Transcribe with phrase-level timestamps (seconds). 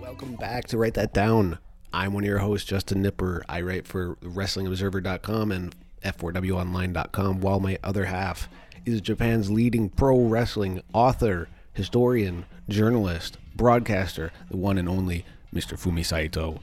[0.00, 1.58] Welcome back to Write That Down.
[1.92, 3.42] I'm one of your hosts, Justin Knipper.
[3.50, 8.48] I write for WrestlingObserver.com and F4WOnline.com, while my other half
[8.86, 15.78] is Japan's leading pro wrestling author, historian, journalist, broadcaster, the one and only Mr.
[15.78, 16.60] Fumi Saito.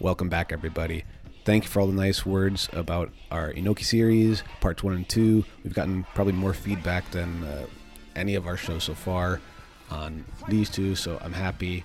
[0.00, 1.04] Welcome back, everybody.
[1.44, 5.44] Thank you for all the nice words about our Inoki series, parts one and two.
[5.62, 7.66] We've gotten probably more feedback than uh,
[8.16, 9.40] any of our shows so far
[9.90, 11.84] on these two, so I'm happy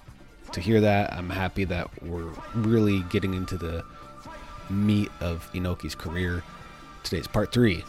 [0.53, 1.13] to hear that.
[1.13, 3.83] I'm happy that we're really getting into the
[4.69, 6.43] meat of Inoki's career.
[7.03, 7.83] Today's part three.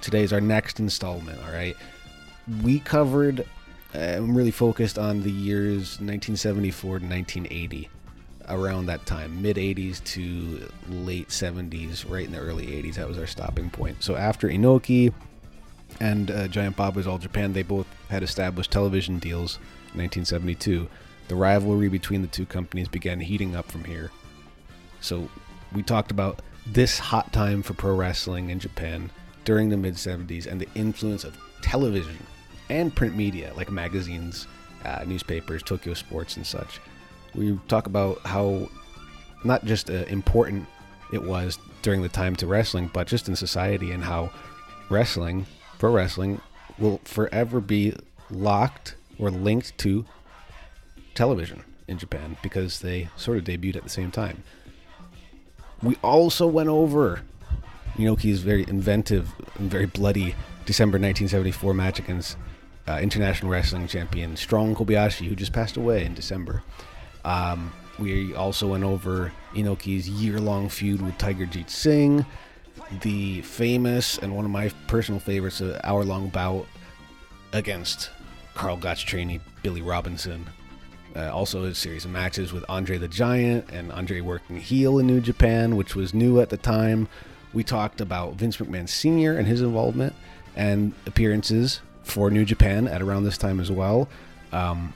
[0.00, 1.76] Today's our next installment, all right?
[2.62, 3.44] We covered,
[3.94, 7.88] uh, I'm really focused on the years 1974 to 1980,
[8.48, 12.94] around that time, mid 80s to late 70s, right in the early 80s.
[12.94, 14.02] That was our stopping point.
[14.02, 15.12] So after Inoki
[16.00, 19.56] and uh, Giant Baba's All Japan, they both had established television deals
[19.94, 20.88] in 1972.
[21.28, 24.10] The rivalry between the two companies began heating up from here.
[25.00, 25.28] So
[25.72, 29.10] we talked about this hot time for pro wrestling in Japan
[29.44, 32.18] during the mid 70s and the influence of television
[32.68, 34.46] and print media like magazines,
[34.84, 36.80] uh, newspapers, Tokyo Sports, and such.
[37.34, 38.68] We talk about how
[39.44, 40.66] not just uh, important
[41.12, 44.30] it was during the time to wrestling, but just in society and how
[44.88, 45.46] wrestling,
[45.78, 46.40] pro wrestling,
[46.78, 47.94] will forever be
[48.30, 50.04] locked or linked to
[51.14, 54.42] television in Japan because they sort of debuted at the same time.
[55.82, 57.22] We also went over
[57.96, 62.36] Inoki's very inventive and very bloody December 1974 match against
[62.88, 66.62] uh, international wrestling champion Strong Kobayashi, who just passed away in December.
[67.24, 72.24] Um, we also went over Inoki's year long feud with Tiger Jeet Singh,
[73.00, 76.66] the famous and one of my personal favorites, uh, hour long bout
[77.52, 78.10] against
[78.54, 80.46] Carl Gotch trainee Billy Robinson.
[81.14, 85.06] Uh, also, a series of matches with Andre the Giant and Andre working heel in
[85.06, 87.08] New Japan, which was new at the time.
[87.54, 89.38] We talked about Vince McMahon Sr.
[89.38, 90.14] and his involvement
[90.54, 94.08] and appearances for New Japan at around this time as well.
[94.52, 94.94] Um,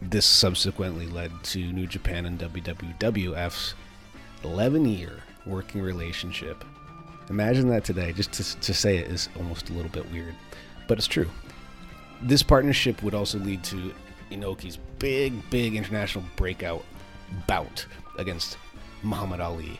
[0.00, 3.74] this subsequently led to New Japan and WWF's
[4.42, 6.64] 11 year working relationship.
[7.28, 8.12] Imagine that today.
[8.12, 10.34] Just to, to say it is almost a little bit weird,
[10.88, 11.28] but it's true.
[12.22, 13.92] This partnership would also lead to
[14.30, 16.84] Inoki's big, big international breakout
[17.46, 17.84] bout
[18.18, 18.56] against
[19.02, 19.78] Muhammad Ali.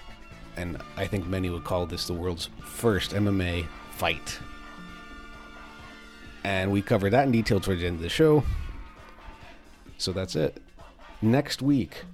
[0.59, 4.39] And I think many would call this the world's first MMA fight.
[6.47, 8.45] And we cover that in detail towards the end of the show.
[9.99, 10.63] So that's it.
[11.21, 12.05] Next week,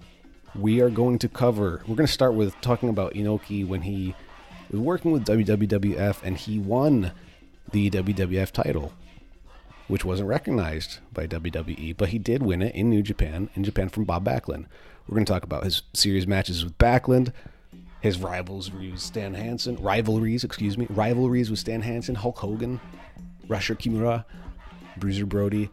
[0.55, 4.15] we are going to cover, we're going to start with talking about Inoki when he
[4.71, 7.13] was working with WWF and he won
[7.73, 8.95] the WWF title,
[9.87, 13.91] which wasn't recognized by WWE, but he did win it in New Japan, in Japan
[13.91, 14.65] from Bob Backlund.
[15.07, 17.35] We're going to talk about his series matches with Backlund,
[18.01, 22.81] his rivalries with Stan Hansen, rivalries, excuse me, rivalries with Stan Hansen, Hulk Hogan,
[23.49, 24.25] Rusher Kimura,
[24.97, 25.71] Bruiser Brody,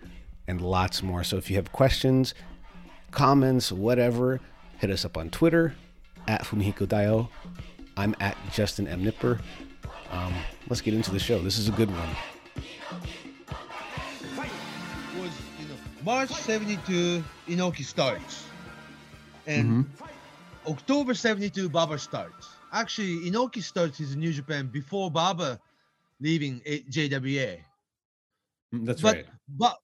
[0.48, 1.24] and lots more.
[1.24, 2.34] So if you have questions,
[3.12, 4.40] comments, whatever,
[4.78, 5.76] hit us up on Twitter
[6.28, 7.30] at Fumihiko Saito.
[7.98, 9.04] I'm at Justin M.
[9.04, 9.40] Knipper.
[10.12, 10.34] Um,
[10.70, 11.40] let's get into the show.
[11.40, 12.10] This is a good one.
[15.20, 18.46] was you know March 72 Inoki starts
[19.48, 19.90] and
[20.68, 25.60] October 72 Baba starts actually Inoki starts his New Japan before Baba
[26.20, 27.60] leaving JWA
[28.74, 29.26] Mm, That's but
[29.58, 29.78] but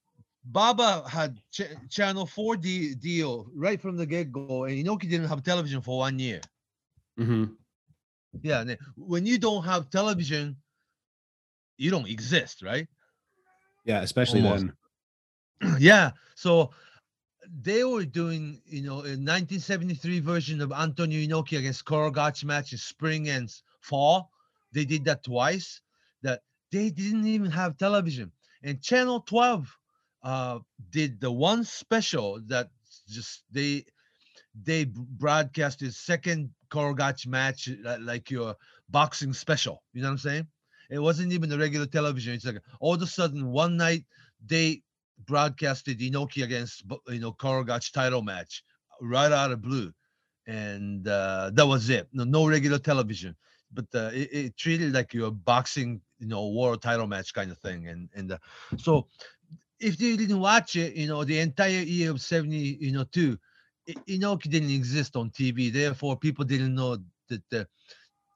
[0.46, 5.42] Baba had ch- channel 4 D deal right from the get-go and Inoki didn't have
[5.42, 6.40] television for one year
[7.20, 7.46] Mm-hmm.
[8.44, 8.64] yeah
[8.96, 10.56] when you don't have television
[11.78, 12.88] you don't exist right
[13.86, 14.68] Yeah, especially Almost.
[15.62, 15.78] then.
[15.80, 16.70] yeah so
[17.64, 22.72] they were doing you know a 1973 version of antonio inoki against Carl Gotch match
[22.72, 23.50] in spring and
[23.82, 24.30] fall
[24.74, 25.82] they did that twice
[26.76, 28.32] they didn't even have television.
[28.64, 29.78] And channel 12
[30.24, 32.70] uh did the one special that
[33.08, 33.86] just they
[34.68, 34.86] they
[35.24, 38.56] broadcasted second Carl Gotch match uh, like your
[38.90, 40.48] boxing special you know what i'm saying?
[40.90, 42.34] It wasn't even a regular television.
[42.34, 44.04] It's like all of a sudden one night
[44.46, 44.82] they
[45.26, 48.64] broadcasted Inoki against you know Carl Gotch title match
[49.02, 49.94] right out of blue,
[50.48, 52.08] and uh, that was it.
[52.14, 53.36] No, no regular television,
[53.72, 57.58] but uh, it, it treated like your boxing you know world title match kind of
[57.60, 58.38] thing, and and uh,
[58.78, 59.08] so
[59.80, 63.38] if you didn't watch it, you know, the entire year of 70, you know, two,
[64.08, 65.72] Inoki didn't exist on TV.
[65.72, 66.98] Therefore, people didn't know
[67.30, 67.68] that the,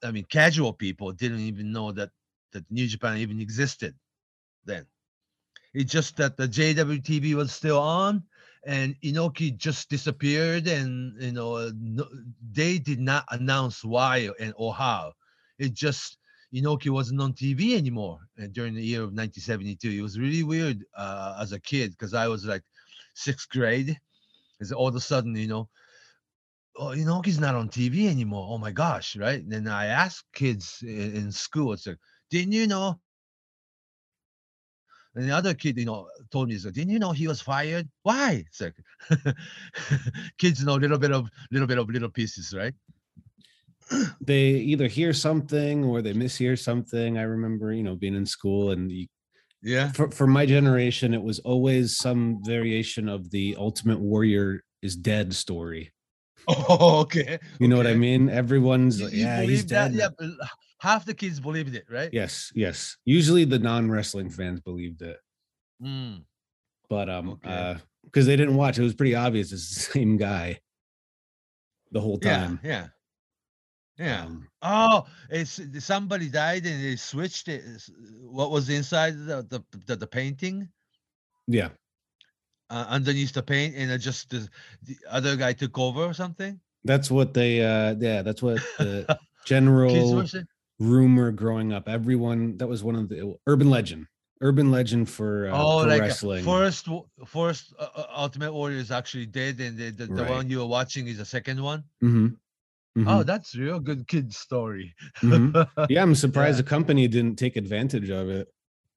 [0.04, 2.12] I mean, casual people didn't even know that
[2.52, 3.96] that New Japan even existed
[4.66, 4.86] then.
[5.74, 8.24] It's just that the JWTV was still on,
[8.66, 12.06] and Inoki just disappeared, and you know, no,
[12.52, 15.14] they did not announce why and or how.
[15.58, 16.19] It just
[16.54, 19.90] Inoki wasn't on TV anymore uh, during the year of 1972.
[19.90, 22.64] It was really weird uh, as a kid because I was like
[23.14, 24.00] sixth grade.
[24.60, 25.70] Is all of a sudden, you know,
[26.76, 28.48] oh, Inoki's not on TV anymore.
[28.50, 29.42] Oh my gosh, right?
[29.42, 31.98] And then I asked kids in, in school, it's like,
[32.30, 33.00] didn't you know?
[35.16, 37.90] And the other kid, you know, told me, so didn't you know he was fired?
[38.04, 38.46] Why?
[38.48, 38.76] It's like
[40.38, 42.74] kids know a little bit of little bit of little pieces, right?
[44.22, 47.18] They either hear something or they mishear something.
[47.18, 49.08] I remember, you know, being in school and you,
[49.64, 49.92] Yeah.
[49.92, 55.34] for, for my generation, it was always some variation of the Ultimate Warrior is dead
[55.34, 55.92] story.
[56.48, 57.40] Oh, okay.
[57.60, 58.30] You know what I mean?
[58.30, 59.92] Everyone's like, yeah, he's believe that?
[59.98, 60.14] dead.
[60.20, 60.36] Yeah,
[60.80, 62.10] half the kids believed it, right?
[62.14, 62.96] Yes, yes.
[63.06, 65.18] Usually the non-wrestling fans believed it,
[65.84, 66.24] Mm.
[66.90, 67.50] but um, Okay.
[67.50, 67.76] uh,
[68.06, 70.60] because they didn't watch, it was pretty obvious it's the same guy
[71.92, 72.60] the whole time.
[72.64, 72.88] yeah, yeah.
[74.00, 77.64] Um, Oh, it's somebody died and they switched it.
[78.22, 80.68] What was inside the the the, the painting
[81.48, 81.70] yeah,
[82.70, 84.48] uh, underneath the paint, and it just the,
[84.84, 86.60] the other guy took over or something.
[86.84, 87.64] that's what they.
[87.64, 90.26] uh Yeah, that's what the general
[90.80, 91.88] rumor growing up.
[91.88, 94.08] Everyone that was one of the urban legend,
[94.42, 96.44] urban legend for uh, oh, pro like uh, wrestling.
[96.44, 96.88] first
[97.26, 100.30] first uh, uh, Ultimate Warrior is actually dead, and the, the, the Right.
[100.30, 101.84] one you were watching is the second one.
[103.06, 104.96] Oh, mhm, that's real good kid story.
[105.24, 105.58] mhm.
[105.88, 106.64] yeah, I'm surprised Yeah.
[106.64, 108.48] the company didn't take advantage of it.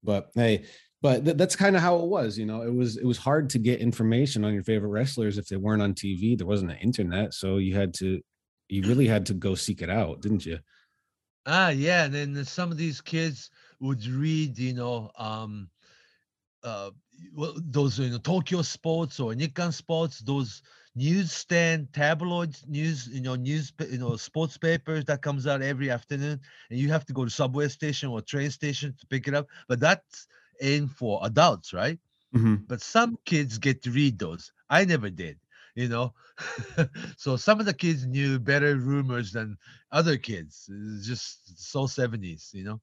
[0.02, 0.66] But hey,
[1.00, 2.38] but th- that's kind of how it was.
[2.38, 5.46] You know, it was it was hard to get information on your favorite wrestlers if
[5.48, 6.36] they weren't on TV.
[6.36, 8.20] There wasn't an internet, so you had to,
[8.68, 10.58] you really had to go seek it out, didn't you?
[11.46, 13.50] Ah, yeah, and then some of these kids
[13.80, 15.70] would read, you know, um,
[16.64, 16.90] uh,
[17.34, 20.62] well, those you know Tokyo Sports or Nikkan Sports, those
[20.94, 26.40] newsstand tabloids, news, you know, news, you know, sports papers that comes out every afternoon,
[26.70, 29.46] and you have to go to subway station or train station to pick it up.
[29.68, 30.26] But that's
[30.60, 31.98] aimed for adults, right?
[32.34, 32.66] Mhm.
[32.68, 34.52] But some kids get to read those.
[34.70, 35.38] I never did,
[35.74, 36.14] you know.
[37.16, 39.58] so some of the kids knew better rumors than
[39.92, 40.68] other kids.
[40.70, 42.80] It's just so 70s, you know.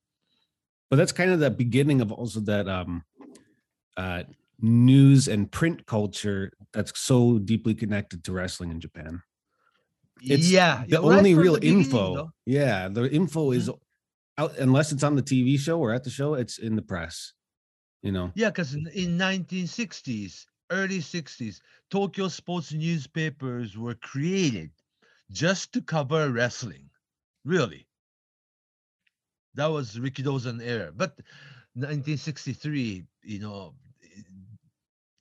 [0.90, 3.04] But that's kind of the beginning of also that um,
[3.98, 4.24] uh,
[4.62, 9.22] news and print culture that's so deeply connected to wrestling in Japan.
[10.22, 12.16] It's yeah, the right only real the info.
[12.16, 12.32] though.
[12.46, 14.44] Yeah, the info is mm-hmm.
[14.44, 17.34] out unless it's on the TV show or at the show, it's in the press.
[18.02, 18.32] You know.
[18.36, 24.72] Yeah, because in, in 1960s, early 60s, Tokyo sports newspapers were created
[25.32, 26.90] just to cover wrestling.
[27.46, 27.88] Really.
[29.56, 30.92] That was Rikidozan era.
[30.96, 31.18] But
[31.74, 33.74] 1963, you know,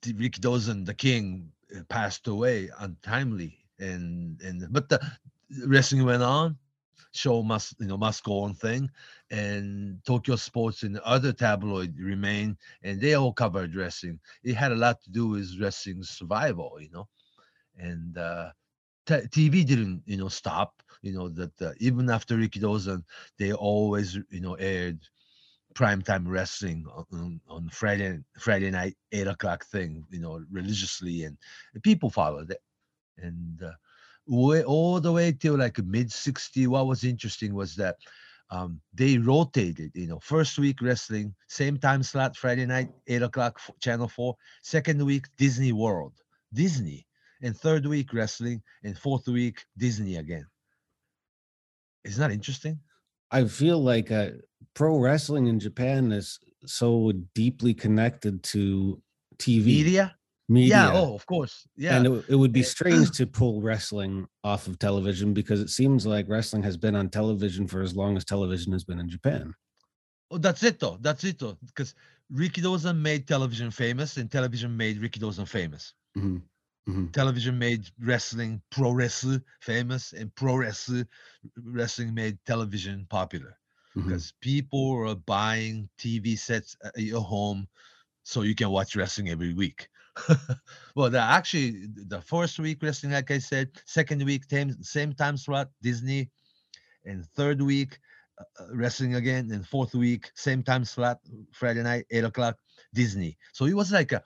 [0.01, 3.57] the Rikidozan, the king, uh, passed away untimely.
[3.79, 4.99] And and but the
[5.67, 6.57] wrestling went on.
[7.11, 8.89] Show must you know must go on thing,
[9.31, 14.19] and Tokyo Sports and other tabloid remain and they all covered wrestling.
[14.43, 17.07] It had a lot to do with wrestling's survival, you know,
[17.77, 18.51] and uh,
[19.05, 20.81] t- TV didn't, you know, stop.
[21.01, 23.03] You know that uh, even after Ricky Rikidozan,
[23.37, 24.99] they always, you know, aired
[25.79, 31.37] primetime wrestling on, on, Friday Friday night eight o'clock thing, you know, religiously, and
[31.83, 32.61] people followed it,
[33.17, 33.71] and uh,
[34.27, 36.67] way, all the way till like mid '60.
[36.67, 37.95] What was interesting was that
[38.49, 43.61] um, they rotated, you know, first week wrestling, same time slot, Friday night, eight o'clock,
[43.79, 44.35] channel four.
[44.61, 46.13] Second week, Disney World,
[46.53, 47.05] Disney.
[47.41, 48.61] And third week, wrestling.
[48.83, 50.45] And fourth week, Disney again.
[52.03, 52.79] Isn't that interesting?
[53.31, 54.31] I feel like uh,
[54.73, 59.01] pro wrestling in Japan is so deeply connected to
[59.37, 60.15] TV Media?
[60.47, 60.75] media.
[60.75, 60.91] Yeah.
[60.93, 61.67] Oh, of course.
[61.77, 61.97] Yeah.
[61.97, 65.69] And it, it would be Eh, strange to pull wrestling off of television because it
[65.69, 69.07] seems like wrestling has been on television for as long as television has been in
[69.09, 69.53] Japan.
[70.31, 70.97] Oh, that's it though.
[71.01, 71.57] That's it though.
[71.65, 71.93] Because
[72.33, 75.93] Rikidozan made television famous, and television made Rikidozan famous.
[76.17, 76.41] Mhm,
[76.87, 77.11] mhm.
[77.11, 81.07] Television made wrestling, pro wrestling famous, and pro wrestling
[81.63, 83.58] wrestling made television popular.
[83.95, 84.03] Mhm.
[84.03, 87.67] because people are buying TV sets at your home
[88.23, 89.89] so you can watch wrestling every week.
[90.95, 95.37] well, the, actually, the first week wrestling, like I said, second week, same, same time
[95.37, 96.29] slot, Disney,
[97.05, 97.99] and third week,
[98.39, 99.49] uh, wrestling again.
[99.51, 101.19] And fourth week, same time slot,
[101.51, 102.57] Friday night, eight o'clock,
[102.93, 103.37] Disney.
[103.53, 104.23] So it was like a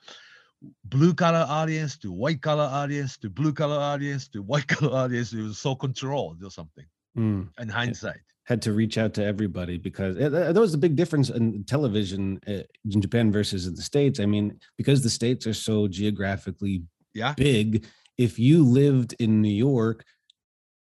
[0.84, 5.32] blue collar audience to white collar audience to blue collar audience to white collar audience.
[5.32, 6.86] It was so controlled or something.
[7.16, 7.48] Mm.
[7.60, 11.30] In hindsight, had to reach out to everybody because uh, that was a big difference
[11.30, 14.20] in television uh, in Japan versus in the states.
[14.20, 16.82] I mean, because the states are so geographically
[17.14, 17.86] yeah, big,
[18.18, 20.04] if you lived in New York,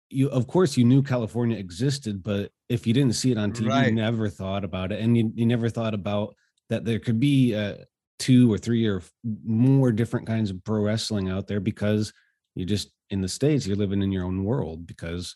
[0.09, 3.67] you of course you knew California existed, but if you didn't see it on TV,
[3.69, 3.87] Right.
[3.87, 6.35] you never thought about it, and you, you never thought about
[6.69, 7.75] that there could be uh,
[8.17, 9.01] two or three or
[9.45, 12.13] more different kinds of pro wrestling out there because
[12.55, 15.35] you're just in the states you're living in your own world because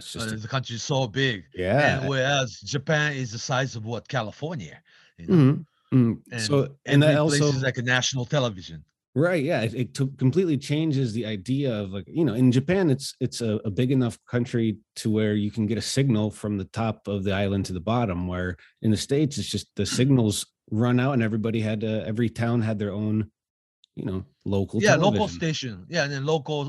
[0.00, 1.44] it's just the country is so big.
[1.54, 4.76] yeah And whereas Japan is the size of what California,
[5.18, 5.64] you know, Mhm.
[5.92, 6.20] Mm.
[6.30, 6.54] and so
[6.86, 8.78] and that also is like a national television.
[9.16, 9.88] right yeah it, it
[10.24, 13.90] completely changes the idea of like you know in japan it's it's a, a big
[13.98, 14.68] enough country
[15.00, 17.86] to where you can get a signal from the top of the island to the
[17.94, 18.50] bottom where
[18.84, 20.36] in the states it's just the signals
[20.84, 23.16] run out and everybody had to, every town had their own
[23.98, 24.20] you know
[24.56, 25.40] local yeah, local television.
[25.40, 25.74] station.
[25.94, 26.60] Yeah, and then local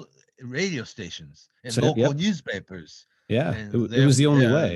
[0.60, 2.16] radio stations and So, local yep.
[2.16, 3.06] newspapers.
[3.38, 4.74] Yeah it, it was the only way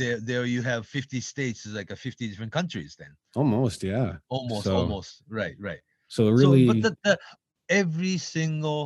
[0.00, 2.96] There, there you have 50 states, is like a 50 different countries.
[3.00, 5.82] Then almost yeah almost, So- almost, right, right.
[6.08, 7.14] so really So, but the, the,
[7.68, 8.80] every single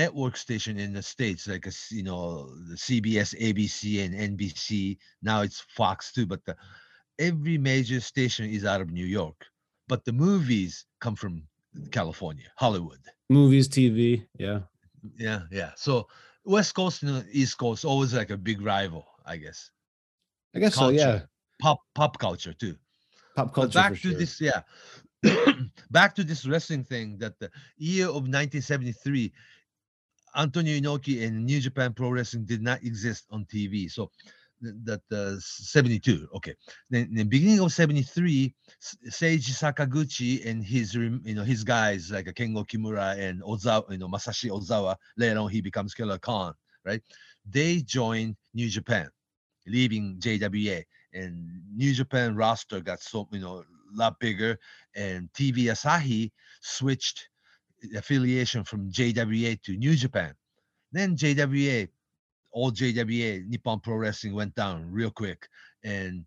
[0.00, 2.26] network station in the states, like a, you know,
[2.70, 4.98] the CBS, ABC, and NBC.
[5.22, 6.54] Now it's Fox too, but the
[7.18, 9.38] every major station is out of New York.
[9.90, 10.72] But the movies
[11.04, 11.34] come from
[11.98, 13.00] California, Hollywood.
[13.40, 14.60] movies tv yeah
[15.26, 15.72] Yeah, yeah.
[15.86, 15.92] So
[16.44, 19.70] West Coast and East Coast always like a big rival, I guess.
[20.54, 21.20] i guess Culture, so yeah
[21.60, 22.76] Pop pop culture too.
[23.36, 24.18] pop But culture back for to sure.
[24.18, 24.62] this, yeah.
[25.90, 29.32] back to this wrestling thing that the year of 1973,
[30.36, 33.90] Antonio Inoki and New Japan Pro Wrestling did not exist on TV.
[33.90, 34.10] So
[34.62, 36.54] that uh, 72, okay.
[36.90, 38.54] Then the beginning of 73
[39.10, 44.08] Seiji Sakaguchi and his you know his guys like Kengo Kimura and Ozawa, you know
[44.08, 46.54] Masashi Ozawa, later on he becomes Killer Khan,
[46.84, 47.02] right?
[47.48, 49.08] They joined New Japan,
[49.66, 54.58] leaving JWA and New Japan roster got so you know a lot bigger,
[54.96, 57.28] and TV Asahi switched
[57.96, 60.34] affiliation from JWA to New Japan.
[60.92, 61.88] Then JWA,
[62.52, 65.48] all JWA Nippon Pro Wrestling went down real quick,
[65.82, 66.24] and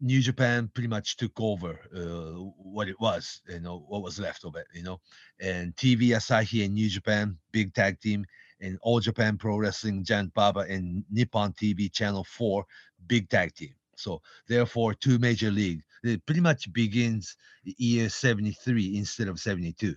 [0.00, 4.44] New Japan pretty much took over uh, what it was, you know, what was left
[4.44, 5.00] of it, you know,
[5.40, 8.26] and TV Asahi and New Japan, big tag team,
[8.60, 12.64] and All Japan Pro Wrestling, Giant Baba, and Nippon TV Channel 4,
[13.06, 13.74] big tag team.
[13.96, 15.82] So therefore, two major league.
[16.04, 19.94] It pretty much begins year 73 instead of 72.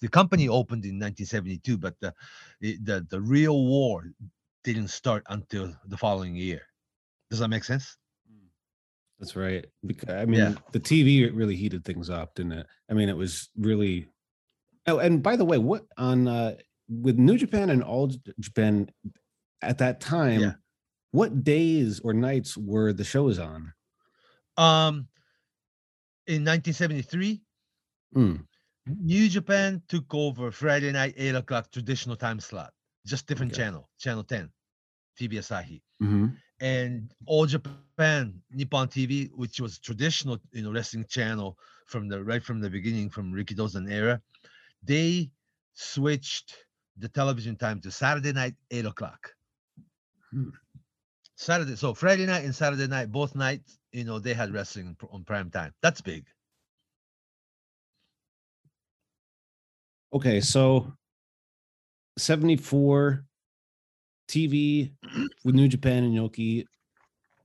[0.00, 2.14] The company opened in 1972, but the,
[2.60, 4.04] the, the real war
[4.74, 6.62] didn't start until the following year.
[7.30, 7.96] Does that make sense?
[9.18, 9.66] That's right.
[9.84, 10.54] Because I mean, Yeah.
[10.72, 12.66] the TV really heated things up, didn't it?
[12.90, 14.08] I mean, it was really.
[14.86, 16.54] Oh, and by the way, what on uh,
[16.88, 18.10] with New Japan and All
[18.40, 18.88] Japan
[19.60, 20.40] at that time?
[20.40, 20.52] Yeah.
[21.10, 23.72] What days or nights were the shows on?
[24.56, 25.08] Um,
[26.26, 27.42] in 1973,
[28.14, 28.36] Hmm.
[28.86, 32.72] New Japan took over Friday night, 8 o'clock traditional time slot,
[33.04, 33.62] just different Okay.
[33.62, 34.50] channel, channel 10,
[35.18, 35.80] TV Asahi.
[36.02, 36.36] Mhm.
[36.60, 41.56] and All Japan Nippon TV, which was traditional, you know, wrestling channel
[41.86, 44.20] from the right from the beginning, from Rikidozan era,
[44.82, 45.30] they
[45.74, 46.54] switched
[46.96, 49.30] the television time to Saturday night, eight o'clock.
[50.32, 50.50] Hmm.
[51.36, 55.22] Saturday, so Friday night and Saturday night, both nights, you know, they had wrestling on
[55.24, 55.72] prime time.
[55.80, 56.26] That's big.
[60.12, 60.92] Okay, so
[62.16, 63.27] seventy four
[64.28, 64.92] TV
[65.44, 66.64] with New Japan and Inoki.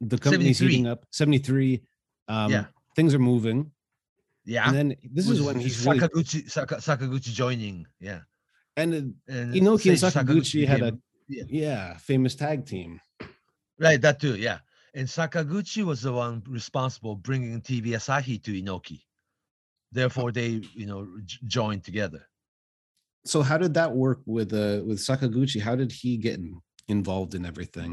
[0.01, 1.05] The company's heating up.
[1.11, 1.81] Seventy three.
[2.27, 2.65] Um, Yeah.
[2.95, 3.71] Things are moving,
[4.45, 4.67] Yeah.
[4.67, 7.87] and then this is when he's really Sakaguchi, Saka, Sakaguchi joining.
[7.99, 8.19] Yeah.
[8.77, 8.97] and uh,
[9.33, 10.97] And Inoki and Seiji Sakaguchi had a
[11.27, 11.43] yeah.
[11.49, 12.99] yeah famous tag team.
[13.79, 14.59] Right, that too, yeah.
[14.93, 19.01] And Sakaguchi was the one responsible bringing TV Asahi to Inoki.
[19.91, 22.21] Therefore, they, you know, j- joined together.
[23.25, 25.59] So how did that work with uh with Sakaguchi?
[25.61, 26.61] How did he get in,
[26.97, 27.91] involved in everything?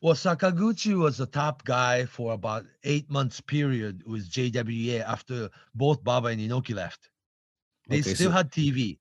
[0.00, 6.02] Well, Sakaguchi was the top guy for about eight months period with JWA after both
[6.04, 7.10] Baba and Inoki left.
[7.88, 8.98] They Okay, still so- had TV.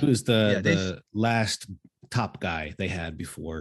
[0.00, 0.78] He was the Yeah, they
[1.14, 1.66] last
[2.10, 3.60] top guy they had before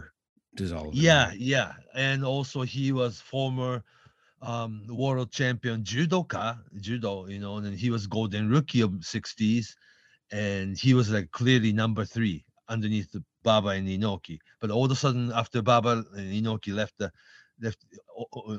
[0.55, 0.99] dissolving.
[1.07, 1.71] Yeah, yeah.
[1.95, 3.83] And also he was former
[4.41, 9.75] um world champion judoka, judo, you know, and he was golden rookie of 60s.
[10.31, 14.39] And he was like clearly number three underneath the Baba and Inoki.
[14.59, 17.11] But all of a sudden, after Baba and Inoki left the
[17.61, 17.85] left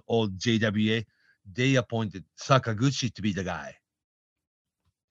[0.07, 1.05] old JWA,
[1.51, 3.75] they appointed Sakaguchi to be the guy.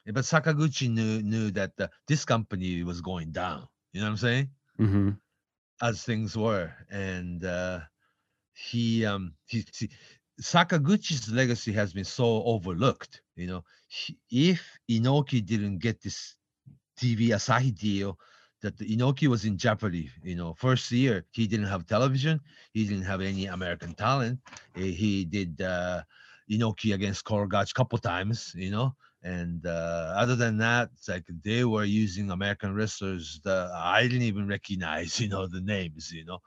[0.06, 3.68] But Sakaguchi knew knew that uh, this company was going down.
[3.94, 4.50] You know what I'm saying?
[4.80, 5.10] Mm-hmm.
[5.82, 7.80] As things were, and uh,
[8.54, 9.90] he um he, he
[10.42, 13.22] Sakaguchi's legacy has been so overlooked.
[13.36, 16.36] You know, he, if Inoki didn't get this
[17.00, 18.18] TV Asahi deal,
[18.62, 20.10] that Inoki was in jeopardy.
[20.24, 22.40] You know, first year he didn't have television,
[22.74, 24.40] he didn't have any American talent.
[24.76, 26.02] Eh, He did uh,
[26.50, 28.54] Inoki against Carl Gotch couple times.
[28.56, 28.96] You know.
[29.24, 34.48] And uh, other than that, like they were using American wrestlers that I didn't even
[34.48, 36.40] recognize, you know, the names, you know.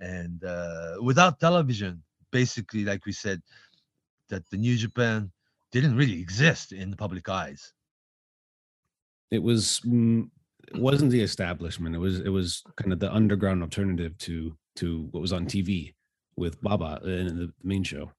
[0.00, 3.42] And uh, without television, basically, like we said,
[4.28, 5.30] that the New Japan
[5.72, 7.72] didn't really exist in the public eyes.
[9.30, 10.28] It was mm,
[10.74, 11.94] wasn't the establishment.
[11.94, 15.94] It was it was kind of the underground alternative to to what was on TV
[16.36, 18.10] with Baba in the main show.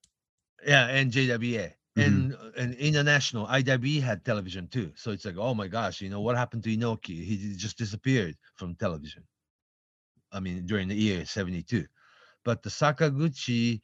[0.66, 1.74] Yeah, and JWA.
[1.98, 2.06] Mhm.
[2.06, 4.92] And uh, and international IWE had television too.
[4.96, 7.24] So it's like, oh my gosh, you know what happened to Inoki?
[7.24, 9.24] He just disappeared from television.
[10.32, 11.86] I mean, during the year 72.
[12.46, 13.82] But the Sakaguchi,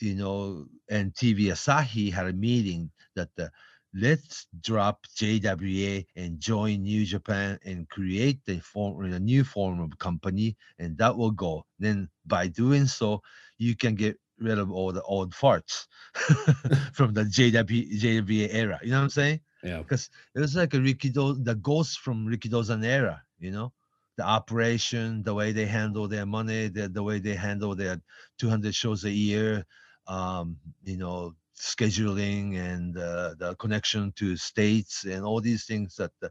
[0.00, 3.50] you know, and TV Asahi had a meeting that the
[3.94, 9.98] let's drop JWA and join New Japan and create the form a new form of
[9.98, 11.64] company, and that will go.
[11.78, 13.22] Then by doing so,
[13.58, 15.86] you can get rid of all the old farts
[16.92, 18.80] from the JW, JWA era.
[18.82, 19.40] You know what I'm saying?
[19.62, 19.78] Yeah.
[19.78, 23.72] Because it was like a Rikido, the ghost from Rikidozan era, you know,
[24.16, 28.00] the operation, the way they handle their money, the, the way they handle their
[28.38, 29.64] 200 shows a year,
[30.06, 36.12] um, you know, scheduling and uh, the connection to states and all these things that
[36.20, 36.30] the,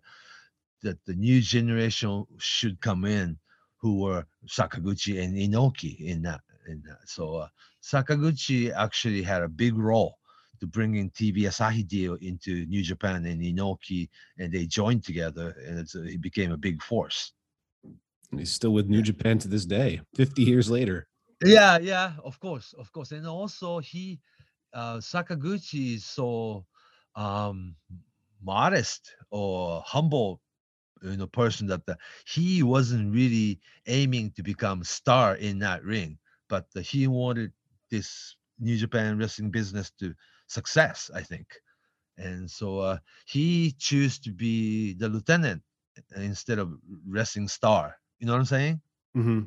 [0.81, 3.37] that the new generation should come in
[3.77, 6.41] who were Sakaguchi and Inoki in that.
[6.67, 6.99] In that.
[7.05, 7.47] So uh,
[7.81, 10.17] Sakaguchi actually had a big role
[10.61, 15.55] to bring in TV Asahi deal into New Japan and Inoki, and they joined together,
[15.67, 17.33] and he became a big force.
[18.31, 19.03] And he's still with New Yeah.
[19.03, 21.07] Japan to this day, 50 years later.
[21.43, 24.21] Yeah, yeah, of course, of course, and also he,
[24.73, 26.65] uh, Sakaguchi is so
[27.15, 27.75] um,
[28.41, 30.41] modest or humble,
[31.01, 36.17] you know, person that the, he wasn't really aiming to become star in that ring,
[36.49, 37.51] but the, he wanted
[37.91, 40.13] this New Japan wrestling business to
[40.47, 41.47] success, I think,
[42.17, 45.61] and so uh, he chose to be the lieutenant
[46.15, 46.73] instead of
[47.07, 47.97] wrestling star.
[48.19, 48.81] You know what I'm saying?
[49.17, 49.41] Mm-hmm.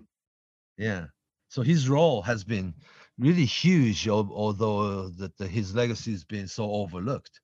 [0.77, 1.07] Yeah.
[1.49, 2.75] So his role has been
[3.18, 7.40] really huge, although that the, his legacy has been so overlooked.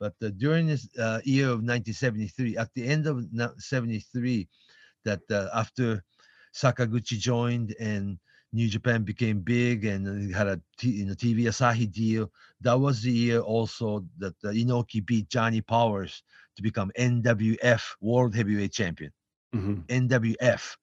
[0.00, 4.48] But uh, during this uh, year of 1973, at the end of na- 73,
[5.04, 6.02] that uh, after
[6.54, 8.18] Sakaguchi joined and
[8.52, 12.30] New Japan became big and uh, had a t- you know, TV Asahi deal,
[12.60, 16.22] that was the year also that uh, Inoki beat Johnny Powers
[16.56, 19.10] to become NWF World Heavyweight Champion.
[19.54, 20.08] Mm-hmm.
[20.08, 20.76] NWF.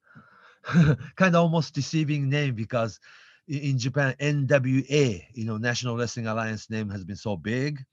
[1.15, 2.99] kind of almost deceiving name because
[3.51, 7.83] in Japan, NWA, you know, National Wrestling Alliance name has been so big.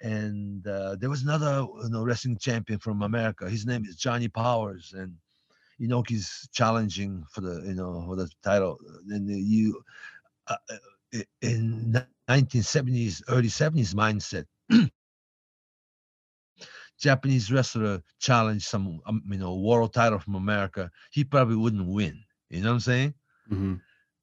[0.00, 3.50] And uh, there was another you know, wrestling champion from America.
[3.50, 5.12] His name is Johnny Powers, and
[5.80, 8.78] Inoki's challenging for the you know for the title.
[9.10, 9.82] And you
[10.46, 14.46] uh, uh, in 1970s, early 70s mindset.
[17.00, 22.22] Japanese wrestler challenged some um, you know world title from America, he probably wouldn't win.
[22.50, 23.14] You know what I'm saying?
[23.50, 23.74] Mm-hmm.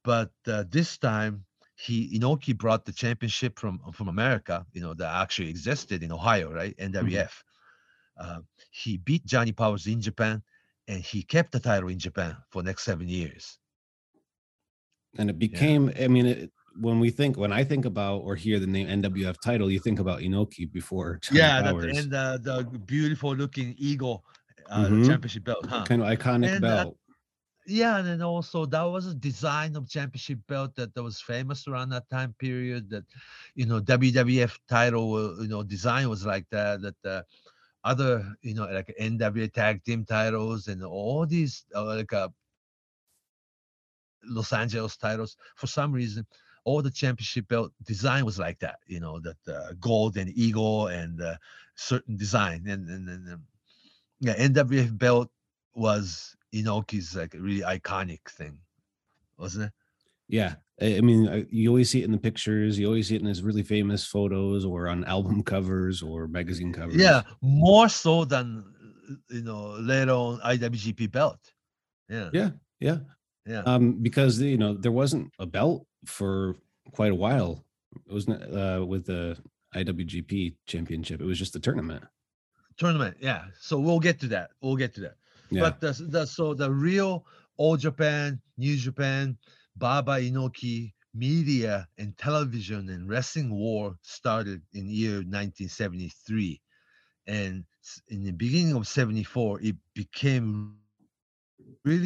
[0.05, 4.65] But uh, this time, he Inoki brought the championship from from America.
[4.73, 6.75] You know that actually existed in Ohio, right?
[6.79, 7.43] NWF.
[8.17, 8.41] Uh,
[8.71, 10.43] he beat Johnny Powers in Japan,
[10.87, 13.59] and he kept the title in Japan for the next seven years.
[15.17, 18.59] And it became, I mean, it, when we think, when I think about or hear
[18.59, 22.63] the name NWF title, you think about Inoki before Johnny yeah, that, and uh, the
[22.85, 24.25] beautiful looking eagle
[24.69, 25.01] uh, Mhm.
[25.01, 25.85] championship belt, huh?
[25.85, 26.97] kind of iconic And, uh, belt.
[27.67, 31.67] Yeah, and then also that was a design of championship belt that, that was famous
[31.67, 32.89] around that time period.
[32.91, 33.05] That
[33.55, 36.81] you know WWF title, uh, you know, design was like that.
[36.81, 37.23] That uh,
[37.83, 42.29] other, you know, like NWA tag team titles and all these uh, like uh,
[44.23, 45.37] Los Angeles titles.
[45.55, 46.25] For some reason,
[46.65, 48.79] all the championship belt design was like that.
[48.87, 51.35] You know, that uh, gold and eagle and uh,
[51.75, 52.65] certain design.
[52.67, 53.43] And and, and um,
[54.19, 55.29] yeah, NWF belt
[55.73, 58.57] was Inoki's like a really iconic thing,
[59.37, 59.71] wasn't it?
[60.27, 60.55] Yeah.
[60.81, 62.77] I mean, you always see it in the pictures.
[62.77, 66.73] You always see it in his really famous photos or on album covers or magazine
[66.73, 66.95] covers.
[66.95, 68.65] Yeah, more so than
[69.29, 71.39] you know later on IWGP belt.
[72.09, 72.49] Yeah, Yeah.
[72.79, 72.97] Yeah.
[73.45, 73.61] yeah.
[73.65, 76.55] Um, because you know there wasn't a belt for
[76.91, 77.63] quite a while.
[78.07, 79.37] It wasn't uh, with the
[79.73, 81.21] IWGP Championship.
[81.21, 82.03] It was just a tournament.
[82.77, 83.45] Tournament, yeah.
[83.61, 84.49] So we'll get to that.
[84.61, 85.15] We'll get to that.
[85.51, 85.61] Yeah.
[85.61, 87.25] But the, the so the real
[87.57, 89.37] All Japan, New Japan,
[89.75, 96.61] Baba Inoki media and television and wrestling war started in year 1973
[97.27, 97.63] and
[98.09, 101.47] in the beginning of 74 it became really clear that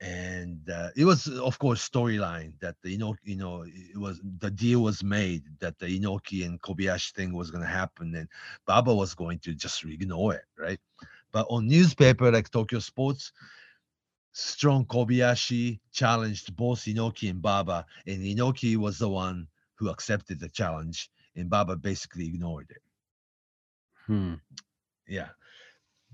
[0.00, 4.50] And uh, it was, of course, storyline that the Inoki, you know, it was the
[4.50, 8.28] deal was made that the Inoki and Kobayashi thing was going to happen, and
[8.66, 10.80] Baba was going to just ignore it, right?
[11.32, 13.32] But on newspaper like Tokyo Sports,
[14.32, 20.50] strong Kobayashi challenged both Inoki and Baba, and Inoki was the one who accepted the
[20.50, 22.82] challenge, and Baba basically ignored it.
[24.06, 24.34] Hmm.
[25.08, 25.28] Yeah.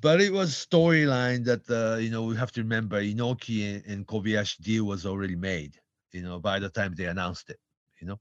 [0.03, 4.07] But it was storyline that uh, you know we have to remember Inoki and, and
[4.07, 5.79] Kobayashi deal was already made,
[6.11, 7.61] you know, by the time they announced it,
[8.01, 8.19] you know.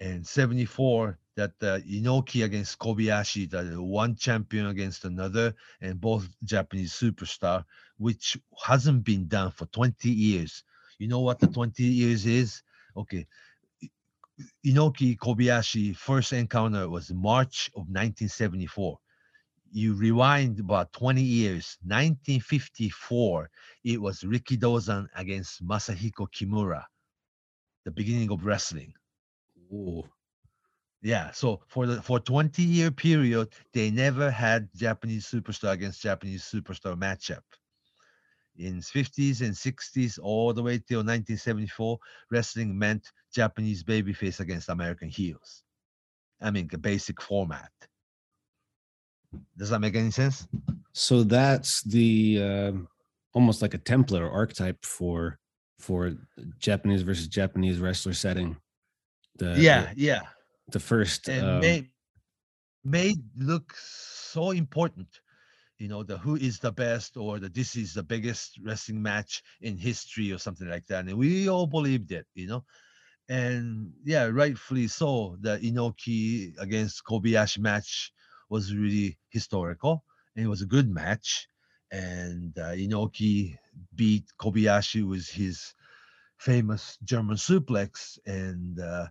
[0.00, 6.94] And 74 that uh, Inoki against Kobayashi, that one champion against another, and both Japanese
[6.94, 7.62] superstar,
[7.98, 10.64] which hasn't been done for 20 years.
[10.98, 12.62] You know what the 20 years is?
[12.96, 13.26] Okay.
[14.64, 18.98] Inoki Kobayashi first encounter was March of 1974
[19.72, 23.50] you rewind about 20 years 1954
[23.84, 26.84] it was Rikidozan against Masahiko Kimura
[27.84, 28.92] the beginning of wrestling.
[29.72, 30.02] Ooh.
[31.02, 36.42] yeah so for the for 20 year period they never had Japanese superstar against Japanese
[36.42, 37.42] superstar matchup.
[38.56, 41.98] In 50s and 60s all the way till 1974
[42.30, 45.62] wrestling meant Japanese babyface against American heels.
[46.40, 47.70] I mean the basic format
[49.56, 50.46] does that make any sense?
[50.92, 52.88] So that's the um,
[53.32, 55.38] almost like a template or archetype for
[55.78, 56.14] for
[56.58, 58.56] Japanese versus Japanese wrestler setting.
[59.36, 60.20] The yeah yeah.
[60.66, 61.88] the, the first and um, made
[62.84, 65.06] made look so important
[65.78, 69.42] you know the who is the best or the this is the biggest wrestling match
[69.62, 71.06] in history or something like that.
[71.06, 72.64] And we all believed it you know?
[73.28, 78.12] And yeah rightfully so the inoki against kobayashi match
[78.50, 80.04] was really historical
[80.36, 81.48] and it was a good match
[81.92, 83.56] and uh, inoki
[83.94, 85.74] beat kobayashi with his
[86.38, 89.06] famous german suplex and uh,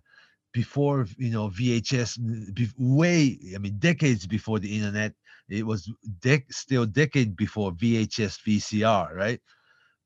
[0.52, 2.18] before you know VHS,
[2.54, 5.14] be- way I mean decades before the internet.
[5.48, 9.40] It was dec- still decade before VHS, VCR, right?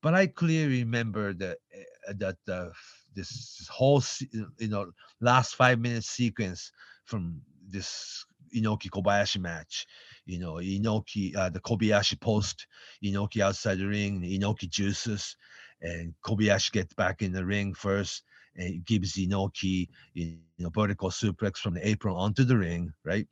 [0.02, 1.58] But I clearly remember that
[2.08, 2.70] uh, that uh,
[3.14, 4.02] this whole
[4.58, 6.72] you know last five minute sequence
[7.06, 9.86] from this Inoki Kobayashi match.
[10.26, 12.66] You know Inoki, uh, the Kobayashi post,
[13.04, 15.36] Inoki outside the ring, Inoki juices,
[15.82, 18.22] and Kobayashi gets back in the ring first
[18.56, 23.26] and gives Inoki you know, vertical suplex from the apron onto the ring, right?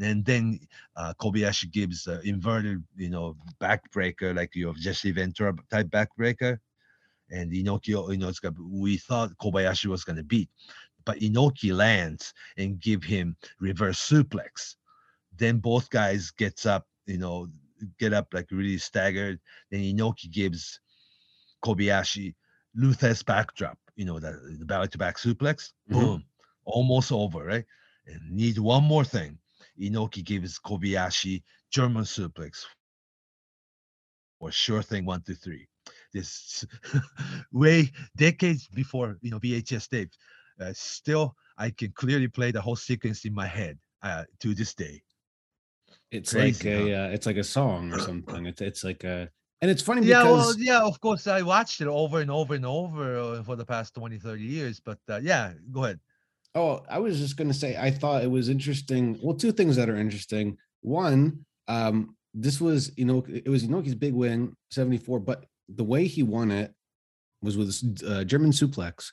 [0.00, 0.60] And then
[0.96, 6.58] uh, Kobayashi gives uh, inverted, you know, backbreaker like your Jesse Ventura type backbreaker.
[7.30, 10.48] And Inoki, you know, it's got, we thought Kobayashi was going to beat,
[11.10, 14.76] but Inoki lands and give him reverse suplex.
[15.36, 17.48] Then both guys gets up, you know,
[17.98, 19.40] get up like really staggered.
[19.72, 20.78] Then Inoki gives
[21.64, 22.36] Kobayashi
[22.76, 25.72] Lou Thesz's backdrop, you know, the, the belly to back suplex.
[25.90, 26.00] Mhm.
[26.00, 26.24] Boom.
[26.64, 27.64] Almost over, right?
[28.06, 29.36] And need one more thing.
[29.80, 31.42] Inoki gives Kobayashi
[31.72, 32.66] German suplex.
[34.38, 35.66] Or sure thing, one, two, three.
[36.12, 36.64] This
[37.52, 40.12] way decades before you know VHS tape.
[40.60, 44.74] Uh, still, I can clearly play the whole sequence in my head uh, to this
[44.74, 45.02] day.
[46.10, 48.46] it's crazy, like a uh, it's like a song or something.
[48.46, 49.28] It's it's like a
[49.62, 52.64] and it's funny Yeah, well, yeah, of course, I watched it over and over and
[52.64, 54.80] over uh, for the past 20, 30 years.
[54.80, 56.00] But uh, yeah, go ahead.
[56.54, 59.18] Oh, I was just gonna say I thought it was interesting.
[59.22, 60.56] Well, two things that are interesting.
[60.80, 65.84] One, um, this was you know it was Inoki's big win, seventy four, but the
[65.84, 66.74] way he won it
[67.42, 69.12] was with uh, German suplex,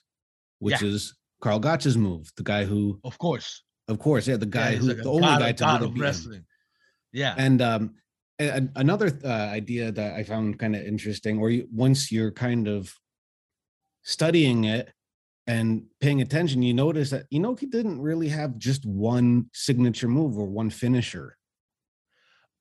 [0.60, 0.88] which Yeah.
[0.90, 2.32] is Carl Gotch's move.
[2.36, 3.64] The guy who, Of course.
[3.88, 6.00] of course, yeah, the guy he's who, like the only guy of- to god really
[6.00, 6.46] wrestling.
[7.14, 7.36] Yeah.
[7.38, 7.96] And um,
[8.40, 12.94] another uh, idea that I found kind of interesting, or you, once you're kind of
[14.04, 14.92] studying it
[15.48, 20.46] and paying attention, you notice that Inoki didn't really have just one signature move or
[20.46, 21.38] one finisher.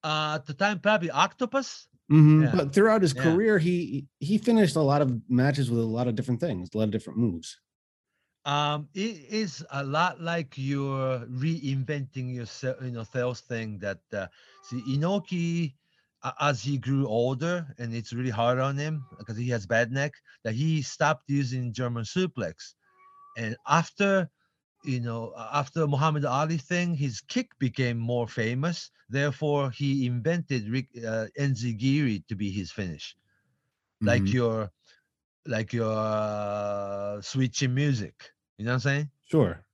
[0.05, 1.89] Uh, at the time, probably Octopus.
[2.11, 2.53] Mhm, Yeah.
[2.55, 3.23] But throughout his Yeah.
[3.25, 6.79] career, he he finished a lot of matches with a lot of different things, a
[6.79, 7.59] lot of different moves.
[8.47, 14.29] Um, it is a lot like you're reinventing yourself, you know, sales thing that uh,
[14.63, 15.75] see Inoki
[16.25, 19.93] a- as he grew older and it's really hard on him because he has bad
[19.93, 22.75] neck that he stopped using German suplex.
[23.37, 24.31] And after
[24.85, 28.91] you know, after Muhammad Ali thing, his kick became more famous.
[29.09, 33.17] Therefore, he invented Rick, uh, Enzuigiri to be his finish,
[34.05, 34.33] like Mhm.
[34.33, 34.71] your
[35.47, 38.33] like your uh, switching music.
[38.59, 39.11] You know what I'm saying?
[39.25, 39.64] Sure.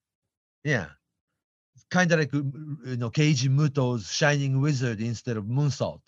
[0.65, 0.87] Yeah.
[1.91, 6.01] Kind of like, you know, Keiji Muto's Shining Wizard instead of Moonsault.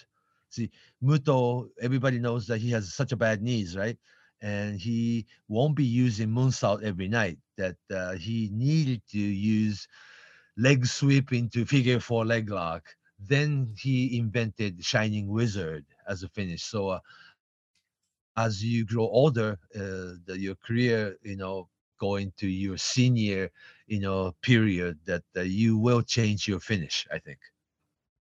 [0.49, 0.71] See,
[1.03, 3.99] Muto, everybody knows that he has such a bad knees, right?
[4.41, 9.87] And he won't be using Moonsault every night, that uh, he needed to use
[10.57, 12.95] leg sweep into figure four leg lock.
[13.19, 16.65] Then he invented Shining Wizard as a finish.
[16.65, 17.01] So, uh,
[18.37, 23.51] as you grow older, uh, the, your career, you know, going to your senior,
[23.87, 27.07] you know, period, that uh, you will change your finish.
[27.13, 27.39] I think.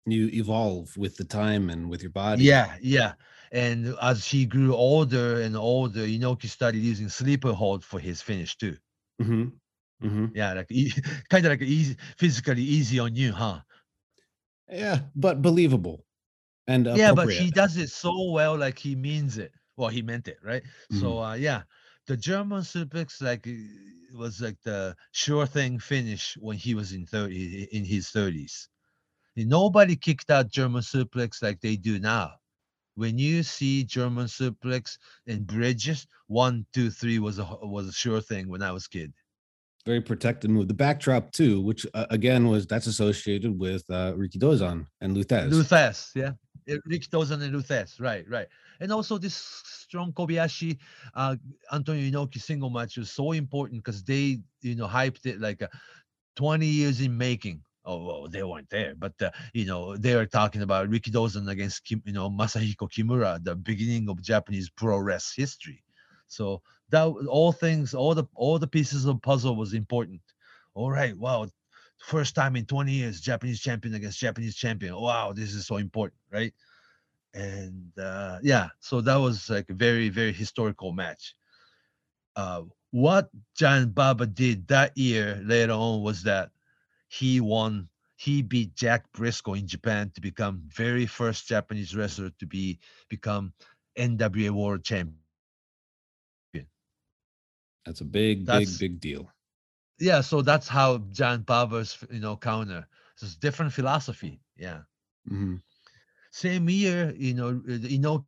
[0.06, 2.44] You evolve with the time and with your body.
[2.44, 3.14] Yeah, yeah.
[3.52, 8.58] And as he grew older and older, Inoki started using sleeper hold for his finish
[8.58, 8.78] too.
[9.20, 9.62] hmm
[10.02, 10.92] hmm Yeah, like e-
[11.30, 13.62] kind of like easy, physically easy on you, huh?
[14.70, 16.06] Yeah, but believable
[16.68, 19.54] and Yeah, but he does it so well, like he means it.
[19.78, 20.64] Well, he meant it, right?
[20.90, 21.64] So uh yeah,
[22.12, 27.06] the German suplex like uh, was like the sure thing finish when he was in
[27.06, 28.68] 30 in his 30s.
[29.38, 32.34] Nobody kicked out German suplex like they do now.
[32.96, 38.20] When you see German suplex and bridges, one, two, three was a was a sure
[38.20, 39.14] thing when I was kid.
[39.86, 40.68] Very protected move.
[40.68, 45.50] The backdrop too, which uh, again was that's associated with uh, Rikidozan and Lou Thesz.
[45.50, 46.34] Luthes, yeah.
[46.70, 48.48] Uh, Rikidozan and Lou Thesz, right, right.
[48.82, 50.78] And also this strong Kobayashi,
[51.14, 51.36] uh,
[51.72, 55.68] Antonio Inoki single match was so important because they, you know, hyped it like uh,
[56.36, 57.62] 20 years in making.
[57.86, 61.84] Oh, well, they weren't there, but uh, you know, they were talking about Rikidozan against
[61.86, 65.84] Kim, you know, Masahiko Kimura, the beginning of Japanese pro wrest history.
[66.28, 70.22] So that all things, all the all the pieces of puzzle was important.
[70.76, 71.50] All right, wow,
[71.98, 74.96] first time in 20 years, Japanese champion against Japanese champion.
[74.96, 76.54] Wow, this is so important, right?
[77.34, 81.36] And uh, yeah, so that was like a very, very historical match.
[82.36, 86.52] Uh, what Giant Baba did that year later on was that
[87.08, 92.46] he won, he beat Jack Brisco in Japan to become very first Japanese wrestler to
[92.48, 93.54] be become
[93.96, 95.22] NWA World Champion.
[97.86, 99.32] That's a big, That's- big, big deal.
[100.00, 102.88] Yeah, so that's how Giant Baba's you know counter.
[103.22, 104.42] It's different philosophy.
[104.58, 104.84] Yeah.
[105.30, 105.56] hmm
[106.32, 108.26] Same year, you know, you know,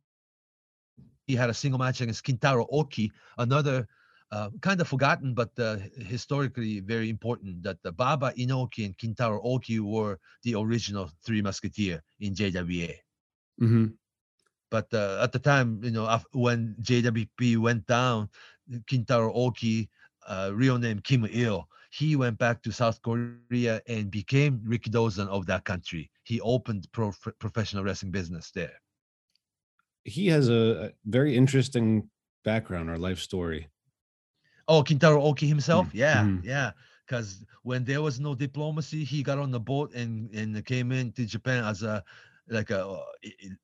[1.26, 3.88] he had a single match against Kintaro Oki, another
[4.30, 7.62] uh, kind of forgotten, but uh, historically very important.
[7.62, 12.94] That the Baba Inoki and Kintaro Oki were the original Three Musketeer in JWA.
[13.58, 13.86] hmm
[14.70, 18.28] But uh, at the time, you know, when JWP went down,
[18.90, 19.88] Kintaro Oki,
[20.26, 25.46] uh, real name Kim Il, he went back to South Korea and became Rikidozan of
[25.46, 26.10] that country.
[26.24, 28.74] He opened pro- professional wrestling business there.
[30.02, 32.10] He has a, very interesting
[32.44, 33.68] background or life story.
[34.66, 35.86] Oh, Kintaro Oki himself?
[35.88, 36.44] Mm, Yeah, mhm.
[36.44, 36.72] yeah.
[37.06, 41.26] Because when there was no diplomacy, he got on the boat and and came into
[41.26, 42.02] Japan as a
[42.48, 43.04] like a uh,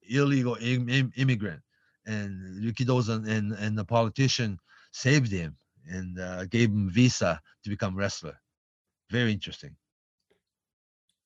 [0.09, 1.63] illegal im- immigrant.
[2.07, 4.61] And Rikidozan and and the politician
[4.93, 5.57] saved him
[5.89, 8.39] and uh, gave him visa to become wrestler.
[9.11, 9.77] Very interesting.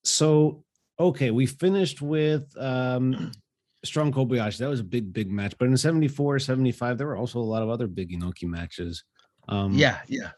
[0.04, 0.64] So,
[0.98, 3.32] okay, we finished with um,
[3.84, 4.58] Strong Kobayashi.
[4.58, 5.54] That was a big, big match.
[5.58, 9.04] But in 74, 75, there were also a lot of other big Inoki matches.
[9.48, 10.30] Um, yeah, yeah.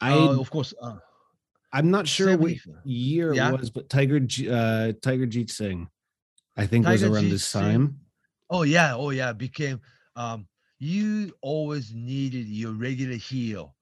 [0.00, 0.72] I, Uh, of course.
[0.80, 0.96] Uh,
[1.72, 3.50] I'm not sure what year Yeah.
[3.52, 5.88] it was, but Tiger uh, Tiger Jeet Singh,
[6.56, 7.60] I think, was around Jeet this Singh.
[7.62, 8.00] time.
[8.48, 9.34] Oh yeah, oh yeah.
[9.34, 9.80] Became
[10.16, 13.74] um you always needed your regular heel.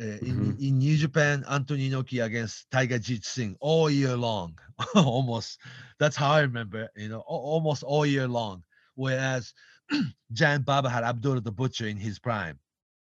[0.00, 4.58] Uh, in, in New Japan, Antonio Inoki against Tiger Jeet Singh all year long.
[4.94, 5.58] almost
[5.98, 8.62] that's how I remember, you know, almost all year long.
[8.94, 9.52] Whereas
[10.32, 12.58] Giant Baba had Abdullah the Butcher in his prime.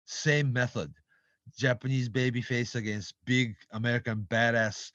[0.07, 0.95] Same method.
[1.57, 4.91] Japanese babyface against big American badass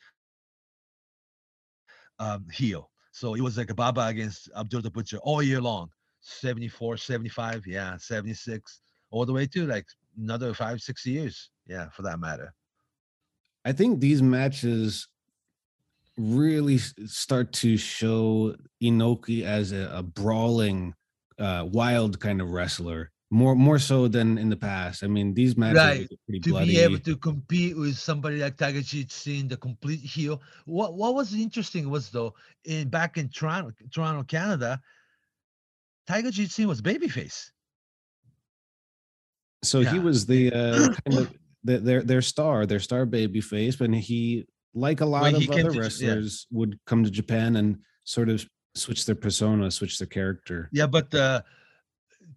[2.19, 2.89] um, heel.
[3.11, 5.89] So it was like a Baba against Abdul the Butcher all year long.
[6.21, 8.81] 74, 75, yeah, 76,
[9.11, 9.85] all the way to like
[10.17, 11.49] another five, six years.
[11.67, 12.53] Yeah, for that matter.
[13.65, 15.07] I think these matches
[16.17, 20.93] really start to show Inoki as a, a brawling,
[21.39, 23.11] uh, wild kind of wrestler.
[23.33, 25.05] More more so than in the past.
[25.05, 26.09] I mean, these matches Right,
[26.43, 26.71] To bloody.
[26.71, 30.41] be able to compete with somebody like Tiger Jeet the complete heel.
[30.65, 32.33] What what was interesting was though,
[32.65, 34.81] in back in Toronto, Toronto, Canada,
[36.07, 37.51] Tiger Jeet was babyface.
[39.63, 41.33] so he was the uh, kind of
[41.63, 45.49] the, their their star, their star baby face, and he, like a lot When of
[45.49, 45.79] other to yeah.
[45.79, 50.69] wrestlers, would come to Japan and sort of switch their persona, switch their character.
[50.71, 51.41] Yeah, but uh,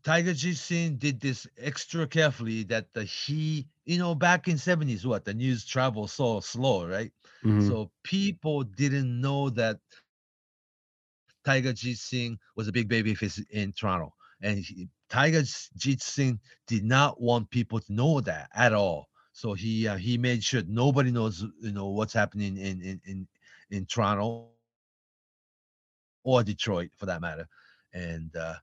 [0.03, 5.33] Tiger Jeet did this extra carefully that he, you know, back in 70s, what the
[5.33, 7.13] news travel so slow, right?
[7.45, 7.67] Mhm.
[7.69, 9.79] So people didn't know that
[11.45, 16.85] Tiger Jeet Singh was a big babyface in Toronto, and he, Tiger Jeet Singh did
[16.85, 19.09] not want people to know that at all.
[19.33, 23.27] So he uh, he made sure nobody knows, you know, what's happening in in in
[23.71, 27.47] in Toronto or Detroit for that matter,
[27.93, 28.55] and uh,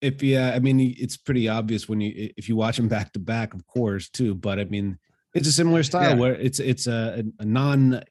[0.00, 3.18] If yeah, I mean, it's pretty obvious when you if you watch him back to
[3.20, 4.34] back, of course, too.
[4.34, 4.98] But I mean,
[5.34, 6.16] it's a similar style Yeah.
[6.16, 8.02] where it's it's a, a non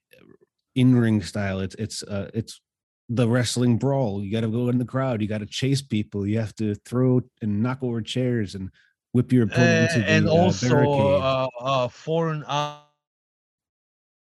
[0.76, 1.60] in ring style.
[1.60, 2.62] It's it's uh it's
[3.10, 4.24] the wrestling brawl.
[4.24, 5.22] You got to go in the crowd.
[5.22, 6.26] You got to chase people.
[6.26, 8.70] You have to throw and knock over chairs and
[9.12, 11.22] whip your opponent Uh, into the and uh, also barricade.
[11.22, 12.46] uh, uh, foreign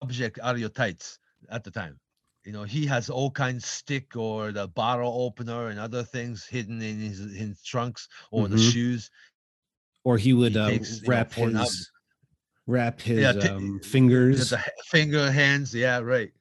[0.02, 2.00] object out of your tights at the time.
[2.44, 6.82] You know, he has all kinds stick or the bottle opener and other things hidden
[6.82, 8.72] in his, his trunks or the Mhm.
[8.72, 9.12] shoes.
[10.04, 11.92] or he would he uh, takes, you know, wrap his
[12.68, 14.52] wrap his Yeah, t- um, fingers.
[14.52, 16.32] the finger hands, yeah, right.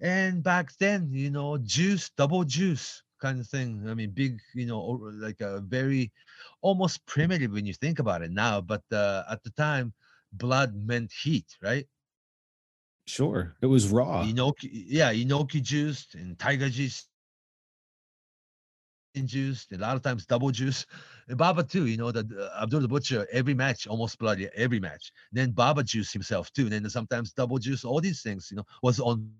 [0.00, 3.88] And back then, you know, juice, double juice kind of thing.
[3.88, 4.80] I mean, big, you know,
[5.14, 6.12] like a very
[6.62, 8.60] almost primitive when you think about it now.
[8.60, 9.94] But uh, at the time,
[10.32, 11.86] blood meant heat, right?
[13.06, 14.24] Sure, it was raw.
[14.24, 17.06] Inoki, yeah, Inoki juice and Tiger juice
[19.22, 20.84] juiced, a lot of times double juice.
[21.28, 24.80] And Baba too, you know, the uh, Abdul the Butcher, every match, almost bloody, every
[24.80, 25.12] match.
[25.32, 26.62] then Baba juice himself too.
[26.62, 29.30] And then sometimes double juice, all these things, you know, was on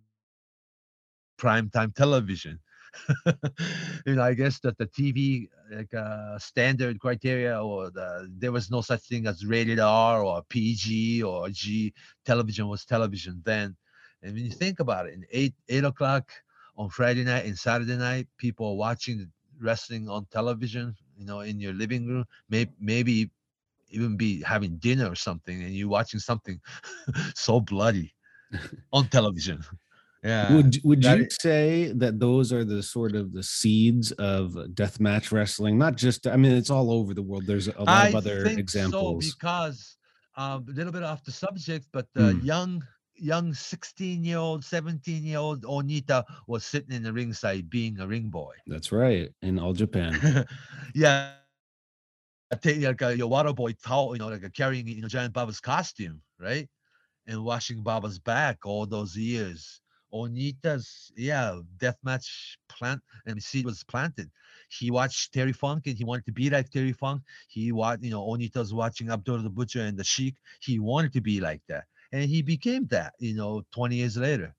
[1.36, 2.60] prime time television.
[4.06, 8.70] you know, I guess that the TV like uh, standard criteria or the there was
[8.70, 11.92] no such thing as rated R or PG or G.
[12.24, 13.76] Television was television then.
[14.22, 16.30] And when you think about it, in eight eight o'clock
[16.76, 19.30] on Friday night and Saturday night, people are watching
[19.60, 20.94] wrestling on television.
[21.16, 23.30] You know, in your living room, maybe maybe
[23.90, 26.60] even be having dinner or something, and you're watching something
[27.34, 28.14] so bloody
[28.92, 29.62] on television.
[30.24, 30.54] Yeah.
[30.54, 34.52] would would that you i- say that those are the sort of the seeds of
[34.74, 35.78] deathmatch wrestling?
[35.78, 37.46] Not just, I mean, it's all over the world.
[37.46, 39.26] There's a lot I of other think examples.
[39.26, 39.96] so because
[40.36, 42.46] um, a little bit off the subject, but the Hmm.
[42.46, 42.82] young
[43.16, 48.06] young 16 year old 17 year old onita was sitting in the ringside being a
[48.06, 50.18] ring boy That's right, in all Japan.
[50.94, 51.34] yeah
[52.52, 55.08] I take like a, your water boy towel you know like a carrying you know
[55.08, 56.68] giant baba's costume right
[57.26, 59.80] and washing baba's back all those years
[60.14, 64.30] onita's yeah deathmatch plant and seed was planted.
[64.68, 67.22] He watched terry funk and he wanted to be like terry funk.
[67.48, 70.36] He watched you know onita's watching abdul the butcher and the sheik.
[70.60, 71.84] He wanted to be like that.
[72.12, 74.54] And he became that you know 20 years later.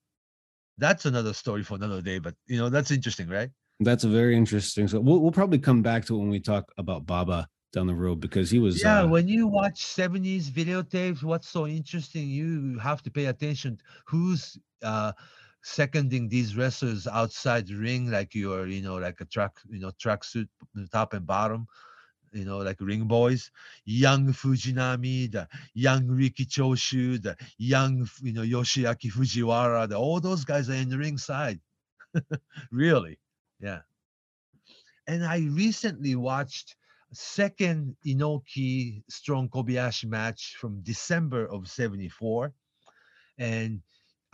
[0.78, 3.50] That's another story for another day but you know that's interesting right?
[3.80, 4.88] That's a very interesting.
[4.88, 7.96] So we'll we'll probably come back to it when we talk about Baba down the
[7.96, 12.80] road because he was yeah uh, when you watch 70s videotapes what's so interesting you
[12.80, 13.80] have to pay attention.
[14.08, 15.12] Who's uh
[15.66, 19.92] seconding these wrestlers outside the ring like you're you know like a track you know
[20.00, 20.48] tracksuit
[20.92, 21.66] top and bottom
[22.32, 23.50] you know like ring boys.
[23.86, 30.46] Young fujinami the young riki choshu the young you know yoshiaki fujiwara the, all those
[30.46, 31.60] guys are in the ringside.
[32.72, 33.20] Really?
[33.60, 33.80] Yeah.
[35.08, 36.76] And I recently watched
[37.12, 42.54] second Inoki Strong Kobayashi match from December of 74.
[43.38, 43.82] And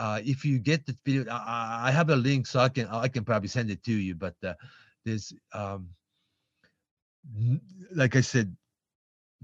[0.01, 3.07] uh, if you get the video, I- I, have a link so I can I
[3.07, 4.15] can probably send it to you.
[4.15, 4.55] But uh,
[5.05, 5.89] there's um,
[7.93, 8.55] like I said,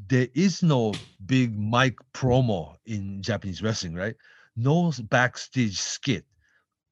[0.08, 0.94] there is no
[1.28, 4.16] big mic promo in Japanese wrestling, right?
[4.56, 6.26] No backstage skit.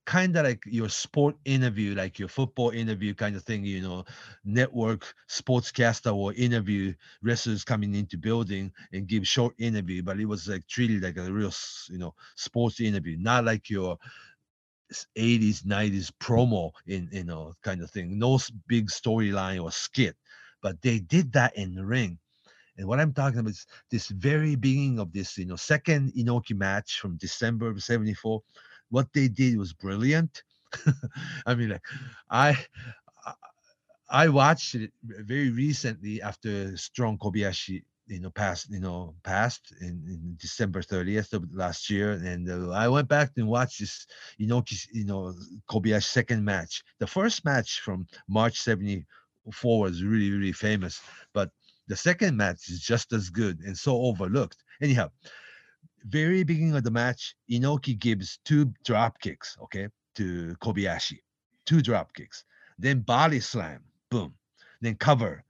[0.06, 4.06] Kind of like your sport interview, like your football interview kind of thing, you know,
[4.44, 6.94] network sportscaster will interview
[7.24, 11.32] wrestlers coming into building and give short interview, but it was like treated like a
[11.32, 11.52] real,
[11.90, 13.98] you know, sports interview, not like your
[15.18, 18.20] 80s, 90s promo in, you know, kind of thing.
[18.20, 20.16] No big storyline or skit,
[20.62, 22.20] but they did that in the ring.
[22.78, 26.56] And what I'm talking about is this very beginning of this, you know, second Inoki
[26.56, 28.42] match from December of 74.
[28.90, 30.44] What they did was brilliant.
[31.46, 31.84] I mean, like,
[32.30, 32.58] I
[34.10, 40.04] I- watched it very recently after Strong Kobayashi, you know, passed, you know, passed in,
[40.08, 44.06] in December 30th of last year, and uh, I went back and watched this
[44.40, 45.34] Inoki, you know,
[45.70, 46.84] Kobayashi second match.
[47.00, 51.02] The first match from March 74 was really, really famous,
[51.34, 51.52] but
[51.88, 54.58] the second match is just as good and so overlooked.
[54.82, 55.10] Anyhow,
[56.08, 61.20] very beginning of the match, Inoki gives two drop kicks, okay, to Kobayashi,
[61.66, 62.44] two drop kicks.
[62.78, 64.34] Then body slam, boom.
[64.82, 65.44] Then cover,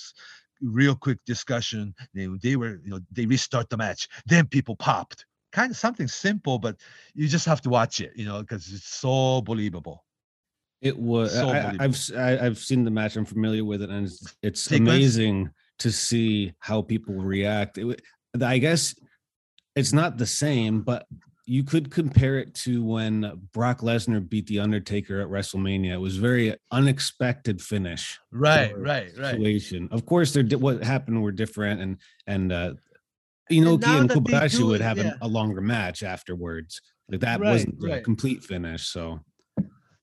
[0.63, 1.95] real quick discussion.
[2.15, 4.09] They, they were, you know, they restart the match.
[4.27, 5.27] Then people popped.
[5.53, 6.77] Kind of something simple, but
[7.15, 10.05] you just have to watch it, you know, because it's so believable.
[10.81, 11.33] It was.
[11.35, 12.19] So I, believable.
[12.21, 13.17] I've have seen the match.
[13.17, 14.89] I'm familiar with it, and it's, it's Sequence?
[14.89, 15.51] amazing
[15.81, 17.79] to see how people react.
[17.79, 18.01] It,
[18.41, 18.95] I guess
[19.75, 21.07] it's not the same, but
[21.51, 25.95] you could compare it to when Brock Lesnar beat the Undertaker at WrestleMania.
[25.95, 28.21] It was very unexpected finish.
[28.31, 29.33] Right, right, right.
[29.33, 29.89] Situation.
[29.91, 31.97] Of course, there what happened were different, and
[32.29, 32.75] and uh,
[33.51, 35.15] Inoki and, do would have yeah.
[35.21, 36.81] a, a longer match afterwards.
[37.09, 38.05] Like that Right, wasn't a right.
[38.05, 38.87] complete finish.
[38.87, 39.19] So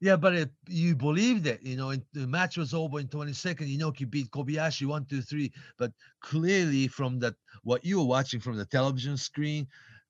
[0.01, 3.31] Yeah, but if you believed it, you know, and the match was over in 20
[3.31, 3.71] seconds.
[3.71, 5.53] Inoki beat Kobayashi one, two, three.
[5.77, 9.65] But clearly, from that, what you were watching from the television screen,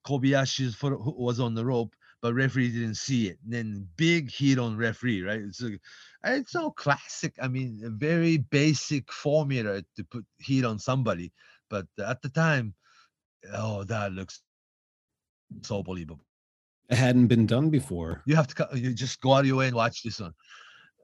[0.08, 3.38] Kobayashi's foot was on the rope, but referee didn't see it.
[3.44, 5.42] And then big heat on referee, right?
[5.42, 5.78] It's a,
[6.24, 7.36] it's so classic.
[7.42, 11.34] I mean, a very basic formula to put heat on somebody.
[11.70, 12.74] But at the time,
[13.54, 14.42] oh, that looks
[15.62, 16.26] so believable.
[16.90, 18.22] it hadn't been done before.
[18.26, 20.34] You have to you just go out of your way and watch this one.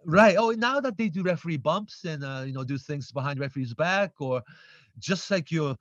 [0.06, 0.36] Right.
[0.38, 3.74] Oh, now that they do referee bumps and uh, you know do things behind referee's
[3.74, 4.42] back, or
[5.00, 5.76] just like your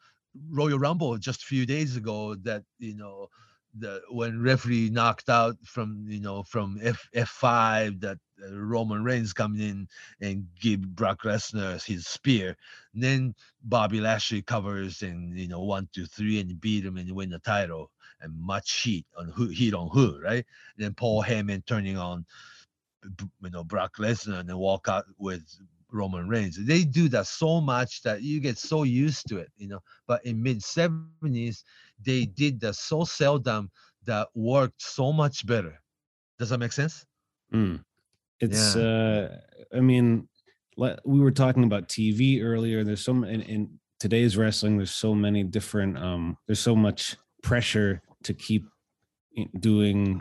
[0.50, 3.28] Royal Rumble just a few days ago, that you know
[3.78, 9.04] the when referee knocked out from you know from F F five that uh, Roman
[9.04, 9.88] Reigns coming in
[10.20, 12.56] and give Brock Lesnar his spear,
[12.94, 17.10] and then Bobby Lashley covers and you know one two three and beat him and
[17.12, 17.90] win the title.
[18.24, 20.46] And much heat on who heat on who right?
[20.76, 22.24] And then Paul Heyman turning on,
[23.02, 25.42] you know, Brock Lesnar and then walk out with
[25.92, 26.56] Roman Reigns.
[26.64, 29.80] They do that so much that you get so used to it, you know.
[30.06, 31.62] But in mid 70s,
[32.04, 33.70] they did that so seldom
[34.04, 35.80] that worked so much better.
[36.38, 37.04] Does that make sense?
[37.52, 37.84] Mm.
[38.40, 39.38] It's uh
[39.74, 40.28] I mean
[41.04, 42.82] we were talking about TV earlier.
[42.82, 48.02] There's so in, in today's wrestling, there's so many different um there's so much pressure
[48.24, 48.64] to keep
[49.60, 50.20] doing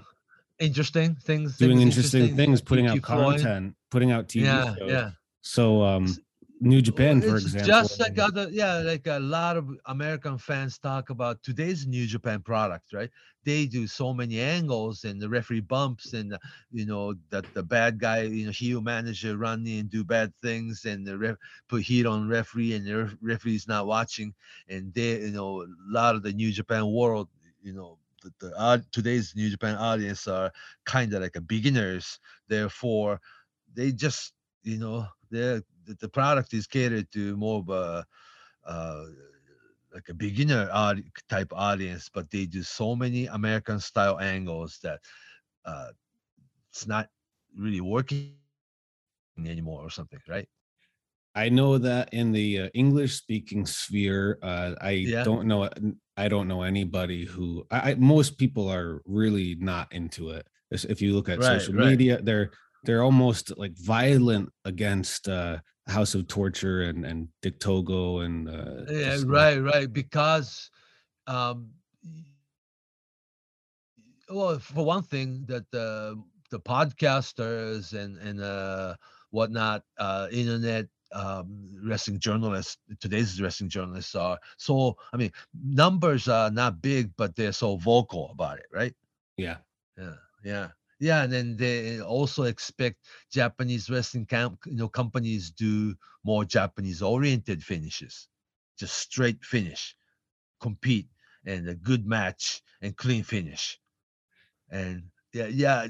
[0.59, 1.57] Interesting things.
[1.57, 4.91] doing things interesting things, putting out content, putting out TV Yeah, shows.
[4.91, 5.11] yeah.
[5.41, 6.17] So um
[6.59, 7.73] New Japan, for It's example.
[7.73, 12.41] Just like other, yeah, like a lot of American fans talk about today's New Japan
[12.41, 13.09] product, right?
[13.43, 16.37] They do so many angles and the referee bumps and uh,
[16.71, 20.33] you know that the bad guy, you know, heel manager run in and do bad
[20.41, 21.37] things and the ref
[21.67, 24.33] put heat on referee and the ref- referee's not watching
[24.67, 27.29] and they, you know, a lot of the New Japan world,
[27.61, 27.97] you know.
[28.21, 30.51] The, the aud- today's New Japan audience are
[30.85, 33.19] kind of like a beginners, therefore,
[33.73, 34.33] they just
[34.63, 38.05] you know the, the product is catered to more of a
[38.65, 39.05] uh,
[39.93, 40.69] like a beginner
[41.29, 44.99] type audience, but they do so many American style angles that
[45.65, 45.89] uh,
[46.71, 47.09] it's not
[47.57, 48.35] really working
[49.45, 50.47] anymore or something, right?
[51.35, 55.23] I know that in the uh, English speaking sphere, uh, I Yeah.
[55.23, 55.69] don't know.
[56.17, 57.65] I don't know anybody who.
[57.71, 60.47] I, I most people are really not into it.
[60.71, 61.97] If you look at Right, social right.
[61.97, 62.51] media, they're
[62.83, 68.85] they're almost like violent against uh, House of Torture and and Dick Togo and uh,
[68.89, 69.91] Yeah, right, right.
[69.91, 70.69] Because,
[71.27, 71.71] um,
[74.29, 78.95] well, for one thing, that the the podcasters and and uh,
[79.31, 84.97] whatnot, uh, internet um, wrestling journalists, today's wrestling journalists are so.
[85.13, 88.93] I mean, numbers are not big, but they're so vocal about it, right?
[89.37, 89.57] Yeah,
[89.97, 90.67] Yeah, yeah,
[91.01, 91.23] yeah.
[91.23, 92.97] And then they also expect
[93.31, 98.29] Japanese wrestling camp, you know, companies do more Japanese-oriented finishes,
[98.77, 99.95] just straight finish,
[100.61, 101.09] compete,
[101.45, 103.79] and a good match and clean finish.
[104.69, 105.87] And yeah, yeah,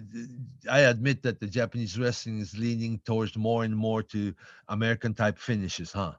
[0.69, 4.33] I admit that the Japanese wrestling is leaning towards more and more to
[4.69, 6.13] American type finishes, huh?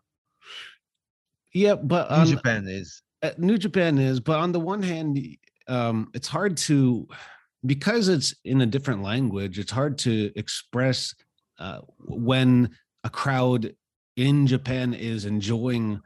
[1.54, 1.74] yeah.
[1.74, 3.02] But New Japan is.
[3.22, 5.18] uh, New Japan is, but on the one hand,
[5.68, 7.06] um, it's hard to
[7.64, 9.58] because it's in a different language.
[9.58, 11.14] It's hard to express
[11.58, 13.74] uh, when a crowd
[14.16, 16.00] in Japan is enjoying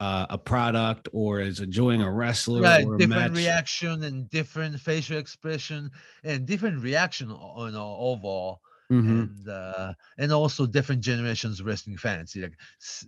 [0.00, 3.34] uh, a product or is enjoying a wrestler right or a different match.
[3.34, 5.90] reaction and different facial expression
[6.24, 9.30] and different reaction o- you know overall Mhm.
[9.30, 12.58] and uh and also different generations of wrestling fans like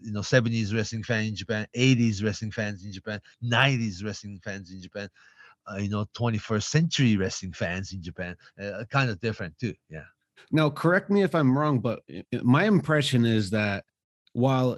[0.01, 4.71] you know 70s wrestling fan in japan 80s wrestling fans in japan 90s wrestling fans
[4.71, 5.09] in japan
[5.71, 10.05] uh, you know 21st century wrestling fans in japan uh, kind of different too yeah
[10.51, 12.01] Now, correct me if I'm wrong, but
[12.43, 13.85] my impression is that
[14.35, 14.77] while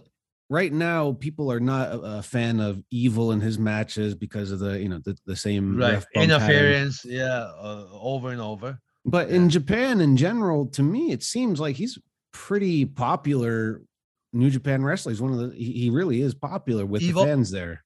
[0.51, 4.79] right now people are not a, fan of Evil in his matches because of the
[4.79, 6.31] you know the, the same right bump pattern.
[6.31, 9.37] interference yeah uh, over and over But Yeah.
[9.37, 11.99] in Japan, in general, to me, it seems like he's
[12.33, 13.81] pretty popular.
[14.33, 15.13] New Japan wrestler.
[15.13, 15.57] He's one of the.
[15.57, 17.85] He, he really is popular with Evil- the fans there.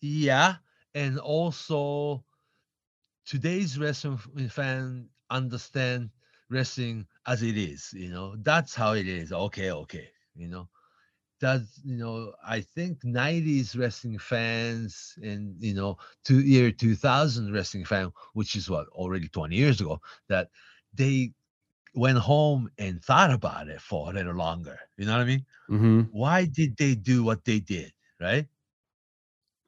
[0.00, 0.56] Yeah,
[0.94, 2.24] and also
[3.26, 6.10] today's wrestling f- fan understand
[6.50, 7.92] wrestling as it is.
[7.94, 9.32] You know, that's how it is.
[9.32, 10.08] Okay, okay.
[10.36, 10.68] You know,
[11.40, 17.84] that's you know, I think '90s wrestling fans and you know, two year 2000 wrestling
[17.84, 20.48] fan, which is what already 20 years ago, that
[20.94, 21.32] they
[21.94, 24.78] went home and thought about it for a little longer.
[24.96, 25.44] You know what I mean?
[25.68, 27.92] hmm Why did they do what they did?
[28.20, 28.46] Right?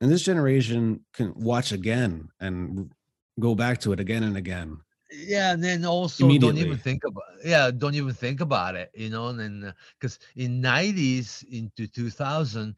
[0.01, 2.91] And this generation can watch again and
[3.39, 4.79] go back to it again and again.
[5.13, 9.11] yeah and then also don't even think about yeah don't even think about it you
[9.11, 12.77] know and then uh, because in 90s into 2000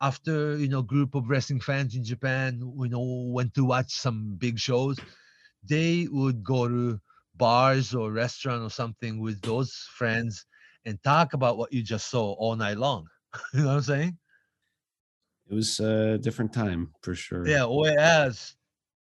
[0.00, 4.34] after you know group of wrestling fans in japan you know went to watch some
[4.38, 4.98] big shows
[5.62, 6.98] they would go to
[7.36, 10.46] bars or restaurant or something with those friends
[10.86, 13.06] and talk about what you just saw all night long.
[13.52, 14.18] You know what i'm saying
[15.48, 17.46] It was a different time for sure.
[17.46, 18.56] Yeah, whereas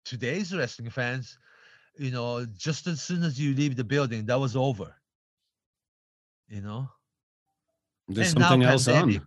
[0.05, 1.39] today's wrestling fans,
[1.99, 4.95] you know, just as soon as you leave the building, that was over.
[6.49, 6.89] You know,
[8.09, 9.27] There's And something else pandemic, on.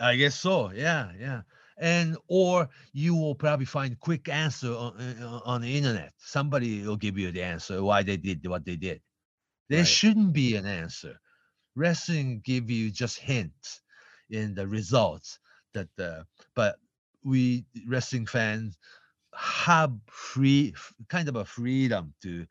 [0.00, 0.70] I guess so.
[0.72, 1.42] Yeah, yeah.
[1.78, 6.12] And or you will probably find quick answer on, uh, on the internet.
[6.18, 9.00] Somebody will give you the answer why they did what they did.
[9.68, 9.88] There Right.
[9.88, 11.18] shouldn't be an answer.
[11.74, 13.82] Wrestling give you just hints
[14.30, 15.38] in the results
[15.74, 16.22] that uh,
[16.54, 16.76] but
[17.24, 18.78] we wrestling fans
[19.34, 20.74] have free
[21.08, 22.46] kind of a freedom to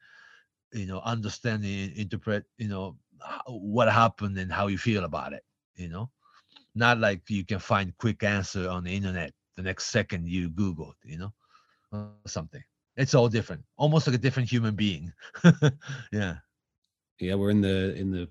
[0.73, 2.97] you know understand and interpret you know
[3.47, 5.43] what happened and how you feel about it
[5.75, 6.09] you know
[6.75, 10.93] not like you can find quick answer on the internet the next second you google
[11.03, 11.33] you know
[11.91, 14.91] something it's all different almost like a different human being
[16.11, 16.35] yeah
[17.19, 18.29] Yeah, we're in the in the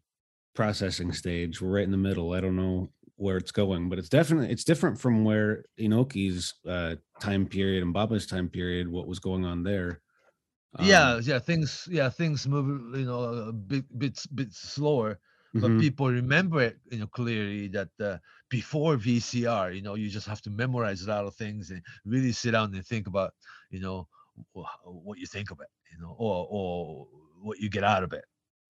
[0.54, 1.60] processing stage.
[1.60, 2.32] We're right in the middle.
[2.32, 2.90] I don't know
[3.20, 7.92] where it's going, but it's definitely it's different from where Inoki's uh, time period and
[7.92, 8.88] Baba's time period.
[8.88, 10.02] What was going on there?
[10.78, 15.18] yeah Um, yeah things yeah things move you know a bit bit bit slower
[15.58, 15.78] but mhm.
[15.78, 18.18] people remember it you know clearly that uh,
[18.48, 22.32] before vcr you know you just have to memorize a lot of things and really
[22.32, 23.34] sit down and think about
[23.70, 24.08] you know
[24.84, 27.08] what you think of it you know or or
[27.42, 28.24] what you get out of it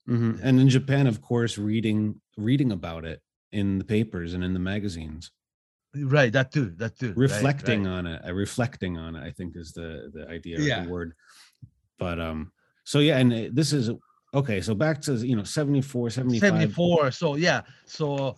[0.09, 0.40] Mhm.
[0.42, 3.22] And in Japan, of course, reading reading about it
[3.53, 5.32] in the papers and in the magazines,
[5.94, 7.92] right that too that too reflecting right.
[7.92, 8.22] on it.
[8.26, 10.84] Uh, reflecting on it, I think, is the the idea or Yeah.
[10.84, 11.14] the word.
[11.98, 12.53] But um,
[12.84, 13.90] so yeah, and uh, this is
[14.34, 14.61] okay.
[14.61, 16.48] So back to you know 74, 75.
[16.48, 18.36] 74 so yeah so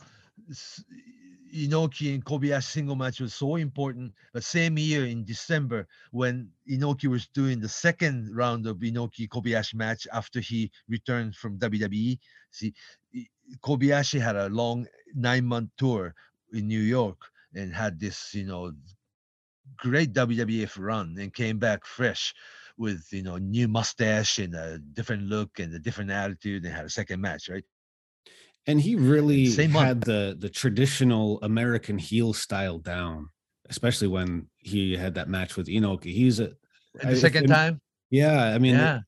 [1.55, 4.13] Inoki and Kobayashi single match was so important.
[4.33, 9.75] The same year in December, when Inoki was doing the second round of Inoki Kobayashi
[9.75, 12.19] match after he returned from WWE,
[12.51, 12.75] see,
[13.63, 16.15] Kobayashi had a long nine month tour
[16.53, 17.19] in New York
[17.55, 18.73] and had this, you know,
[19.77, 22.35] great WWF run and came back fresh
[22.79, 26.85] with, you know, new mustache and a different look and a different attitude and had
[26.85, 27.65] a second match, right?
[28.67, 29.87] And he really Same month.
[29.87, 33.29] had the the traditional American heel style down,
[33.69, 36.13] especially when he had that match with Inoki.
[36.15, 36.53] He's a
[37.01, 37.81] And I- second and- time,
[38.11, 38.45] yeah.
[38.55, 39.01] I mean, yeah.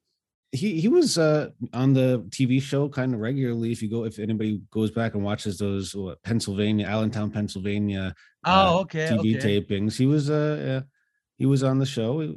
[0.55, 3.73] He he was uh on the TV show kind of regularly.
[3.73, 8.15] If you go, if anybody goes back and watches those what, Pennsylvania, Allentown, Pennsylvania
[8.47, 9.09] Oh, uh, okay.
[9.11, 9.61] TV okay.
[9.61, 10.81] tapings, he was uh yeah,
[11.37, 12.35] he was on the show.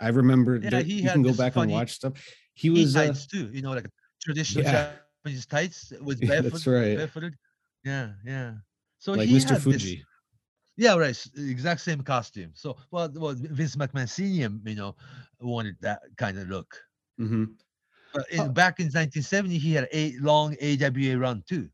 [0.00, 0.56] I remember.
[0.62, 2.14] Yeah, there- he you can go back and watch stuff.
[2.54, 3.88] He was uh, tights too, you know, like
[4.22, 4.92] traditional Yeah.
[5.24, 6.96] Japanese tights with Yeah, barefoot, that's right.
[6.96, 7.34] barefooted.
[7.84, 8.54] Yeah, yeah.
[8.98, 9.58] So like he Mr.
[9.60, 9.96] Fuji.
[9.96, 10.04] This,
[10.76, 11.26] yeah, right.
[11.36, 12.52] Exact same costume.
[12.54, 14.96] So, well, well, Vince McMahon Senior, you know,
[15.40, 16.74] wanted that kind of look.
[17.20, 17.44] Hmm
[18.14, 18.48] But in, Oh.
[18.48, 21.68] back in 1970, he had a long AWA run too.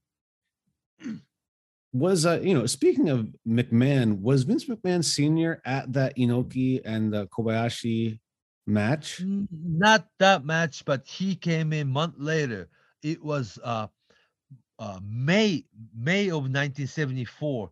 [1.93, 7.11] Was uh you know speaking of McMahon, was Vince McMahon Senior at that Inoki and
[7.11, 8.19] the Kobayashi
[8.67, 9.23] match?
[9.51, 12.69] Not that match, but he came in month later.
[13.03, 13.87] It was uh,
[14.79, 15.65] uh May
[15.97, 17.71] May of 1974.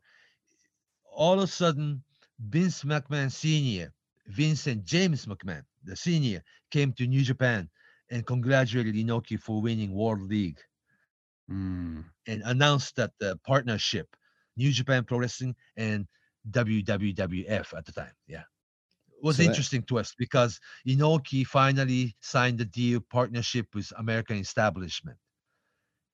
[1.12, 2.02] All of a sudden,
[2.40, 3.92] Vince McMahon Sr.,
[4.28, 7.68] Vincent James McMahon, the senior, came to New Japan
[8.10, 10.60] and congratulated Inoki for winning World League
[11.50, 12.04] Mm.
[12.26, 14.16] and announced that the partnership,
[14.56, 16.06] New Japan Pro Wrestling and
[16.50, 18.12] WWWF at the time.
[18.26, 18.44] Yeah.
[19.12, 23.92] It Was So that- interesting to us because Inoki finally signed the deal partnership with
[23.98, 25.18] American Establishment.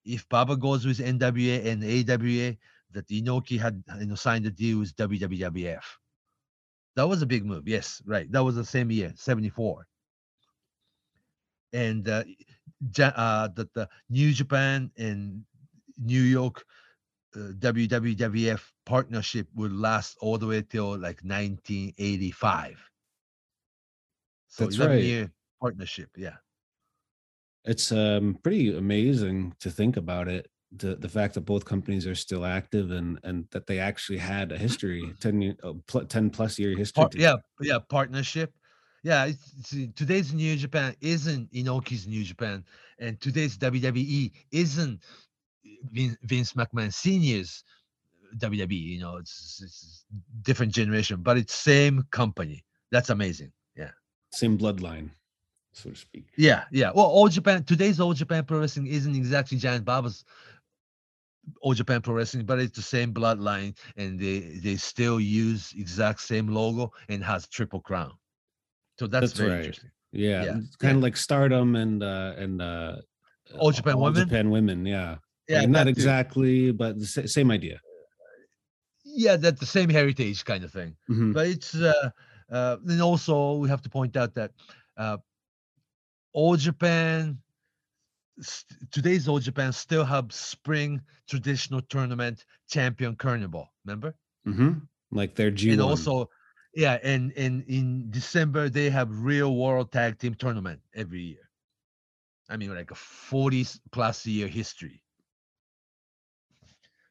[0.05, 2.59] If Baba goes with NWA and AWA,
[2.91, 6.00] that Inoki had you know signed the deal with WWF.
[6.97, 7.69] That was a big move.
[7.69, 8.31] Yes, right.
[8.33, 9.87] That was the same year, 74.
[11.73, 12.25] And uh,
[12.97, 15.45] Ja- uh, that the New Japan and
[15.99, 16.65] New York
[17.37, 22.91] uh, WWF partnership would last all the way till like 1985.
[24.49, 25.05] So That's 11 right.
[25.05, 26.11] year partnership.
[26.17, 26.37] Yeah.
[27.65, 30.51] It's um pretty amazing to think about it.
[30.77, 34.53] The the fact that both companies are still active and and that they actually had
[34.53, 37.03] a history, 10 year, oh, pl- 10 plus year history.
[37.03, 38.55] Par- yeah, yeah, partnership.
[39.03, 39.31] Yeah,
[39.97, 42.65] today's New Japan isn't Inoki's New Japan,
[42.99, 47.65] and today's WWE isn't uh, Vin- Vince McMahon Senior's
[48.37, 48.71] WWE.
[48.73, 50.05] You know, it's, it's
[50.43, 52.63] different generation, but it's same company.
[52.93, 53.51] That's amazing.
[53.75, 53.91] Yeah,
[54.33, 55.11] Same bloodline,
[55.73, 56.27] so to speak.
[56.37, 56.91] yeah, yeah.
[56.95, 60.25] Well, All Japan today's All Japan Pro Wrestling isn't exactly Giant Baba's
[61.63, 66.21] All Japan Pro Wrestling, but it's the same bloodline, and they they still use exact
[66.21, 68.13] same logo and has triple crown.
[68.99, 69.59] So that's, That's very right.
[69.61, 69.91] interesting.
[70.13, 72.97] Yeah, Yeah, it's kind of like Stardom and uh and uh
[73.59, 74.29] All Japan All Women?
[74.29, 75.17] Japan Women, yeah.
[75.49, 75.91] Yeah, Like, not too.
[75.91, 77.81] exactly, but the same idea.
[79.05, 80.97] Yeah, that the same heritage kind of thing.
[81.09, 81.33] Mhm.
[81.33, 82.11] But it's uh,
[82.51, 84.53] uh, and also we have to point out that
[84.97, 85.17] uh,
[86.33, 87.39] All Japan
[88.41, 93.73] st- today's All Japan still have spring traditional tournament champion carnival.
[93.85, 94.15] Remember?
[94.47, 94.89] Mhm.
[95.11, 95.73] Like their G1.
[95.75, 96.31] And also,
[96.75, 101.51] yeah, and and in December they have real world tag team tournament every year.
[102.49, 105.03] I mean, like a forty plus year history.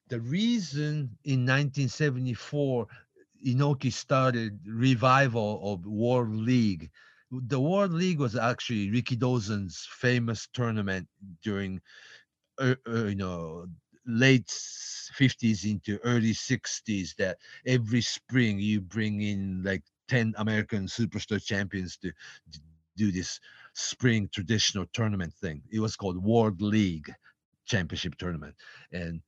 [0.09, 2.87] The reason in 1974
[3.45, 6.91] Inoki started revival of World League.
[7.31, 11.07] The World League was actually Rikidozan's famous tournament
[11.43, 11.81] during,
[12.59, 13.67] uh, uh, you know,
[14.05, 14.49] late
[15.13, 17.15] 50s into early 60s.
[17.17, 22.11] That every spring you bring in like 10 American superstar champions to
[22.49, 22.59] d-
[22.97, 23.39] do this
[23.73, 25.63] spring traditional tournament thing.
[25.71, 27.11] It was called World League
[27.65, 28.55] Championship Tournament,
[28.91, 29.21] and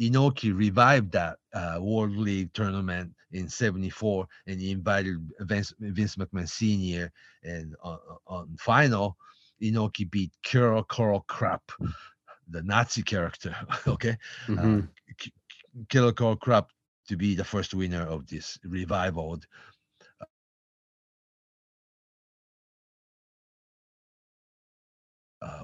[0.00, 6.48] Inoki revived that uh, World League tournament in '74, and he invited Vince, Vince McMahon
[6.48, 7.12] Sr.
[7.44, 9.16] And on, on final,
[9.62, 11.70] Inoki beat Karl Karl Krupp,
[12.48, 13.54] the Nazi character.
[13.86, 14.16] okay,
[14.48, 14.88] Mhm.
[15.88, 16.70] Killer Karl Krupp
[17.08, 19.38] to be the first winner of this revival.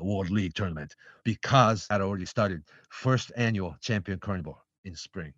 [0.00, 0.94] World League tournament
[1.24, 5.32] because had already started first annual champion carnival in spring.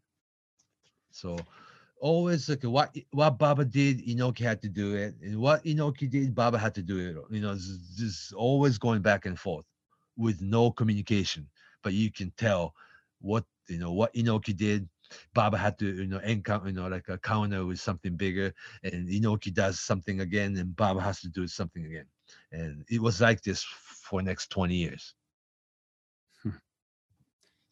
[1.11, 1.37] So
[2.01, 6.35] always like what what Baba did, Inoki had to do it, and what Inoki did,
[6.35, 7.17] Baba had to do it.
[7.35, 9.67] You know, just always going back and forth
[10.17, 11.49] with no communication.
[11.83, 12.75] But you can tell
[13.21, 14.89] what you know what Inoki did,
[15.35, 18.53] Baba had to, you know, encounter, you know, like a counter with something bigger,
[18.83, 22.07] and Inoki does something again, and Baba has to do something again,
[22.53, 25.15] and it was like this for next twenty years.
[26.43, 26.51] Hmm.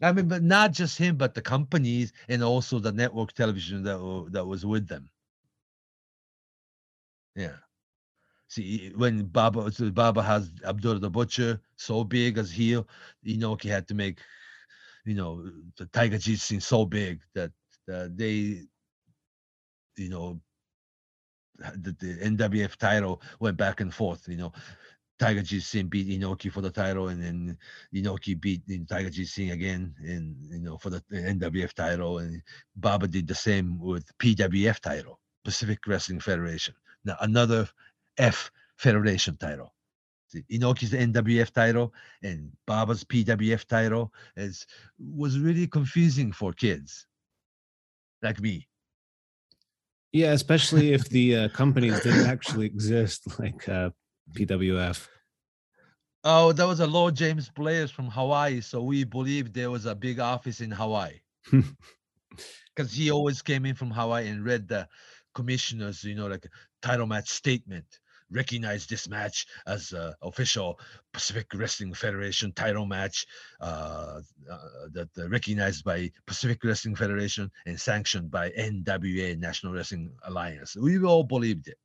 [0.03, 4.29] I mean, but not just him, but the companies and also the network television that
[4.33, 5.09] that was with them.
[7.35, 7.57] Yeah.
[8.49, 12.87] See, when Baba so Baba has Abdullah the Butcher so big as heel,
[13.27, 14.21] Inoki had to make,
[15.05, 17.51] you know, the Tiger Jeet Singh so big that
[17.93, 18.63] uh, they,
[19.97, 20.41] you know,
[21.59, 24.29] the, the NWF title went back and forth.
[24.29, 24.53] You know,
[25.19, 27.59] Tiger Jeet Singh beat Inoki for the title, and then
[27.95, 32.43] Inoki beat Tiger Jeet Singh again, and you know for the NWF title, and
[32.77, 36.75] Baba did the same with PWF title, Pacific Wrestling Federation.
[37.05, 37.69] Now another
[38.19, 39.73] F Federation title.
[40.51, 44.67] Inoki's NWF title and Baba's PWF title is
[44.99, 47.07] was really confusing for kids
[48.23, 48.69] like me.
[50.17, 53.91] Yeah, especially if the uh, companies didn't actually exist, like uh,
[54.33, 55.07] PWF.
[56.25, 59.95] Oh, that was a Lord James Blears from Hawaii, so we believe there was a
[59.95, 61.21] big office in Hawaii.
[62.75, 64.87] Because he always came in from Hawaii and read the
[65.35, 66.47] commissioners, you know, like
[66.83, 67.87] title match statement.
[68.31, 70.81] Recognize this match as uh, official
[71.13, 73.25] Pacific Wrestling Federation title match
[73.61, 74.21] uh,
[74.51, 74.59] uh,
[74.93, 80.77] that uh, recognized by Pacific Wrestling Federation and sanctioned by NWA National Wrestling Alliance.
[80.77, 81.79] We all believed it.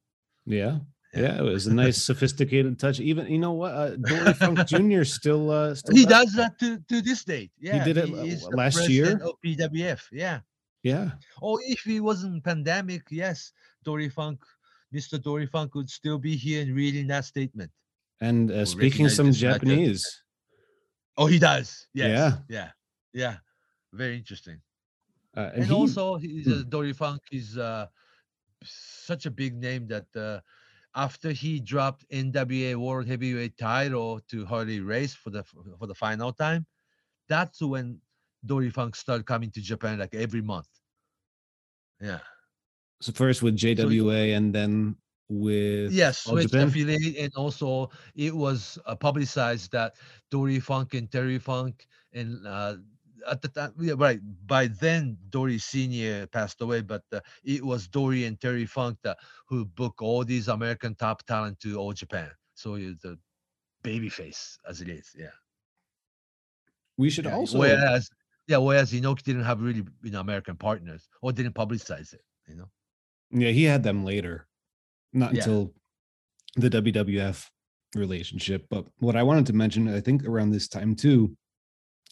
[0.46, 0.80] Yeah.
[1.14, 1.38] Yeah.
[1.38, 3.00] It was a nice sophisticated touch.
[3.00, 5.04] Even you know what, uh, Dory Funk Jr.
[5.04, 7.52] still uh, still He does- that to, to this date.
[7.60, 9.20] Yeah, he did it, the last year?
[9.24, 10.02] of PWF.
[10.12, 10.40] Yeah.
[10.84, 11.12] Yeah,
[11.44, 14.40] Or if it wasn't pandemic, yes, Dory Funk,
[14.94, 15.22] Mr.
[15.22, 17.72] Dory Funk would still be here and reading that statement.
[18.20, 20.06] and uh, speaking some Japanese.
[21.18, 21.88] Oh, he does.
[21.94, 22.10] Yes.
[22.18, 22.32] Yeah.
[22.58, 22.70] Yeah.
[23.14, 23.36] Yeah.
[23.94, 24.62] Very interesting.
[25.36, 26.60] Uh, And, he- also, he's Hmm.
[26.60, 27.88] uh, Dory Funk is uh,
[28.64, 30.40] such a big name that uh,
[30.94, 35.44] after he dropped NWA World Heavyweight title to Harley Race for the
[35.80, 36.66] for the final time,
[37.28, 38.00] that's when
[38.46, 40.68] Dory Funk started coming to Japan like every month.
[42.02, 42.20] Yeah.
[43.02, 44.96] So first with JWA and then
[45.28, 46.68] with Yes, All switch Japan?
[46.68, 49.96] affiliate, and also it was uh, publicized that
[50.30, 52.76] Dory Funk and Terry Funk, and uh,
[53.30, 57.88] at the time, yeah, right by then Dory Senior passed away, but uh, it was
[57.88, 62.30] Dory and Terry Funk that who book all these American top talent to all Japan.
[62.54, 63.18] So it's a
[63.84, 65.34] baby face as it is, yeah.
[66.98, 67.36] we should yeah.
[67.36, 68.10] also whereas
[68.48, 72.56] yeah, whereas Inoki didn't have really you know American partners or didn't publicize it, you
[72.56, 72.70] know.
[73.32, 74.48] Yeah he had them later,
[75.14, 75.40] not Yeah.
[75.40, 75.74] until
[76.56, 77.50] the WWF
[77.96, 78.68] relationship.
[78.70, 81.36] But what I wanted to mention, I think around this time too,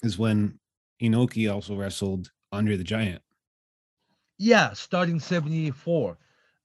[0.03, 0.59] is when
[1.01, 3.21] Inoki also wrestled Andre the Giant.
[4.37, 6.17] Yeah, starting 74.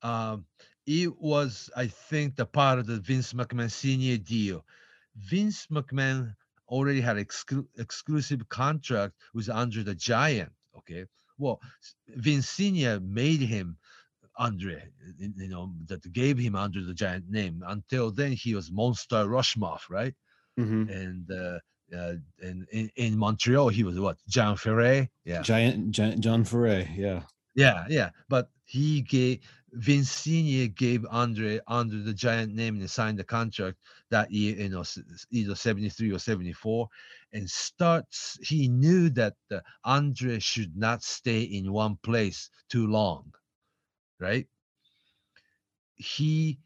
[0.03, 0.45] Um,
[0.87, 4.65] it was, I think, the part of the Vince McMahon senior deal.
[5.17, 6.35] Vince McMahon
[6.69, 10.53] already had exclu- exclusive contract with Andre the Giant.
[10.77, 11.05] Okay.
[11.39, 11.61] Well,
[12.09, 13.77] Vince Senior made him
[14.39, 14.83] Andre,
[15.19, 17.63] you know, that gave him Andre the Giant name.
[17.67, 20.15] Until then, he was Monster Roussimoff, right?
[20.89, 21.59] And uh,
[21.97, 24.17] uh, and in, in Montreal, he was what?
[24.29, 25.09] John Ferré.
[25.25, 25.43] Yeah.
[25.43, 27.23] Giant, Giant John Ferré, yeah.
[27.55, 28.11] Yeah, yeah.
[28.29, 29.41] But he gave
[29.73, 33.79] Vince Senior gave Andre under the giant name and signed the contract
[34.11, 34.85] that year, you know,
[35.31, 36.89] either 73 or 74.
[37.33, 43.33] And starts he knew that uh, Andre should not stay in one place too long,
[44.21, 44.47] right?
[45.97, 46.59] He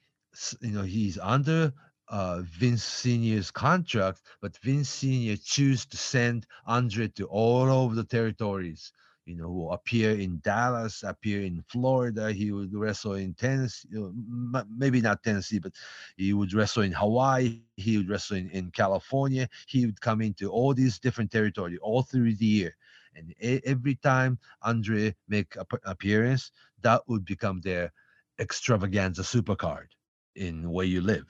[0.60, 1.72] you know, he's under
[2.08, 8.04] uh, Vince Senior's contract, but Vince Senior choose to send Andre to all over the
[8.04, 8.92] territories
[9.28, 12.32] you know, who appear in Dallas, appear in Florida.
[12.32, 15.72] He would wrestle in Tennessee, you know, maybe not Tennessee, but
[16.16, 17.60] he would wrestle in Hawaii.
[17.76, 19.46] He would wrestle in, in California.
[19.66, 22.74] He would come into all these different territory all through the year.
[23.14, 23.34] And
[23.64, 26.50] every time Andre make a appearance,
[26.82, 27.92] that would become their
[28.38, 29.88] extravaganza supercard
[30.36, 31.26] in where you live.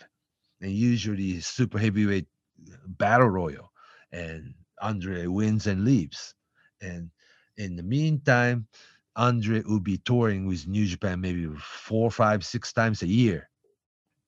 [0.61, 2.26] And usually super heavyweight
[2.72, 3.72] uh, battle royal.
[4.12, 6.35] And Andre wins and leaves.
[6.81, 7.11] And
[7.57, 8.66] in the meantime,
[9.16, 13.49] Andre will be touring with New Japan maybe four, five, six times a year.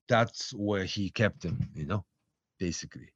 [0.09, 2.05] That's where he kept him, you know,
[2.59, 3.13] basically.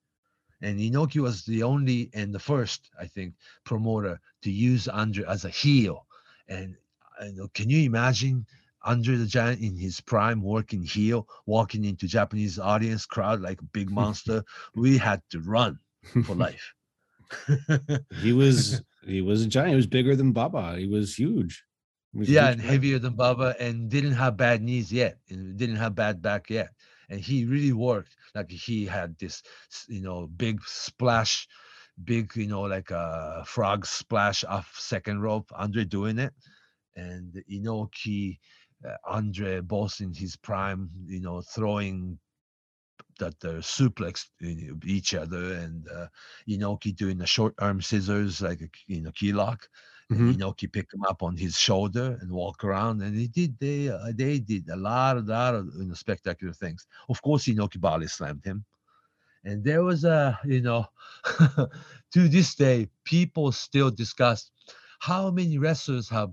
[0.63, 3.35] And Inoki was the only and the first, I think,
[3.65, 6.07] promoter to use Andre as a heel.
[6.49, 6.77] And
[7.21, 8.47] I know, can you imagine
[8.83, 13.67] Andre the Giant in his prime working heel, walking into Japanese audience crowd like a
[13.73, 14.43] big monster?
[14.75, 15.79] we had to run
[16.25, 16.75] for life.
[18.21, 19.71] he was He was a giant.
[19.71, 20.77] He was bigger than Baba.
[20.79, 21.65] He was huge.
[22.13, 22.69] He was yeah, huge and guy.
[22.69, 26.71] heavier than Baba, and didn't have bad knees yet, and didn't have bad back yet.
[27.09, 28.17] And he really worked.
[28.35, 29.43] Like he had this,
[29.89, 31.47] you know, big splash,
[32.05, 35.51] big, you know, like a frog splash off second rope.
[35.55, 36.35] Andre doing it,
[36.97, 38.39] and Inoki,
[38.87, 42.19] uh, Andre both in his prime, you know, throwing
[43.19, 44.27] that the suplex
[44.85, 46.07] each other, and uh,
[46.49, 49.69] Inoki doing the short arm scissors like a you know key lock.
[50.11, 50.29] Mhm.
[50.29, 53.59] And Inoki picked him up on his shoulder and walk around, and he did.
[53.59, 56.87] They uh, they did a lot of lot of you know, spectacular things.
[57.09, 58.65] Of course, Inoki body slammed him,
[59.45, 60.87] and there was a you know,
[62.13, 64.51] to this day, people still discuss
[65.01, 66.31] how many wrestlers have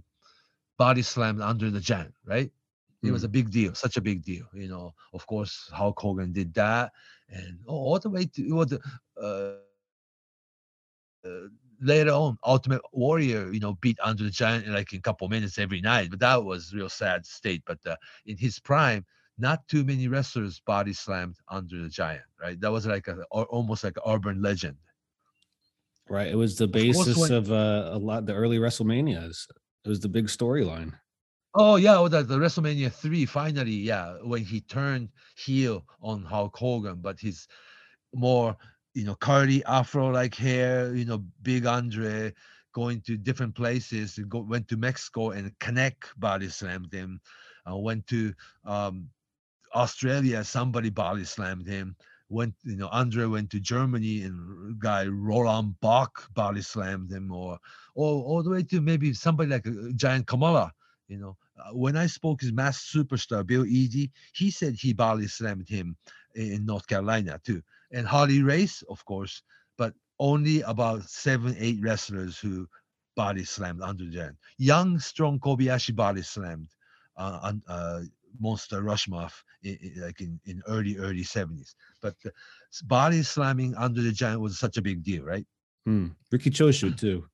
[0.78, 2.51] body slammed Andre the giant, right?
[3.03, 3.26] It was Mm.
[3.26, 4.45] a big deal, such a big deal.
[4.53, 6.91] You know, of course, Hulk Hogan did that,
[7.30, 8.80] and oh, all the way to what the
[9.22, 9.57] uh,
[11.26, 11.47] uh,
[11.82, 15.28] later on, Ultimate Warrior, you know, beat Andre the Giant in like in a couple
[15.28, 16.10] minutes every night.
[16.10, 17.64] But that was real sad state.
[17.66, 19.06] But uh, in his prime,
[19.38, 22.60] not too many wrestlers body slammed Andre the Giant, right?
[22.60, 24.78] That was like a almost like an urban legend.
[26.10, 26.28] Right.
[26.28, 29.48] It was the basis when- of uh, a lot the early WrestleManias.
[29.84, 30.94] It was the big storyline.
[31.54, 36.56] Oh yeah, well, the, the WrestleMania three finally, yeah, when he turned heel on Hulk
[36.56, 37.46] Hogan, but his
[38.14, 38.56] more,
[38.94, 42.34] you know, curly afro-like hair, you know, big Andre
[42.74, 44.20] going to different places.
[44.30, 47.20] Go, went to Mexico and Canek body slammed him.
[47.70, 48.34] Uh, went to
[48.66, 49.10] um,
[49.76, 51.96] Australia, somebody body slammed him.
[52.30, 57.60] Went, you know, Andre went to Germany and guy Roland Bock body slammed him, or,
[57.94, 60.74] or all the way to maybe somebody like uh, Giant Kamala
[61.12, 65.28] you know, uh, when I spoke his mass superstar Bill Eadie, he said he body
[65.28, 65.98] slammed him
[66.36, 67.62] in in North Carolina too.
[67.92, 69.44] And Harley Race, of course,
[69.78, 72.68] but only about seven, eight wrestlers who
[73.16, 74.38] body slammed Andre the Giant.
[74.58, 76.70] Young, strong Kobayashi body slammed
[77.18, 78.02] uh, on, uh,
[78.39, 79.34] Monster Roussimoff
[79.64, 81.76] in, like in, in early, early 70s.
[82.02, 82.16] But
[82.86, 85.46] body slamming Andre the Giant was such a big deal, right?
[85.86, 86.08] Hmm.
[86.32, 87.26] Ricky Choshu too.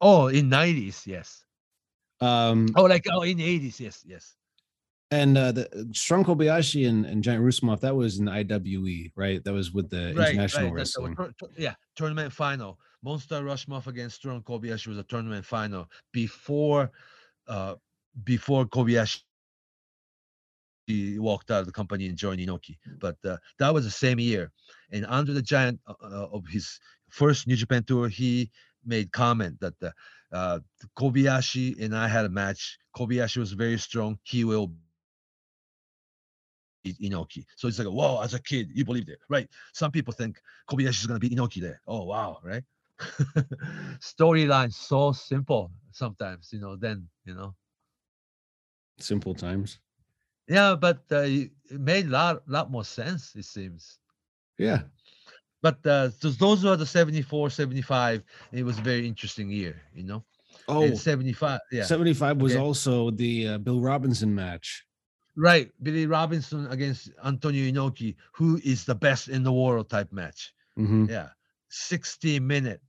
[0.00, 1.44] Oh, in 90s, yes.
[2.20, 4.34] Um, Oh, like oh, in 80s, yes, yes.
[5.12, 9.44] And uh, the Strong Kobayashi and, and Giant Roussimoff, that was in IWE, right?
[9.44, 11.34] That was with the international that's the wrestling.
[11.58, 12.78] yeah, tournament final.
[13.02, 16.90] Monster Roussimoff against Strong Kobayashi was a tournament final before
[17.46, 17.74] uh
[18.24, 19.20] before Kobayashi
[20.86, 22.78] he walked out of the company and joined Inoki.
[22.98, 24.50] But uh, that was the same year.
[24.90, 28.50] And Andre the giant uh, uh, of his first New Japan tour, he
[28.84, 29.92] made comment that the,
[30.32, 30.58] uh,
[30.98, 32.78] Kobayashi and I had a match.
[32.96, 34.18] Kobayashi was very strong.
[34.22, 34.72] He will
[36.84, 37.44] Inoki.
[37.56, 39.48] So it's like, whoa, as a kid, you believed it, right?
[39.72, 41.80] Some people think Kobayashi is going to beat Inoki there.
[41.86, 42.64] Oh, wow, right?
[44.00, 47.54] Storyline so simple sometimes, you know, then, you know.
[48.98, 49.78] Simple times.
[50.48, 53.98] Yeah, but uh, it it made a lot, lot more sense, it seems.
[54.58, 54.82] Yeah.
[55.62, 58.24] But uh, those were the 74, 75.
[58.52, 60.24] It was a very interesting year, you know.
[60.68, 61.84] Oh, And 75, yeah.
[61.84, 62.60] 75 was Okay.
[62.60, 64.84] also the uh, Bill Robinson match.
[65.36, 65.70] Right.
[65.82, 70.52] Billy Robinson against Antonio Inoki, who is the best in the world type match.
[70.78, 71.08] Mhm.
[71.08, 71.30] Yeah.
[71.68, 72.80] 60 minute.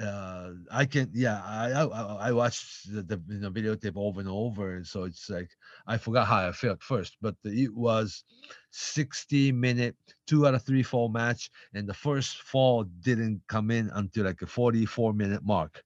[0.00, 4.28] Uh, I can, yeah, I, I, I watched the, the you know, videotape over and
[4.28, 4.76] over.
[4.76, 5.50] And so it's like,
[5.86, 8.24] I forgot how I felt first, but it was
[8.70, 11.50] 60 minute, two out of three fall match.
[11.74, 15.82] And the first fall didn't come in until like a 44 minute mark.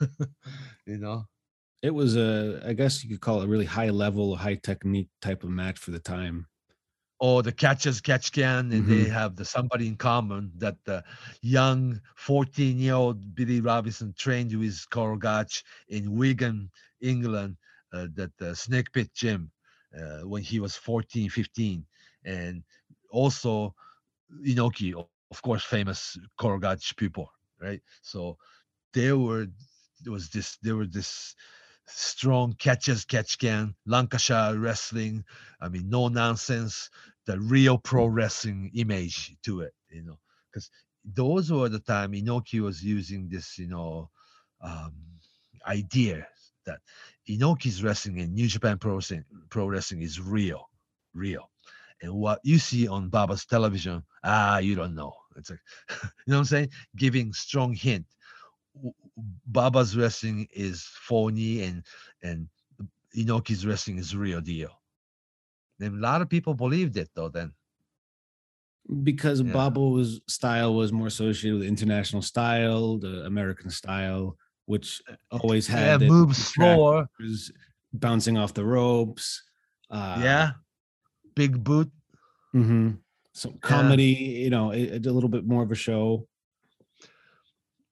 [0.86, 1.26] you know?
[1.82, 5.08] It was a, I guess you could call it a really high level, high technique
[5.20, 6.46] type of match for the time.
[7.22, 9.08] Oh, the catchers catch can and they Mhm.
[9.08, 11.04] have the somebody in common that the
[11.42, 16.70] young 14 year old billy robinson trained with carl gotch in wigan
[17.02, 17.58] england
[17.92, 19.52] uh, that the snake pit gym
[19.98, 21.86] uh, when he was 14 15
[22.24, 22.64] and
[23.10, 23.74] also
[24.46, 25.08] inoki of
[25.42, 27.06] course famous carl gotch pupil
[27.60, 28.36] right so
[28.94, 29.46] there were
[30.00, 31.34] there was this there were this
[31.92, 35.24] strong catches catch can lancashire wrestling
[35.60, 36.90] I mean, no nonsense,
[37.26, 40.18] the real pro wrestling image to it, you know,
[40.50, 40.70] because
[41.04, 44.10] those were the time Inoki was using this, you know,
[44.62, 44.92] um,
[45.66, 46.26] idea
[46.66, 46.80] that
[47.28, 50.68] Inoki's wrestling in New Japan Pro Wrestling, Pro Wrestling is real,
[51.14, 51.50] real.
[52.02, 55.12] And what you see on Baba's television, ah, you don't know.
[55.36, 55.60] It's like,
[55.90, 56.70] you know what I'm saying?
[56.96, 58.06] Giving strong hint.
[59.46, 61.84] Baba's wrestling is phony and
[62.22, 62.48] and
[63.16, 64.70] Inoki's wrestling is real deal.
[65.80, 67.52] And a lot of people believed it though then.
[69.04, 69.52] because Yeah.
[69.52, 74.36] Baba's style was more associated with international style, the American style,
[74.66, 77.08] which always Yeah, had the moves slower.
[77.92, 79.42] bouncing off the ropes.
[79.90, 80.50] Uh, yeah.
[81.34, 81.90] Big boot.
[82.52, 82.92] hmm
[83.32, 84.12] Some comedy,
[84.44, 86.26] you know, it, a little bit more of a show.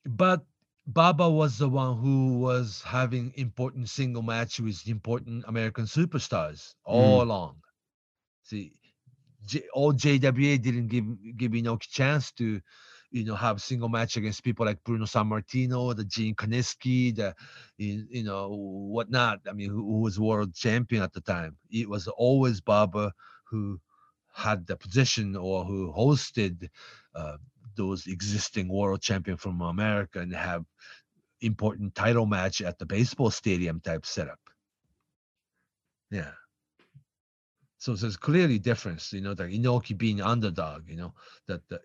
[0.05, 0.45] But
[0.89, 7.23] Baba was the one who was having important single match with important American superstars all
[7.23, 7.63] along.
[8.43, 8.73] See,
[9.47, 11.05] J- all JWA didn't give
[11.37, 12.61] give Inoki chance to,
[13.11, 17.35] you know, have single match against people like Bruno Sammartino, the Gene Kiniski, the,
[17.79, 19.41] you, you know, whatnot.
[19.49, 21.59] I mean, who, who was world champion at the time?
[21.71, 23.13] It was always Baba
[23.51, 23.81] who
[24.35, 26.69] had the position or who hosted
[27.15, 27.39] uh,
[27.79, 30.65] those existing world champion from America and have
[31.41, 34.41] important title match at the baseball stadium type setup.
[36.11, 36.33] Yeah.
[37.79, 41.15] So there's clearly difference, you know, that Inoki being underdog, you know,
[41.47, 41.79] that the,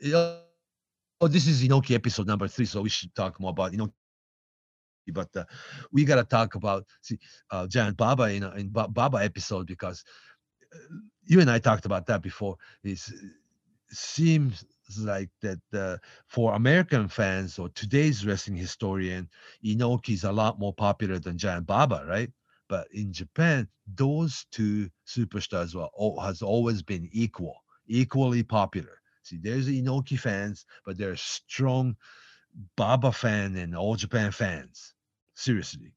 [1.21, 3.93] oh, this is Inoki episode number three, so we should talk more about Inoki.
[5.07, 5.43] But uh,
[5.91, 7.19] we gotta talk about see
[7.51, 10.03] uh, Giant Baba in in Ba- Baba episode because
[10.73, 10.77] uh,
[11.25, 12.55] you and I talked about that before.
[12.83, 13.13] It's,
[13.93, 14.65] seems
[14.99, 19.29] like that uh, for American fans or today's wrestling historian,
[19.63, 22.31] Inoki is a lot more popular than Giant Baba, right?
[22.69, 27.55] But in Japan, those two superstars were al- has always been equal,
[27.87, 28.99] equally popular.
[29.23, 31.95] See, there's Inoki fans, but there's strong
[32.75, 34.93] Baba fan and All Japan fans.
[35.33, 35.93] Seriously,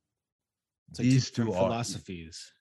[0.91, 2.53] It's like These two different are- philosophies.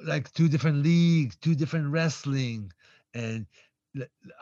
[0.00, 2.72] like two different leagues, two different wrestling,
[3.14, 3.46] and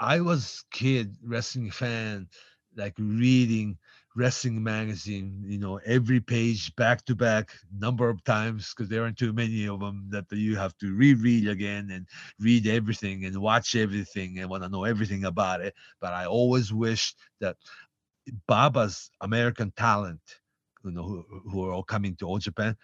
[0.00, 2.28] I was kid wrestling fan,
[2.76, 3.78] like reading
[4.16, 9.18] wrestling magazine, you know, every page back to back, number of times because there aren't
[9.18, 12.08] too many of them that you have to reread again and
[12.40, 15.74] read everything and watch everything and want to know everything about it.
[16.00, 17.56] But I always wished that
[18.48, 20.20] Baba's American talent,
[20.82, 22.74] you know, who, who are all coming to All Japan,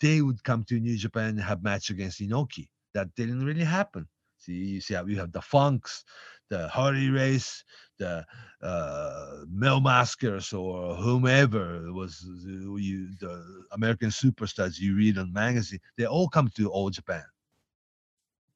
[0.00, 2.68] they would come to New Japan and have match against Inoki.
[2.92, 4.06] That didn't really happen.
[4.42, 6.04] See, you see how you have the Funks,
[6.50, 7.64] the Harley Race,
[7.98, 8.24] the
[8.60, 15.78] uh, Mil Mascaras, or whomever was uh, you the American superstars you read on magazine.
[15.96, 17.22] They all come to All Japan.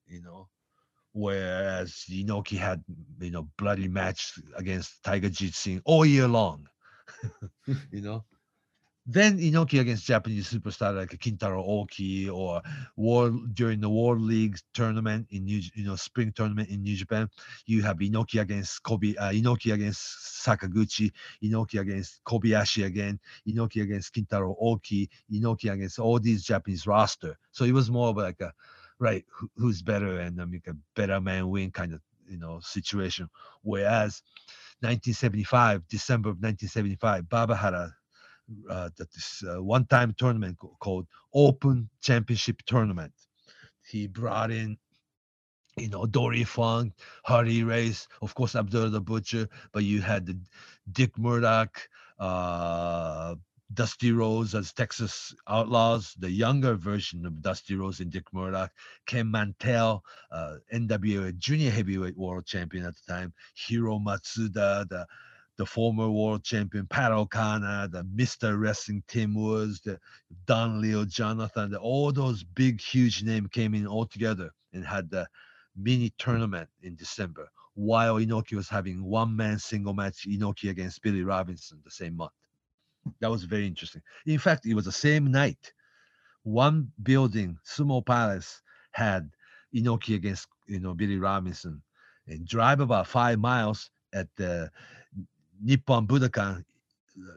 [0.09, 0.49] You know,
[1.13, 2.83] whereas Inoki had
[3.21, 6.67] you know bloody match against Tiger Jeet Singh all year long.
[7.93, 8.25] you know.
[9.09, 12.61] Then Inoki against Japanese superstar like Kintaro Oki or
[12.97, 17.31] World during the World League tournament in New, you know, spring tournament in New Japan,
[17.67, 24.13] you have Inoki against Kobe, uh, Inoki against Sakaguchi, Inoki against Kobayashi again, Inoki against
[24.13, 27.39] Kintaro Oki, Inoki against all these Japanese roster.
[27.53, 28.53] So it was more of like a
[28.99, 32.59] right who, who's better and I mean a better man win kind of you know
[32.61, 33.29] situation.
[33.63, 34.23] Whereas
[34.81, 37.95] 1975, December of 1975, Baba had a
[38.71, 43.13] uh, that this uh, one-time tournament called Open Championship Tournament.
[43.85, 44.79] He brought in,
[45.77, 46.95] you know, Dory Funk,
[47.25, 50.39] Harley Race, of course, Abdullah the Butcher, but you had the
[50.93, 51.89] Dick Murdoch,
[52.19, 53.35] uh,
[53.75, 58.71] Dusty Rhodes as Texas Outlaws, the younger version of Dusty Rhodes and Dick Murdoch,
[59.07, 65.07] Ken Mantell, uh, NWA Junior Heavyweight World Champion at the time, Hiro Matsuda, the
[65.57, 68.59] the former world champion Pat O'Connor, the Mr.
[68.61, 69.99] Wrestling Tim Woods, the
[70.47, 75.11] Don Leo Jonathan, the, all those big, huge names came in all together and had
[75.11, 75.27] the
[75.77, 81.23] mini tournament in December, while Inoki was having one man single match Inoki against Billy
[81.23, 82.33] Robinson the same month.
[83.21, 84.03] That was very interesting.
[84.27, 85.73] In fact, it was the same night.
[86.43, 89.31] One building, Sumo Palace, had
[89.75, 91.83] Inoki against you know Billy Robinson,
[92.27, 94.71] and drive about five miles at the
[95.63, 96.65] Nippon Budokan.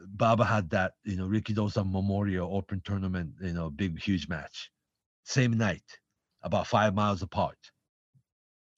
[0.08, 4.70] Baba had that you know Rikidozan Memorial Open Tournament, you know, big huge match,
[5.24, 5.84] same night,
[6.42, 7.58] about five miles apart.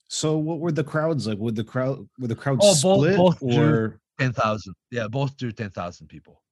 [0.09, 1.39] So what were the crowds like?
[1.39, 3.51] Would the crowd were the crowds Oh, split both drew.
[3.51, 6.43] or Ten thousand, yeah, both drew ten thousand people.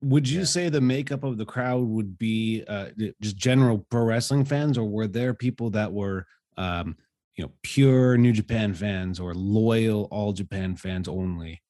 [0.00, 0.44] would you Yeah.
[0.46, 2.90] say the makeup of the crowd would be uh,
[3.20, 6.26] just general pro wrestling fans, or were there people that were,
[6.56, 6.96] um,
[7.36, 11.62] you know, pure New Japan fans or loyal All Japan fans only?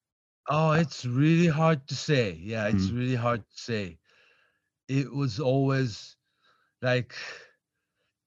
[0.48, 2.32] Oh, it's really hard to say.
[2.42, 3.98] Yeah, it's really hard to say.
[4.88, 6.16] It was always
[6.82, 7.14] like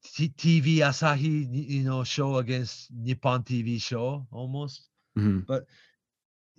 [0.03, 4.89] T- TV Asahi, you know, show against Nippon TV show almost.
[5.15, 5.47] Mhm.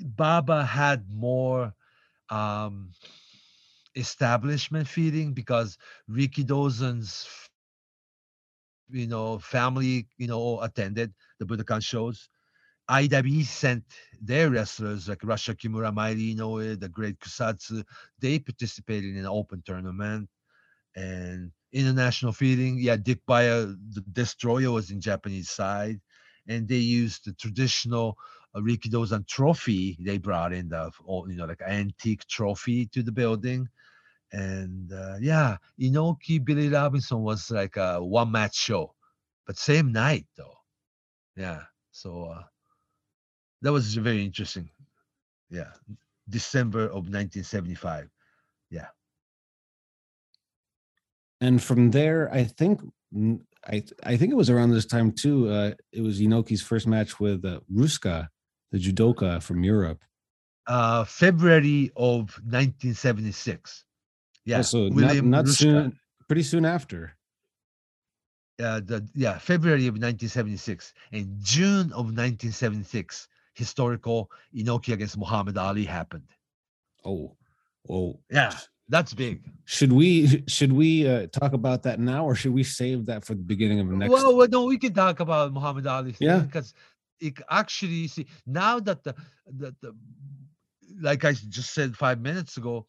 [0.00, 1.74] Baba had more
[2.30, 2.94] um
[3.94, 5.78] establishment feeling because
[6.08, 7.26] Rikidozan's
[8.90, 12.28] you know family, you know, attended the Budokan shows.
[12.88, 13.84] IWE sent
[14.20, 17.84] their wrestlers like Rusher Kimura, Mighty Inoue, the great Kusatsu.
[18.18, 20.28] They participated in an open tournament
[20.96, 22.78] and international feeding.
[22.78, 26.00] Yeah, Dick Beyer, the destroyer, was in Japanese side,
[26.46, 28.16] and they used the traditional
[28.54, 29.96] uh, Rikidozan trophy.
[30.00, 30.90] They brought in the
[31.28, 33.68] you know like antique trophy to the building,
[34.32, 38.94] and uh, yeah, Inoki Billy Robinson was like a one match show,
[39.46, 40.56] but same night though.
[41.36, 41.62] Yeah,
[41.92, 42.42] so uh,
[43.62, 44.70] that was very interesting.
[45.50, 45.72] Yeah,
[46.28, 48.08] December of 1975.
[48.70, 48.86] Yeah.
[51.40, 52.80] And from there, I think
[53.66, 55.48] I I think it was around this time too.
[55.48, 58.28] Uh, it was Inoki's first match with uh, Ruska,
[58.72, 60.02] the judoka from Europe.
[60.66, 63.84] Uh, February of 1976.
[64.44, 67.14] Yeah, also William not, not soon, pretty soon after.
[68.60, 73.28] Uh, the yeah February of 1976 and June of 1976
[73.58, 76.28] historical Inoki against Muhammad Ali happened.
[77.04, 77.36] Oh,
[77.90, 78.52] oh, yeah,
[78.88, 79.44] that's big.
[79.64, 83.34] Should we should we uh, talk about that now, or should we save that for
[83.34, 84.12] the beginning of the next?
[84.12, 86.14] Well, well no, we can talk about Muhammad Ali.
[86.20, 86.72] yeah, because
[87.20, 89.14] it actually see now that the,
[89.46, 89.94] the the
[91.00, 92.86] like I just said five minutes ago,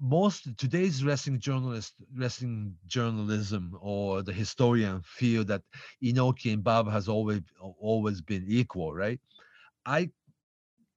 [0.00, 5.62] most today's wrestling journalist, wrestling journalism, or the historian feel that
[6.02, 9.20] Inoki and Baba has always always been equal, right?
[9.88, 10.10] I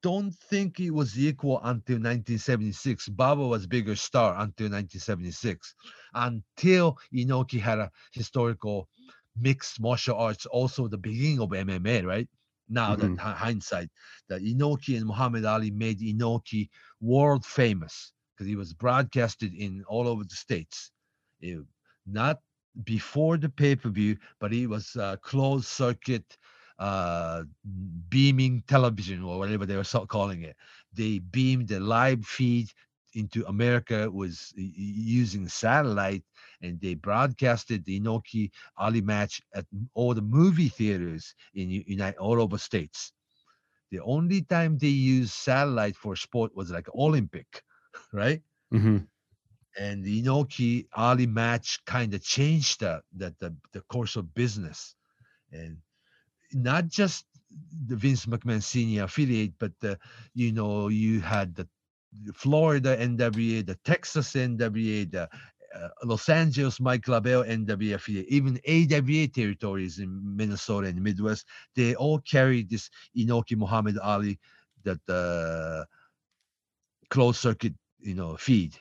[0.04, 3.08] don't think it was equal until 1976.
[3.08, 5.74] Baba was bigger star until 1976,
[6.14, 8.90] until Inoki had a historical
[9.38, 12.28] mixed martial arts, also the beginning of MMA, right?
[12.68, 13.16] Now mm-hmm.
[13.16, 13.90] that hindsight,
[14.28, 16.70] that Inoki and Muhammad Ali made Inoki
[17.00, 20.92] world famous because he was broadcasted in all over the states.
[21.40, 21.64] It,
[22.06, 22.40] not
[22.84, 26.26] before the pay per view, but it was a closed circuit
[26.82, 27.44] uh,
[28.10, 30.56] beaming television or whatever they were calling it.
[30.92, 32.70] They beamed the live feed
[33.14, 36.24] into America was using satellite
[36.64, 42.42] and they broadcasted the Inoki Ali match at all the movie theaters in United all
[42.42, 43.14] over states.
[43.92, 47.62] The only time they used satellite for sport was like Olympic,
[48.14, 48.42] right?
[48.74, 48.98] Mm-hmm.
[49.78, 54.96] And the Inoki Ali match kind of changed the, the the the course of business,
[55.52, 55.78] and
[56.54, 57.26] not just
[57.88, 59.98] the Vince McMahon senior affiliate, but the,
[60.34, 61.68] you know, you had the
[62.34, 65.30] Florida NWA, the Texas NWA, the
[65.76, 71.96] uh, Los Angeles Mike LeBell NWA affiliate, even AWA territories in Minnesota and Midwest, they
[71.96, 74.40] all carried this Inoki Muhammad Ali
[74.84, 75.86] that uh,
[77.10, 78.76] closed circuit, you know, feed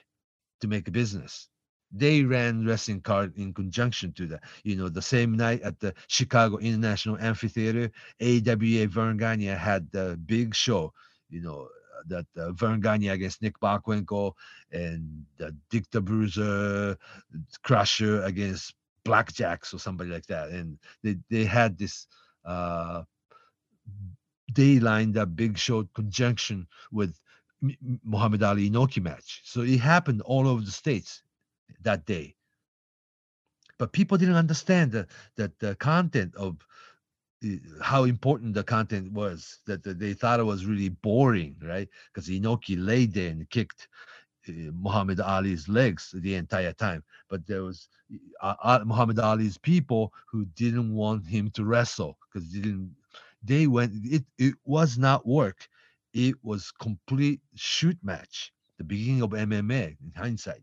[0.61, 1.49] to make a business
[1.93, 4.45] they ran wrestling card in conjunction to that.
[4.63, 10.19] You know, the same night at the Chicago International Amphitheater, AWA Verne Gagne had the
[10.27, 10.93] big show.
[11.29, 11.69] You know,
[12.07, 14.33] that uh, Verne Gagne against Nick Bockwinkel
[14.73, 16.97] and uh, Dick the Bruiser
[17.63, 18.75] Crusher against
[19.05, 20.51] Blackjacks or somebody like that.
[20.51, 22.07] And they, they had this
[22.45, 23.03] uh,
[24.55, 27.19] they lined up big show conjunction with
[28.05, 29.43] Muhammad Ali Inoki match.
[29.45, 31.23] So it happened all over the states
[31.83, 32.37] that day.
[33.79, 36.57] But people didn't understand that that the content of
[37.83, 41.89] how important the content was that, they thought it was really boring right?
[42.13, 43.89] Because inoki lay there and kicked
[44.49, 47.03] uh, muhammad ali's legs the entire time.
[47.31, 47.89] But there was
[48.43, 52.95] uh, uh, muhammad ali's people who didn't want him to wrestle because didn't
[53.43, 55.69] they went it it was not work.
[56.13, 60.63] It was complete shoot match the beginning of mma in hindsight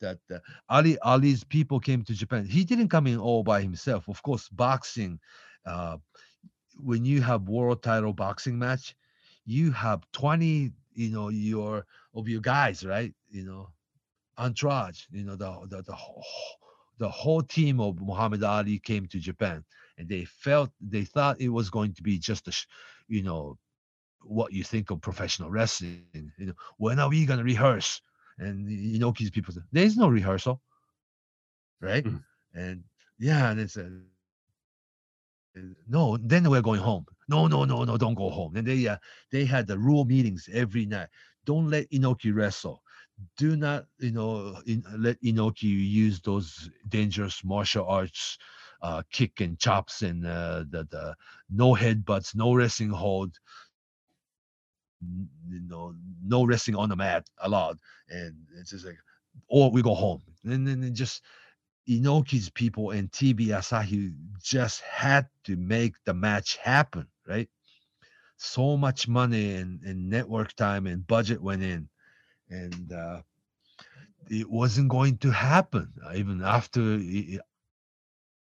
[0.00, 0.38] that uh,
[0.68, 2.44] Ali Ali's people came to Japan.
[2.46, 4.08] He didn't come in all by himself.
[4.08, 5.20] Of course, boxing.
[5.66, 5.98] Uh,
[6.78, 8.94] when you have world title boxing match,
[9.44, 11.84] you have twenty, you know, your
[12.14, 13.12] of your guys, right?
[13.30, 13.70] You know,
[14.38, 15.04] entourage.
[15.10, 16.24] You know, the the the whole,
[16.98, 19.64] the whole team of Muhammad Ali came to Japan,
[19.98, 22.52] and they felt they thought it was going to be just a,
[23.08, 23.58] you know,
[24.22, 26.04] what you think of professional wrestling.
[26.12, 28.00] You know, when are we gonna rehearse?
[28.38, 30.60] And these people say there's no rehearsal
[31.80, 32.04] right?
[32.04, 32.22] Mm.
[32.54, 32.84] and
[33.18, 33.90] yeah and it's a
[35.88, 37.04] no then we're going home.
[37.28, 38.56] No no no no don't go home.
[38.56, 38.96] And they uh,
[39.32, 41.08] they had the rule meetings every night.
[41.44, 42.82] Don't let inoki wrestle.
[43.36, 48.38] Do not you know in, let inoki use those dangerous martial arts
[48.82, 51.14] uh, kick and chops and uh, the, the
[51.50, 53.36] no headbutts no wrestling hold
[55.02, 57.78] you know, no resting on the mat allowed.
[58.10, 58.98] And it's just like,
[59.48, 60.22] or we go home.
[60.44, 61.22] And then just
[61.88, 67.48] Inoki's people and TV Asahi just had to make the match happen, right?
[68.38, 71.88] so much money and, and network time and budget went in,
[72.50, 73.22] and uh,
[74.30, 77.38] it wasn't going to happen uh, even after i-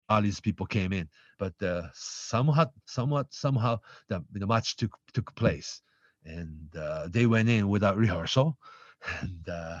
[0.09, 1.09] all people came in.
[1.39, 3.79] But uh, somewhat, somewhat, somehow
[4.09, 5.81] the, the match took took place,
[6.25, 8.57] and uh, they went in without rehearsal,
[9.21, 9.79] and uh,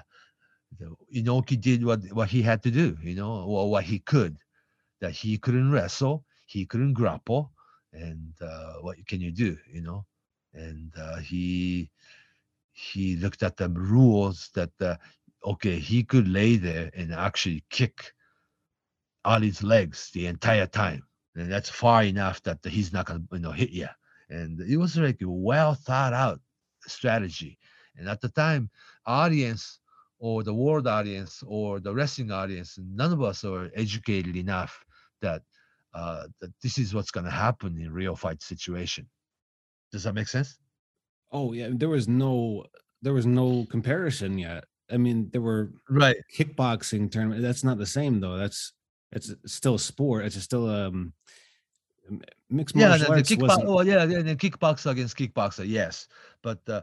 [1.13, 4.37] Inoki did what what he had to do, you know, or what he could.
[5.01, 7.51] That he couldn't wrestle, he couldn't grapple,
[7.91, 10.05] and uh, what can you do, you know?
[10.53, 11.89] And uh, he
[12.73, 14.95] he looked at the rules that uh,
[15.45, 18.13] okay, he could lay there and actually kick
[19.25, 21.03] Ali's legs the entire time,
[21.35, 23.87] and that's far enough that he's not gonna you know hit you.
[24.29, 26.41] And it was like a well thought out
[26.81, 27.59] strategy.
[27.95, 28.69] And at the time,
[29.05, 29.79] audience
[30.19, 34.83] or the world audience or the wrestling audience, none of us are educated enough
[35.21, 35.43] that
[35.93, 39.09] uh, that this is what's going to happen in real fight situation.
[39.91, 40.59] Does that make sense?
[41.31, 42.65] Oh yeah, there was no
[43.01, 44.65] there was no comparison yet.
[44.89, 46.17] I mean, there were Right.
[46.35, 47.41] kickboxing tournament.
[47.41, 48.37] That's not the same though.
[48.37, 48.73] That's
[49.11, 50.25] it's still a sport.
[50.25, 51.13] It's still um
[52.53, 53.47] mixed Yeah, martial the, the arts kickbox.
[53.47, 53.67] wasn't.
[53.67, 56.07] Oh, yeah, yeah, the kickboxer against kickboxer, yes.
[56.41, 56.81] But uh,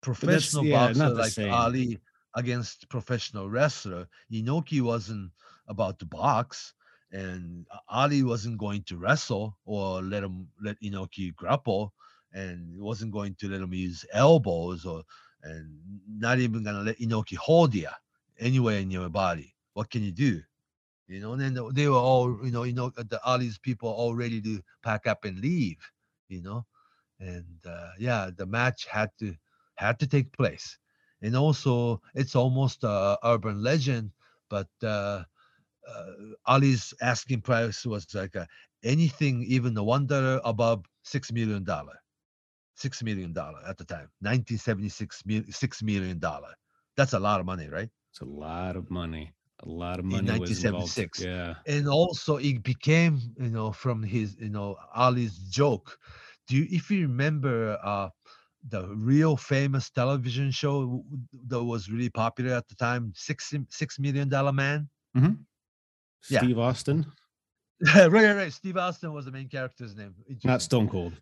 [0.00, 1.52] professional yeah, boxer like same.
[1.52, 2.00] Ali
[2.34, 5.30] against professional wrestler, Inoki wasn't
[5.68, 6.74] about to box,
[7.12, 11.92] and Ali wasn't going to wrestle or let him let Inoki grapple,
[12.32, 15.04] and wasn't going to let him use elbows or
[15.44, 15.78] and
[16.08, 17.88] not even gonna let Inoki hold you
[18.38, 19.54] anywhere in your body.
[19.74, 20.42] What can you do?
[21.08, 24.14] You know, and then they- were all, you know, you know, the Ali's people all
[24.14, 25.78] ready to pack up and leave,
[26.28, 26.66] you know,
[27.20, 29.34] and uh, yeah, the match had to
[29.76, 30.78] had to take place,
[31.22, 34.12] and also it's almost a urban legend,
[34.50, 35.24] but uh,
[35.88, 36.12] uh,
[36.46, 38.46] Ali's asking price was like uh,
[38.82, 42.00] anything even the one dollar above six million dollar,
[42.74, 46.54] six million dollar at the time, 1976, six million dollar.
[46.96, 47.90] That's a lot of money, right?
[48.10, 49.34] It's a lot of money.
[49.66, 51.20] A lot of In money was 1976.
[51.24, 51.54] Yeah.
[51.66, 55.98] and also it became you know from his you know ali's joke
[56.46, 58.08] do you if you remember uh
[58.68, 61.04] the real famous television show
[61.48, 64.88] that was really popular at the time six six million dollar man
[66.28, 66.40] Yeah.
[66.40, 67.04] Steve Austin,
[67.94, 70.14] right right right steve austin was the main character's name
[70.44, 70.62] not.
[70.62, 71.12] Stone Cold.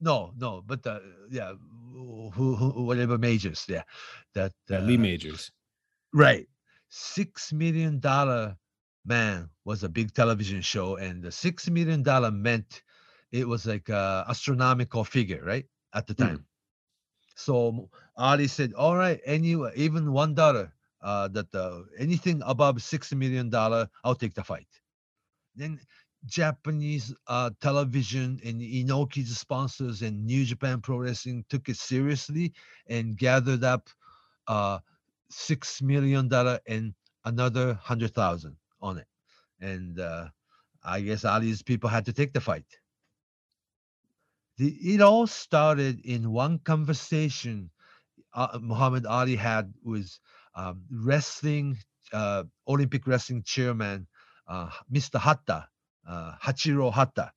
[0.00, 1.52] no no but the yeah
[1.92, 3.82] who, who whatever majors yeah
[4.34, 5.50] that Yeah, Lee uh, Majors.
[6.12, 6.46] Right.
[6.88, 8.56] Six million dollar
[9.04, 12.82] man was a big television show, and the six million dollar meant
[13.32, 15.66] it was like a astronomical figure, right?
[15.94, 16.36] At the Mm.
[16.36, 16.46] time.
[17.36, 20.72] So Ali said, All right, any even one dollar,
[21.02, 24.68] uh, that uh, anything above six million dollar, I'll take the fight.
[25.54, 25.80] Then
[26.26, 32.52] Japanese uh, television and Inoki's sponsors and New Japan Pro Wrestling took it seriously
[32.88, 33.88] and gathered up
[34.46, 34.80] uh,
[35.30, 36.94] six million dollar and
[37.24, 39.06] another hundred thousand on it,
[39.60, 40.28] and uh,
[40.84, 42.66] I guess Ali's people had to take the fight.
[44.58, 47.70] The, it all started in one conversation
[48.34, 50.10] uh, Muhammad Ali had with
[50.54, 51.76] um, wrestling
[52.12, 54.06] uh, Olympic wrestling chairman
[54.48, 55.18] uh, Mr.
[55.18, 55.66] Hatta,
[56.08, 57.32] uh, Hachiro Hatta.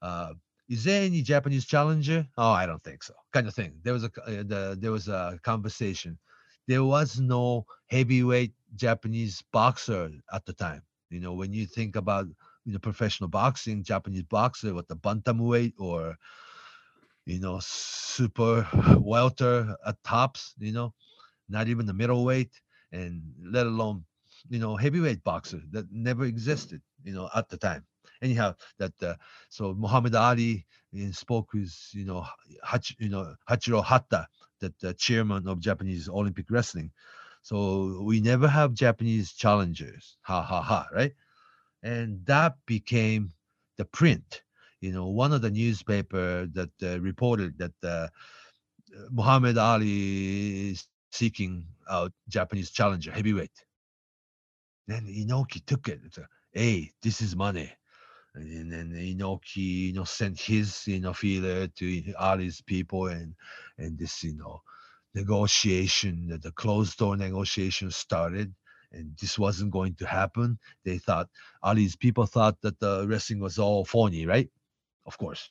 [0.00, 0.34] Uh,
[0.68, 2.26] is there any Japanese challenger?
[2.38, 3.14] Oh, I don't think so.
[3.32, 3.74] Kind of thing.
[3.82, 6.18] There was a the, there was a conversation.
[6.66, 10.82] There was no heavyweight Japanese boxer at the time.
[11.10, 12.26] You know, when you think about
[12.64, 16.16] you know professional boxing, Japanese boxer with the bantamweight or
[17.26, 18.66] you know super
[18.98, 20.54] welter at tops.
[20.58, 20.94] You know,
[21.48, 22.52] not even the middleweight,
[22.92, 24.04] and let alone
[24.48, 26.82] you know heavyweight boxer that never existed.
[27.04, 27.84] You know, at the time.
[28.22, 29.16] Anyhow, that uh,
[29.48, 30.66] so Muhammad Ali
[31.12, 32.24] spoke with you know
[32.64, 34.28] Hach, you know Hachiro Hatta,
[34.62, 36.90] that the chairman of Japanese Olympic Wrestling.
[37.42, 40.16] So we never have Japanese challengers.
[40.22, 41.12] Ha ha ha, right?
[41.82, 43.32] And that became
[43.76, 44.42] the print.
[44.80, 48.08] You know, one of the newspaper that uh, reported that uh,
[49.10, 53.64] Muhammad Ali is seeking out Japanese challenger heavyweight.
[54.86, 56.00] Then Inoki took it.
[56.52, 57.72] Hey, this is money.
[58.34, 63.34] And then Inoki, you know, he sent his, you know, feeler to Ali's people and
[63.78, 64.62] and this, you know,
[65.14, 68.54] negotiation, the, the closed door negotiation started.
[68.92, 70.58] And this wasn't going to happen.
[70.84, 71.28] They thought
[71.62, 74.50] Ali's people thought that the wrestling was all phony, right?
[75.06, 75.50] Of course.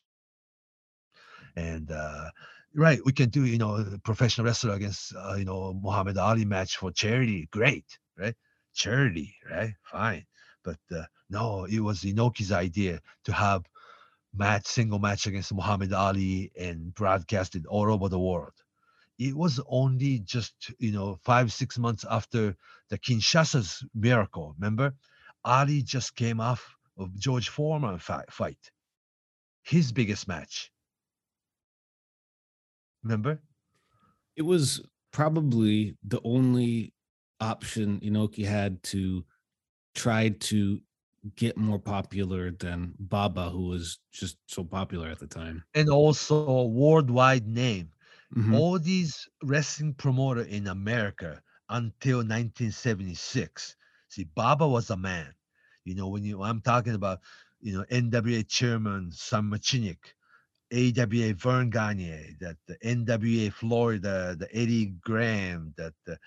[1.56, 2.30] And uh
[2.76, 6.78] right, we can do, you know, professional wrestler against uh, you know, Muhammad Ali match
[6.78, 7.48] for charity.
[7.52, 7.86] Great,
[8.18, 8.36] right?
[8.74, 9.74] Charity, right?
[9.84, 10.26] Fine.
[10.64, 13.64] But uh, no, it was Inoki's idea to have
[14.34, 18.54] match, single match against Muhammad Ali and broadcasted all over the world.
[19.18, 22.56] It was only just, you know, five, six months after
[22.90, 24.56] the Kinshasa's miracle.
[24.60, 24.94] Remember?
[25.46, 28.72] Ali just came off of George Foreman fi- fight,
[29.64, 30.72] his biggest match.
[33.04, 33.42] Remember?
[34.36, 34.82] It was
[35.12, 36.94] probably the only
[37.40, 39.24] option Inoki had to
[39.96, 40.82] try to
[41.36, 45.64] get more popular than Baba, who was just so popular at the time.
[45.76, 47.92] And also a worldwide name.
[48.34, 48.56] Mhm.
[48.56, 53.76] all these wrestling promoter in America until 1976.
[54.08, 55.34] See, Baba was a man.
[55.84, 57.20] You know, when you I'm talking about,
[57.60, 60.14] you know, NWA chairman Sam Muchnick,
[60.72, 66.18] AWA Verne Gagne, that the NWA Florida, the Eddie Graham, that the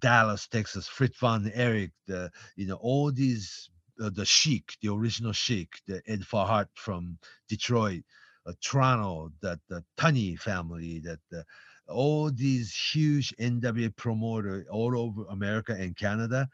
[0.00, 3.70] Dallas, Texas, Fritz Von Erich, the you know, all these
[4.02, 7.18] uh, the Sheik, the original Sheik, the Ed Farhat from
[7.48, 8.02] Detroit,
[8.46, 11.44] uh, Toronto, that the Tunney family, that the,
[11.88, 16.48] all these huge NWA promoter all over America and Canada.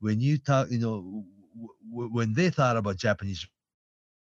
[0.00, 1.24] When you talk, you know,
[1.90, 3.46] w- when they thought about Japanese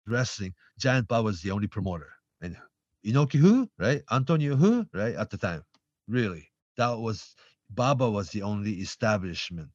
[0.07, 2.09] wrestling, Giant Baba was the only promoter.
[2.41, 2.57] And
[3.05, 4.03] Inoki who, right?
[4.11, 5.15] Antonio who, right?
[5.15, 5.63] At the time,
[6.09, 7.35] really, that was
[7.71, 9.69] Baba was the only establishment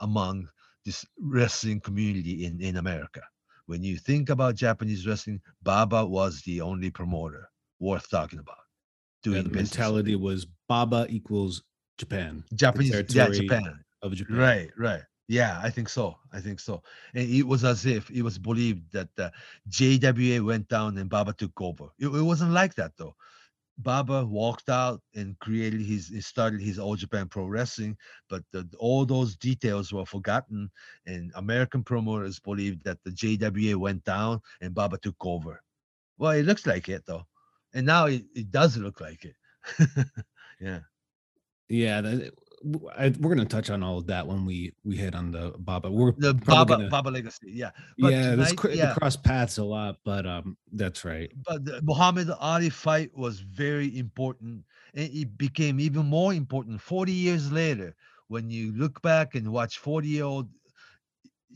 [0.00, 0.48] among
[0.88, 3.22] this wrestling community in in America
[3.68, 8.56] when you think about Japanese wrestling, Baba was the only promoter worth talking about.
[9.22, 11.62] Doing the mentality was Baba equals
[11.98, 12.42] Japan.
[12.54, 13.78] Japanese, yeah, Japan.
[14.00, 14.36] Of Japan.
[14.36, 15.02] Right, right.
[15.28, 16.16] Yeah, I think so.
[16.32, 16.82] I think so.
[17.14, 19.28] And it was as if it was believed that uh,
[19.68, 21.88] JWA went down and Baba took over.
[21.98, 23.14] It, it wasn't like that though.
[23.78, 27.96] Baba walked out and created his, he started his All Japan Pro Wrestling,
[28.28, 30.70] but the, all those details were forgotten.
[31.06, 35.62] And American promoters believed that the JWA went down and Baba took over.
[36.18, 37.24] Well, it looks like it though,
[37.72, 39.36] and now it, it does look like it.
[40.60, 40.80] yeah.
[41.68, 42.00] Yeah,
[42.96, 45.90] I, we're gonna touch on all of that when we we hit on the Baba.
[45.90, 47.70] We're The Baba gonna- Baba Legacy, yeah.
[47.98, 48.94] But yeah, tonight- cr- yeah.
[48.94, 51.30] cross paths a lot, but um, that's right.
[51.46, 54.64] but the Muhammad Ali fight was very important,
[54.94, 57.94] and it became even more important 40 years later
[58.26, 60.48] when you look back and watch 40 year old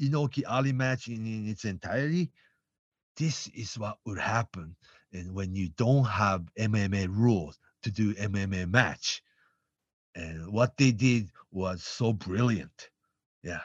[0.01, 2.31] Inoki Ali match in, in its entirety.
[3.17, 4.75] This is what would happen,
[5.13, 9.23] and when you don't have MMA rules to do MMA match,
[10.15, 12.91] and what they did was so brilliant.
[13.43, 13.61] Yeah,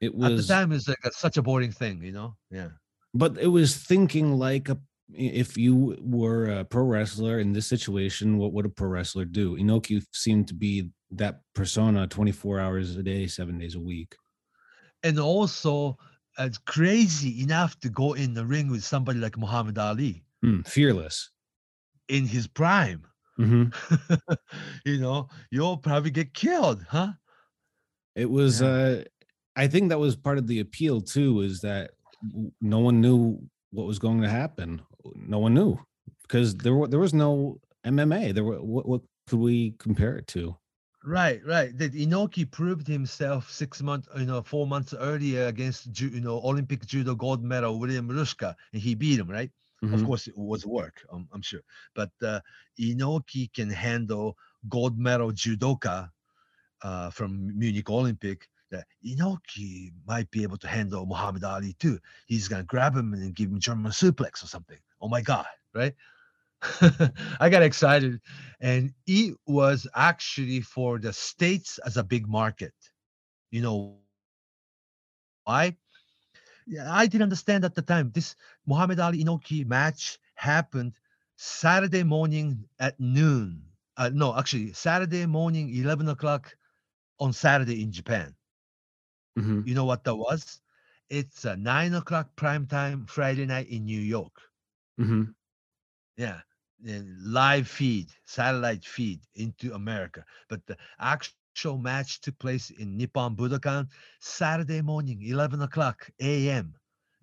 [0.00, 2.36] It was at the time it's like a, such a boring thing, you know.
[2.50, 2.70] Yeah.
[3.14, 4.78] but it was thinking like a
[5.14, 9.56] if you were a pro wrestler in this situation, what would a pro wrestler do?
[9.56, 14.16] Inoki seemed to be that persona 24 hours a day, seven days a week.
[15.04, 15.96] and also
[16.38, 21.30] uh, crazy enough to go in the ring with somebody like Muhammad Ali Hmm, fearless.
[22.08, 23.06] in his prime.
[23.38, 23.70] Mhm.
[24.84, 27.12] you know, you'll probably get killed, huh?
[28.14, 28.62] It was Yeah.
[28.62, 29.04] uh
[29.56, 31.92] I think that was part of the appeal too, is that
[32.60, 33.38] no one knew
[33.70, 34.82] what was going to happen.
[35.14, 35.78] No one knew
[36.22, 38.32] because there wa- there was no MMA.
[38.32, 40.56] There were what what could we compare it to?
[41.04, 41.76] Right, right.
[41.78, 46.84] That Inoki proved himself six months, you know, four months earlier against, you know, Olympic
[46.84, 49.52] judo gold medal William Ruska, and he beat him, right?
[49.92, 50.04] Of Mhm.
[50.04, 51.62] course, it was work, um, I'm sure.
[51.94, 52.40] But uh,
[52.80, 54.36] Inoki can handle
[54.68, 56.10] gold medal judoka
[56.82, 58.48] uh, from Munich Olympic.
[58.70, 61.98] That Inoki might be able to handle Muhammad Ali too.
[62.26, 64.78] He's gonna grab him and give him German suplex or something.
[65.00, 65.94] Oh my God, right?
[67.40, 68.20] I got excited,
[68.60, 72.74] and it was actually for the states as a big market.
[73.50, 73.78] You know
[75.44, 75.76] why?
[76.66, 78.10] Yeah, I didn't understand at the time.
[78.12, 78.34] This
[78.66, 80.94] Muhammad Ali Inoki match happened
[81.36, 83.62] Saturday morning at noon.
[83.96, 86.56] Uh, no, actually, Saturday morning, 11 o'clock
[87.20, 88.34] on Saturday in Japan.
[89.36, 89.66] Mhm.
[89.66, 90.62] You know what that was?
[91.10, 94.40] It's a nine o'clock prime time Friday night in New York.
[94.98, 95.34] Mhm.
[96.16, 96.40] Yeah.
[96.84, 100.24] And live feed, satellite feed into America.
[100.48, 101.34] But the actual
[101.64, 103.88] match took place in Nippon Budokan
[104.20, 106.74] Saturday morning, 11 o'clock a.m.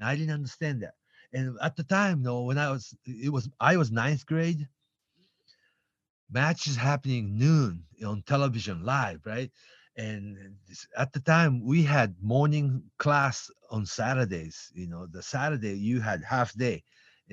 [0.02, 0.96] I didn't understand that.
[1.34, 4.68] And at the time, though, when I was, it was, I was ninth grade.
[6.30, 9.52] Match is happening noon on television live, right?
[9.96, 10.56] And
[10.98, 14.72] at the time, we had morning class on Saturdays.
[14.74, 16.84] You know, the Saturday you had half day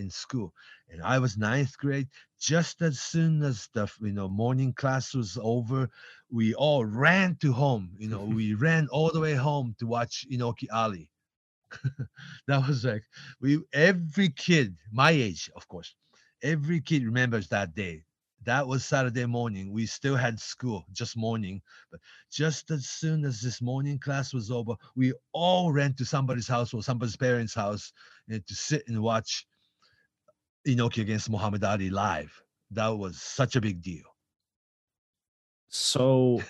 [0.01, 0.53] in school
[0.91, 2.09] and I was ninth grade.
[2.41, 5.89] Just as soon as the you know morning class was over,
[6.31, 7.91] we all ran to home.
[7.99, 11.09] You know, we ran all the way home to watch Inoki Ali.
[12.49, 13.05] that was like
[13.41, 15.95] we every kid my age, of course,
[16.43, 18.03] every kid remembers that day.
[18.47, 19.71] That was Saturday morning.
[19.71, 21.61] We still had school, just morning.
[21.91, 22.01] But
[22.33, 26.73] just as soon as this morning class was over, we all ran to somebody's house
[26.73, 27.93] or somebody's parents' house
[28.31, 29.47] and to sit and watch
[30.67, 32.43] Inoki against Muhammad Ali live.
[32.73, 34.05] That was such a big deal.
[35.69, 36.43] So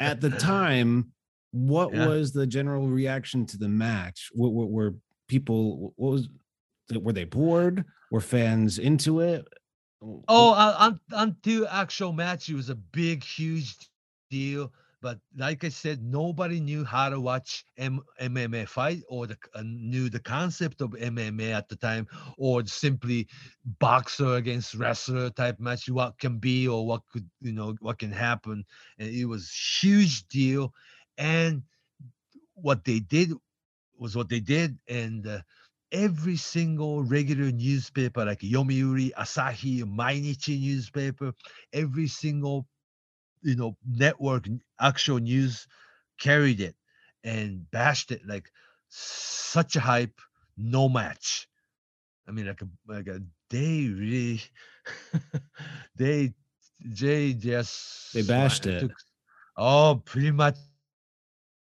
[0.00, 1.12] at the time,
[1.52, 2.06] what Yeah.
[2.08, 4.30] was the general reaction to the match?
[4.32, 4.94] What, what were
[5.28, 5.92] people?
[5.96, 6.28] What was?
[6.94, 7.84] Were they bored?
[8.10, 9.46] Were fans into it?
[10.28, 13.74] Oh, uh, un- until actual match, it was a big, huge
[14.30, 14.70] deal.
[15.04, 19.62] But like I said, nobody knew how to watch M- MMA fight or the, uh,
[19.64, 22.08] knew the concept of MMA at the time,
[22.38, 23.28] or simply
[23.80, 25.90] boxer against wrestler type match.
[25.90, 28.64] What can be or what could you know what can happen,
[28.98, 29.52] and it was
[29.82, 30.72] huge deal.
[31.18, 31.64] And
[32.54, 33.32] what they did
[33.98, 35.40] was what they did, and uh,
[35.92, 41.32] every single regular newspaper like Yomiuri, Asahi, Mainichi newspaper,
[41.72, 42.66] every single
[43.44, 44.48] you know network
[44.80, 45.68] actual news
[46.18, 46.76] carried it
[47.24, 48.50] and bashed it like
[48.88, 50.20] such a hype,
[50.56, 51.48] no match.
[52.28, 54.40] I mean, like a like a they really
[55.96, 56.34] they
[56.84, 57.80] they just
[58.12, 58.88] They bashed it.
[58.88, 58.92] took-
[59.56, 61.06] oh, pretty much so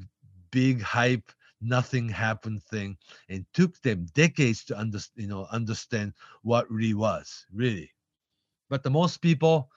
[0.53, 2.99] big hype, nothing happened thing,
[3.29, 7.91] and took them decades to understand, you know, understand what really was really.
[8.70, 9.70] But the most people,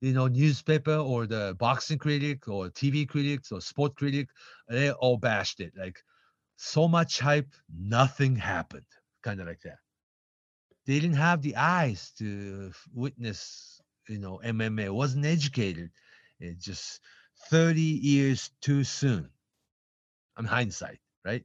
[0.00, 4.28] you know, newspaper or the boxing critic or TV critics or sport critic,
[4.68, 5.72] they all bashed it.
[5.76, 5.98] Like
[6.56, 8.86] so much hype, nothing happened.
[9.22, 9.78] Kind of like that.
[10.86, 14.90] They didn't have the eyes to witness, you know, MMA.
[14.92, 15.90] wasn't educated.
[16.40, 17.00] It just
[17.50, 19.30] 30 years too soon.
[20.36, 21.44] I'm hindsight, right?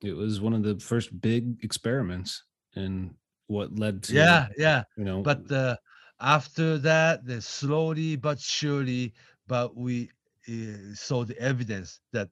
[0.00, 2.44] It was one of the first big experiments
[2.74, 3.16] and
[3.46, 4.84] what led to Yeah, yeah.
[4.96, 5.76] you know But uh,
[6.20, 9.14] after that, then slowly but surely,
[9.46, 10.10] but we
[10.48, 12.30] uh, saw the evidence that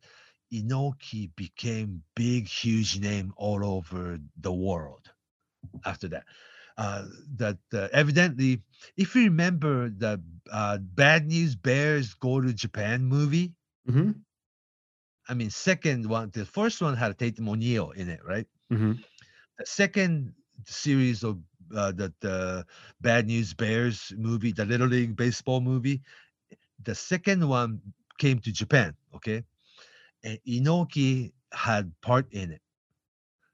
[0.53, 5.11] Inoki became big, huge name all over the world.
[5.85, 6.27] After that,
[6.77, 8.63] uh, that uh, evidently,
[8.97, 10.21] if you remember the
[10.53, 13.55] uh, Bad News Bears Go to Japan movie,
[13.87, 14.25] Mhm,
[15.29, 18.47] I mean, second one, the first one had Tatum O'Neal in it, right?
[18.71, 19.05] mhm.
[19.59, 20.35] the second
[20.65, 21.39] series of
[21.75, 22.67] uh, the, the
[23.01, 26.03] Bad News Bears movie, the Little League baseball movie,
[26.83, 27.81] the second one
[28.19, 29.45] came to Japan, okay?
[30.25, 32.63] And Inoki had part in it.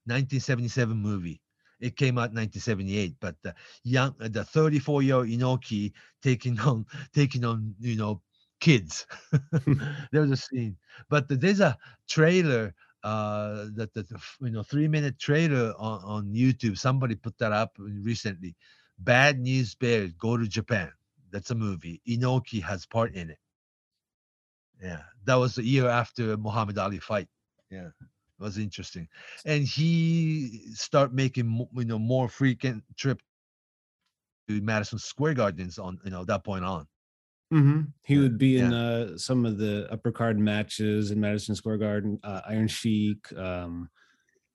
[0.06, 1.41] 1977 movie.
[1.82, 5.92] It came out 1978, but the young, the 34 year old Inoki
[6.22, 8.22] taking on, taking on, you know,
[8.60, 9.06] kids.
[10.12, 10.76] there was a scene,
[11.10, 11.76] but there's a
[12.08, 14.04] trailer uh that the,
[14.40, 16.78] you know three minute trailer on, on youtube.
[16.78, 18.54] Somebody put that up recently.
[19.00, 20.92] Bad news bears go to japan.
[21.32, 22.00] That's a movie.
[22.08, 23.38] Inoki has part in it.
[24.80, 25.02] Yeah.
[25.24, 27.26] That was the year after muhammad ali fight.
[27.70, 27.88] Yeah
[28.42, 29.08] was interesting
[29.44, 33.20] and he start making you know more frequent trip
[34.48, 36.86] to madison square gardens on you know that point on
[37.52, 37.80] mm-hmm.
[38.04, 42.18] He would be in uh, some of the upper card matches in Madison Square Garden,
[42.24, 43.30] uh, Iron Sheik.
[43.36, 43.88] Um,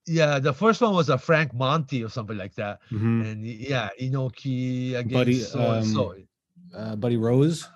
[0.07, 3.29] yeah the first one was a frank monty or something like that mhm.
[3.29, 6.27] and yeah inoki against Buddy, so and so um,
[6.75, 7.67] uh, Buddy Rose,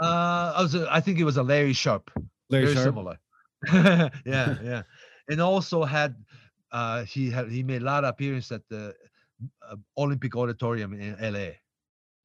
[0.00, 2.10] Uh, I was, I think it was a Larry Sharpe.
[2.50, 2.86] Larry very Sharp.
[2.86, 3.18] similar.
[4.26, 4.82] yeah, yeah,
[5.28, 6.16] and also had
[6.72, 8.94] uh, he had he made a lot of appearances at the
[9.68, 11.60] uh, Olympic Auditorium in L.A.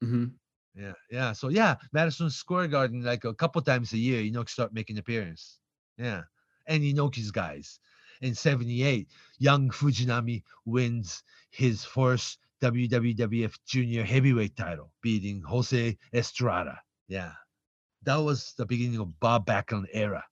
[0.02, 0.32] Mhm.
[0.74, 1.32] Yeah, yeah.
[1.32, 4.98] So yeah, Madison Square Garden like a couple times a year, you know, start making
[4.98, 5.58] appearance.
[5.98, 6.22] Yeah,
[6.66, 7.80] and Inoki's guys.
[8.22, 9.08] In '78,
[9.38, 16.80] young Fujinami wins his first WWF Junior Heavyweight title, beating Jose Estrada.
[17.08, 17.32] Yeah,
[18.02, 20.24] that was the beginning of Bob Backlund era.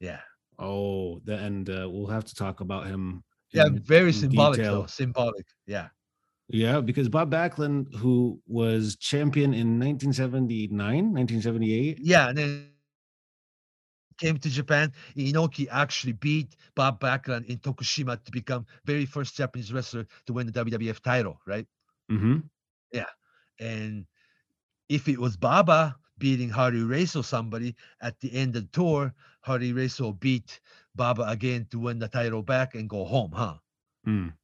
[0.00, 0.20] Yeah,
[0.58, 3.22] Oh, the, and uh, we'll have to talk about him.
[3.52, 4.80] yeah, in- very in symbolic detail.
[4.82, 4.86] though.
[4.86, 5.46] Symbolic.
[5.66, 5.88] Yeah,
[6.48, 11.98] Yeah, because Bob Backlund, who was champion in 1979, 1978.
[12.02, 12.68] yeah, and then
[14.18, 14.92] came to Japan.
[15.16, 20.46] Inoki actually beat Bob Backlund in Tokushima to become very first Japanese wrestler to win
[20.46, 21.66] the WWF title, right?
[22.10, 22.38] Mm-hmm.
[22.92, 23.10] Yeah.
[23.58, 24.06] And
[24.88, 29.14] if it was Baba beating Harley Race or somebody at the end of the tour,
[29.42, 30.60] Harley Race will beat
[30.94, 33.56] Baba again to win the title back and go home, huh?
[34.06, 34.34] Mm.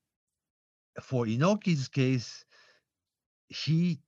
[1.02, 2.44] for Inoki's case,
[3.48, 4.00] he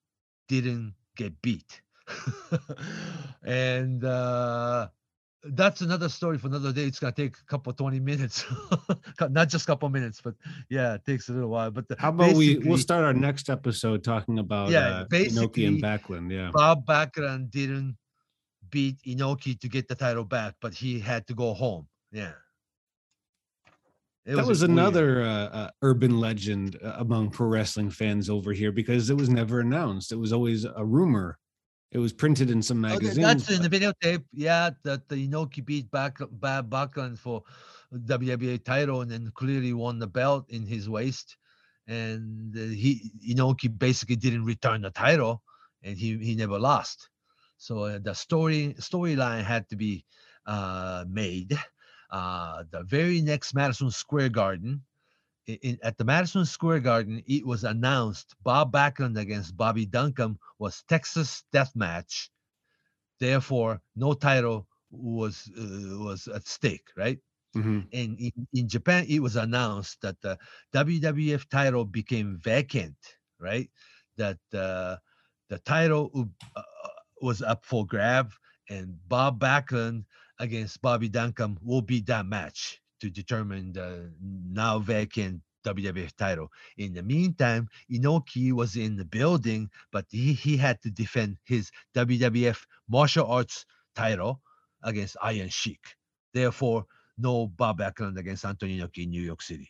[0.49, 1.83] didn't get beat.
[3.43, 4.89] and uh,
[5.45, 6.85] that's another story for another day.
[6.85, 8.45] It's gonna take a couple 20 minutes,
[9.21, 10.35] not just a couple minutes, but
[10.69, 11.71] yeah, it takes a little while.
[11.71, 15.67] But the, How about we we'll start our next episode talking about Yeah, uh, Inoki
[15.67, 16.31] and Backlund.
[16.31, 16.51] Yeah.
[16.53, 17.97] Bob Backlund didn't
[18.71, 21.89] beat Inoki to get the title back, but he had to go home.
[22.13, 22.33] Yeah.
[24.25, 24.71] It that was weird.
[24.71, 29.29] another uh, uh, urban legend uh, among pro wrestling fans over here because it was
[29.29, 30.13] never announced.
[30.13, 31.39] It was always a rumor.
[31.93, 33.23] It was printed in some Oh, th- magazine.
[33.23, 34.25] That's in the videotape.
[34.33, 37.43] Yeah, that the Inoki beat back Bob Backlund for
[37.93, 41.37] WWE title and then clearly won the belt in his waist.
[41.87, 45.43] And uh, he Inoki basically didn't return the title,
[45.83, 47.11] and he he never lost.
[47.59, 50.05] So uh, the story storyline had to be
[50.47, 51.59] uh, made.
[52.11, 54.83] Uh, the very next Madison Square Garden,
[55.47, 60.83] in, at the Madison Square Garden, it was announced Bob Backlund against Bobby Duncum was
[60.89, 62.31] Texas Death Match.
[63.21, 67.19] Therefore, no title was uh, was at stake, right?
[67.57, 67.89] Mhm.
[67.93, 70.39] And in, in Japan, it was announced that the
[70.73, 72.97] WWF title became vacant,
[73.39, 73.71] right?
[74.17, 74.97] That uh,
[75.49, 76.63] the title uh,
[77.21, 78.33] was up for grab,
[78.69, 80.05] and Bob Backlund
[80.39, 86.49] against Bobby Duncum will be that match to determine the now vacant WWF title.
[86.79, 91.73] In the meantime, Inoki was in the building, but he, he had to defend his
[91.97, 92.59] WWF
[92.89, 93.67] martial arts
[93.97, 94.41] title
[94.85, 95.83] against Iron Sheik.
[96.33, 96.87] Therefore,
[97.19, 99.69] no Bob Backlund against Antonio Inoki in New York City.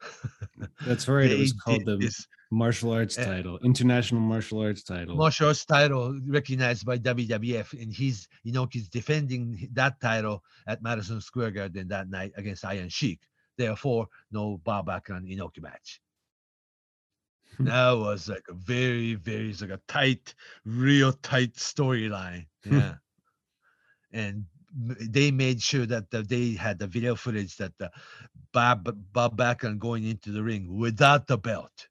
[0.86, 1.30] That's right.
[1.30, 5.16] It was called the this martial arts uh, title, international martial arts title.
[5.16, 11.52] martial arts title recognized by WWF, and he's Inoki's defending that title at Madison Square
[11.52, 13.20] Garden that night against Iron Sheik.
[13.56, 16.00] Therefore, no Bob Backlund Inoki match.
[17.56, 17.64] Hmm.
[17.64, 22.46] that was like a very, very like a tight, real tight storyline.
[22.64, 22.78] Hmm.
[22.78, 22.94] Yeah,
[24.12, 24.44] and
[24.74, 27.90] they made sure that the, they had the video footage that the
[28.52, 31.88] Bob Bob Backlund going into the ring without the belt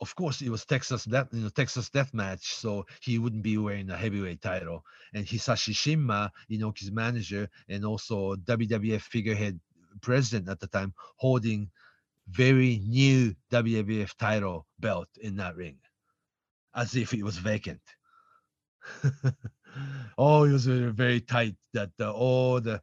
[0.00, 3.58] of course, it was Texas death, you know, Texas death match, so he wouldn't be
[3.58, 4.82] wearing a heavyweight title.
[5.12, 9.60] And Hisashi Shima, Inoki's manager, and also WWF figurehead
[10.00, 11.70] president at the time, holding
[12.28, 15.78] very new WWF title belt in that ring,
[16.74, 17.82] as if it was vacant.
[20.16, 21.56] oh, it was very, very tight.
[21.74, 22.80] That all the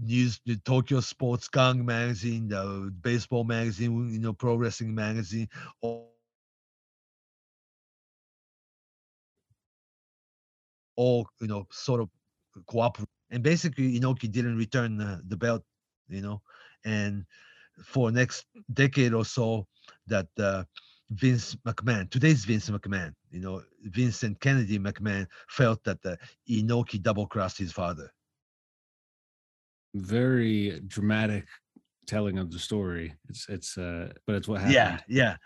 [0.00, 5.48] news, the Tokyo Sports Gong magazine, the baseball magazine, you know, pro wrestling magazine,
[5.80, 6.15] all
[10.96, 12.08] all you know sort of
[12.66, 15.62] cooperate and basically Inoki didn't return the, the belt
[16.08, 16.40] you know
[16.84, 17.24] and
[17.84, 19.66] for next decade or so
[20.06, 20.64] that uh,
[21.10, 26.18] Vince McMahon today's Vince McMahon you know Vincent Kennedy McMahon felt that the
[26.48, 28.10] Inoki double crossed his father
[29.94, 31.46] Very dramatic
[32.06, 33.14] telling of the story.
[33.28, 34.74] It's it's uh, but it's what happened.
[34.74, 35.36] yeah yeah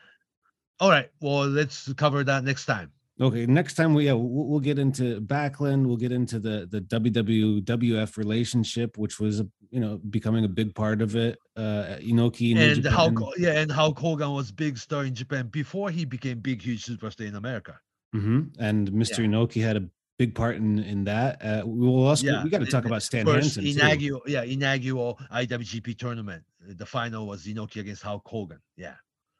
[0.78, 2.90] all right well let's cover that next time
[3.20, 5.86] Okay, next time we yeah we'll, get into Backlund.
[5.86, 11.02] We'll get into the the WWF relationship, which was you know becoming a big part
[11.02, 11.38] of it.
[11.56, 15.90] Uh, Inoki New and how yeah and how Hogan was big star in Japan before
[15.90, 17.78] he became big huge superstar in America
[18.14, 19.24] Mhm, and Mr.
[19.24, 19.84] Inoki had a
[20.18, 21.44] big part in in that.
[21.44, 23.70] Uh, we will also Yeah, we got to talk about Stan first Hansen too.
[23.70, 26.42] inaugural, yeah, inaugural IWGP tournament.
[26.66, 28.60] The final was Inoki against Hulk Hogan.
[28.76, 28.94] Yeah,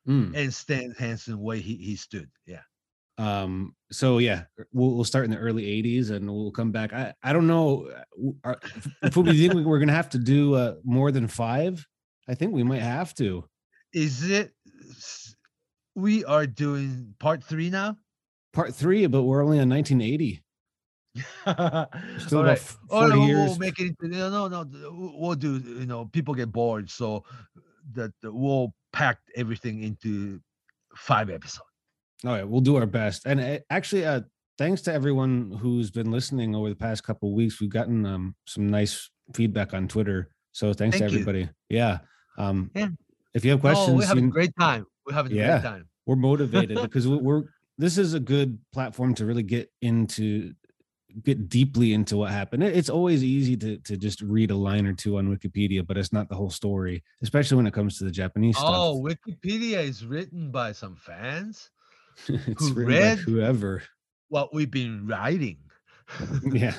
[0.06, 0.34] Mm.
[0.36, 2.28] and Stan Hansen way he, he stood.
[2.46, 2.62] Yeah,
[3.20, 6.94] Um, so yeah, we'll, we'll start in the early '80s, and we'll come back.
[6.94, 8.60] I I don't know uh, are,
[9.02, 11.86] if we think we're gonna have to do uh, more than five.
[12.28, 13.44] I think we might have to.
[13.92, 14.52] is it?
[15.94, 17.98] We are doing part three now.
[18.54, 20.42] Part three, but we're only on 1980.
[21.46, 21.86] All
[22.18, 22.76] Still right.
[22.88, 23.50] Oh, no, years.
[23.50, 25.12] We'll make it into no, no, no.
[25.18, 25.58] We'll do.
[25.58, 27.24] You know, people get bored, so
[27.92, 30.40] that we'll pack everything into
[30.96, 31.69] five episodes.
[32.24, 33.24] All right, we'll do our best.
[33.26, 34.20] And uh, actually, uh,
[34.58, 37.60] thanks to everyone who's been listening over the past couple of weeks.
[37.60, 40.30] We've gotten um, some nice feedback on Twitter.
[40.52, 41.20] So thanks Thank to you.
[41.22, 41.48] everybody.
[41.68, 41.98] Yeah.
[42.36, 42.88] Um, Yeah.
[43.32, 44.84] If you have Oh, questions, we're having you- a great time.
[45.06, 45.60] We're having a Yeah.
[45.60, 45.88] great time.
[46.06, 47.44] we're motivated because we- we're.
[47.78, 50.52] This is a good platform to really get into,
[51.22, 52.62] get deeply into what happened.
[52.62, 56.12] It's always easy to to just read a line or two on Wikipedia, but it's
[56.12, 58.74] not the whole story, especially when it comes to the Japanese Oh, stuff.
[58.76, 61.70] Oh, Wikipedia is written by some fans.
[62.28, 63.82] it's who read- whoever.
[64.28, 65.58] What we've been writing.
[66.52, 66.74] Yeah.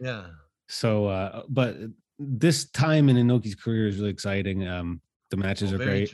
[0.00, 0.26] Yeah.
[0.68, 1.76] So, uh, but
[2.18, 4.66] this time in Inoki's career is really exciting.
[4.66, 5.00] Um,
[5.30, 6.10] the matches Oh, are great.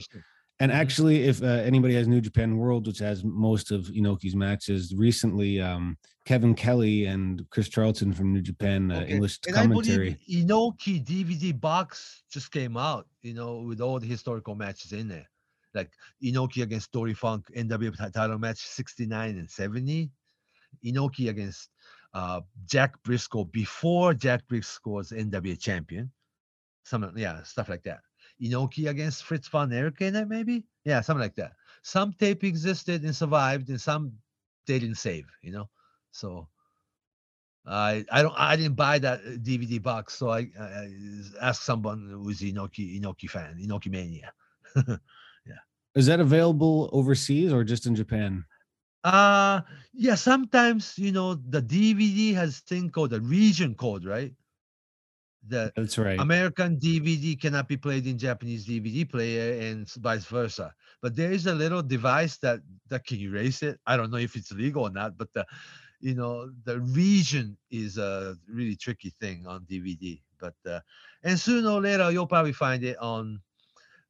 [0.60, 0.74] And Mhm.
[0.74, 5.60] actually, if uh, anybody has New Japan World, which has most of Inoki's matches, recently
[5.60, 9.12] um, Kevin Kelly and Chris Charlton from New Japan uh, Okay.
[9.12, 10.18] English And commentary.
[10.30, 15.28] Inoki DVD box just came out, you know, with all the historical matches in there.
[15.74, 15.90] Like
[16.22, 20.10] Inoki against Dory Funk, NWA title match 69 and 70.
[20.84, 21.70] Inoki against
[22.14, 26.10] uh, Jack Brisco before Jack Brisco was NWA champion.
[26.84, 28.00] Some, yeah, stuff like that.
[28.42, 30.64] Inoki against Fritz von Erikene, maybe?
[30.84, 31.52] Yeah, something like that.
[31.82, 34.12] Some tape existed and survived, and some
[34.66, 35.68] they didn't save, you know?
[36.10, 36.48] So
[37.66, 42.08] I I don't I didn't buy that DVD box, so I, I I asked someone
[42.10, 44.32] who's Inoki Inoki fan, Inoki mania.
[45.94, 48.44] Is that available overseas or just in Japan?
[49.04, 49.62] Uh
[49.92, 54.34] yeah, sometimes you know the DVD has thing called the region code, right?
[55.44, 56.18] The That's right.
[56.18, 60.72] American DVD cannot be played in Japanese DVD player and vice versa.
[61.00, 63.80] But there is a little device that that can erase it.
[63.86, 65.44] I don't know if it's legal or not, but the
[66.00, 70.22] you know the region is a really tricky thing on DVD.
[70.38, 70.80] But uh,
[71.24, 73.42] and sooner or later you'll probably find it on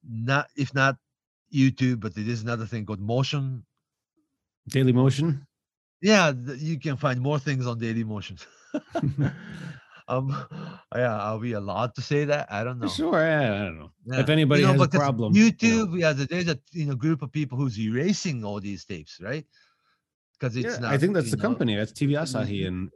[0.04, 0.98] not if not
[1.52, 3.64] YouTube, but there is another thing called Motion.
[4.70, 5.46] Dailymotion.
[6.00, 8.44] Yeah, you can find more things on Dailymotion.
[10.08, 10.36] um,
[10.94, 12.50] yeah, are we allowed to say that?
[12.50, 12.88] I don't know.
[12.88, 13.20] Sure.
[13.20, 13.92] Yeah, I don't know.
[14.06, 14.20] Yeah.
[14.20, 15.50] If anybody you know, has a problem, you know.
[15.50, 19.46] YouTube, yeah, there's a you know group of people who's erasing all these tapes, right?
[20.38, 20.92] Because it's Yeah, not.
[20.92, 21.76] I think that's the know, company.
[21.76, 22.90] That's TV Asahi, and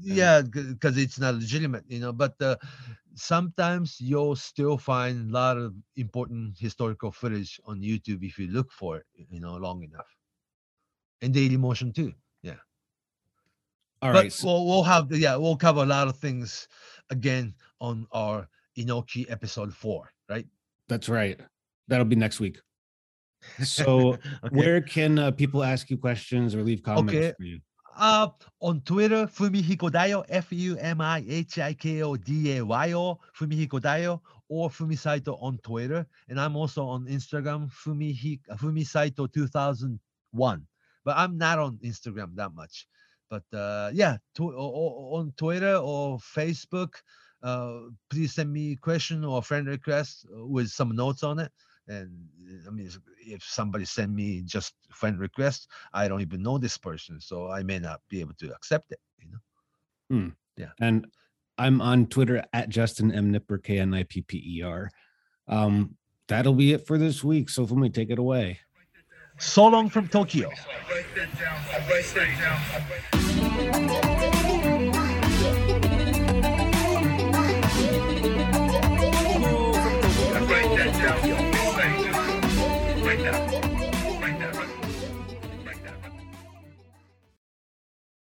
[0.00, 2.12] Yeah, because it's not legitimate, you know.
[2.12, 2.56] But uh,
[3.16, 8.70] sometimes you'll still find a lot of important historical footage on YouTube if you look
[8.70, 10.06] for it, you know, long enough.
[11.22, 12.12] And Dailymotion too.
[12.42, 12.54] Yeah.
[14.02, 14.32] All but right.
[14.32, 16.68] so- we'll, we'll have yeah we'll cover a lot of things
[17.10, 18.46] again on our
[18.78, 20.46] Inoki episode four, right?
[20.88, 21.40] that's right.
[21.88, 22.58] That'll be next week.
[23.62, 24.20] So, Okay.
[24.50, 27.32] where can uh, people ask you questions or leave comments Okay.
[27.36, 27.60] for you?
[27.98, 28.28] Uh,
[28.60, 32.92] on Twitter, Fumihiko Dayo, F U M I H I K O D A Y
[32.92, 36.06] O, Fumihiko Dayo, or Fumisaito on Twitter.
[36.28, 40.66] And I'm also on Instagram, Fumihi, Fumisaito 2001.
[41.04, 42.86] But I'm not on Instagram that much.
[43.30, 46.94] But uh, yeah, tw- o- o- on Twitter or Facebook,
[47.42, 47.78] uh,
[48.10, 51.50] please send me a question or friend request uh, with some notes on it.
[51.88, 52.10] And
[52.48, 52.90] uh, I mean,
[53.20, 57.62] if somebody send me just friend request, I don't even know this person, so I
[57.62, 59.00] may not be able to accept it.
[59.18, 59.38] You know.
[60.56, 60.70] Yeah.
[60.80, 61.06] And
[61.58, 64.90] I'm on Twitter at Justin M Knipper K N I P P E R.
[65.48, 65.96] Um,
[66.28, 67.48] that'll be it for this week.
[67.50, 68.58] So, let me take it away.
[69.38, 70.50] So long from Tokyo.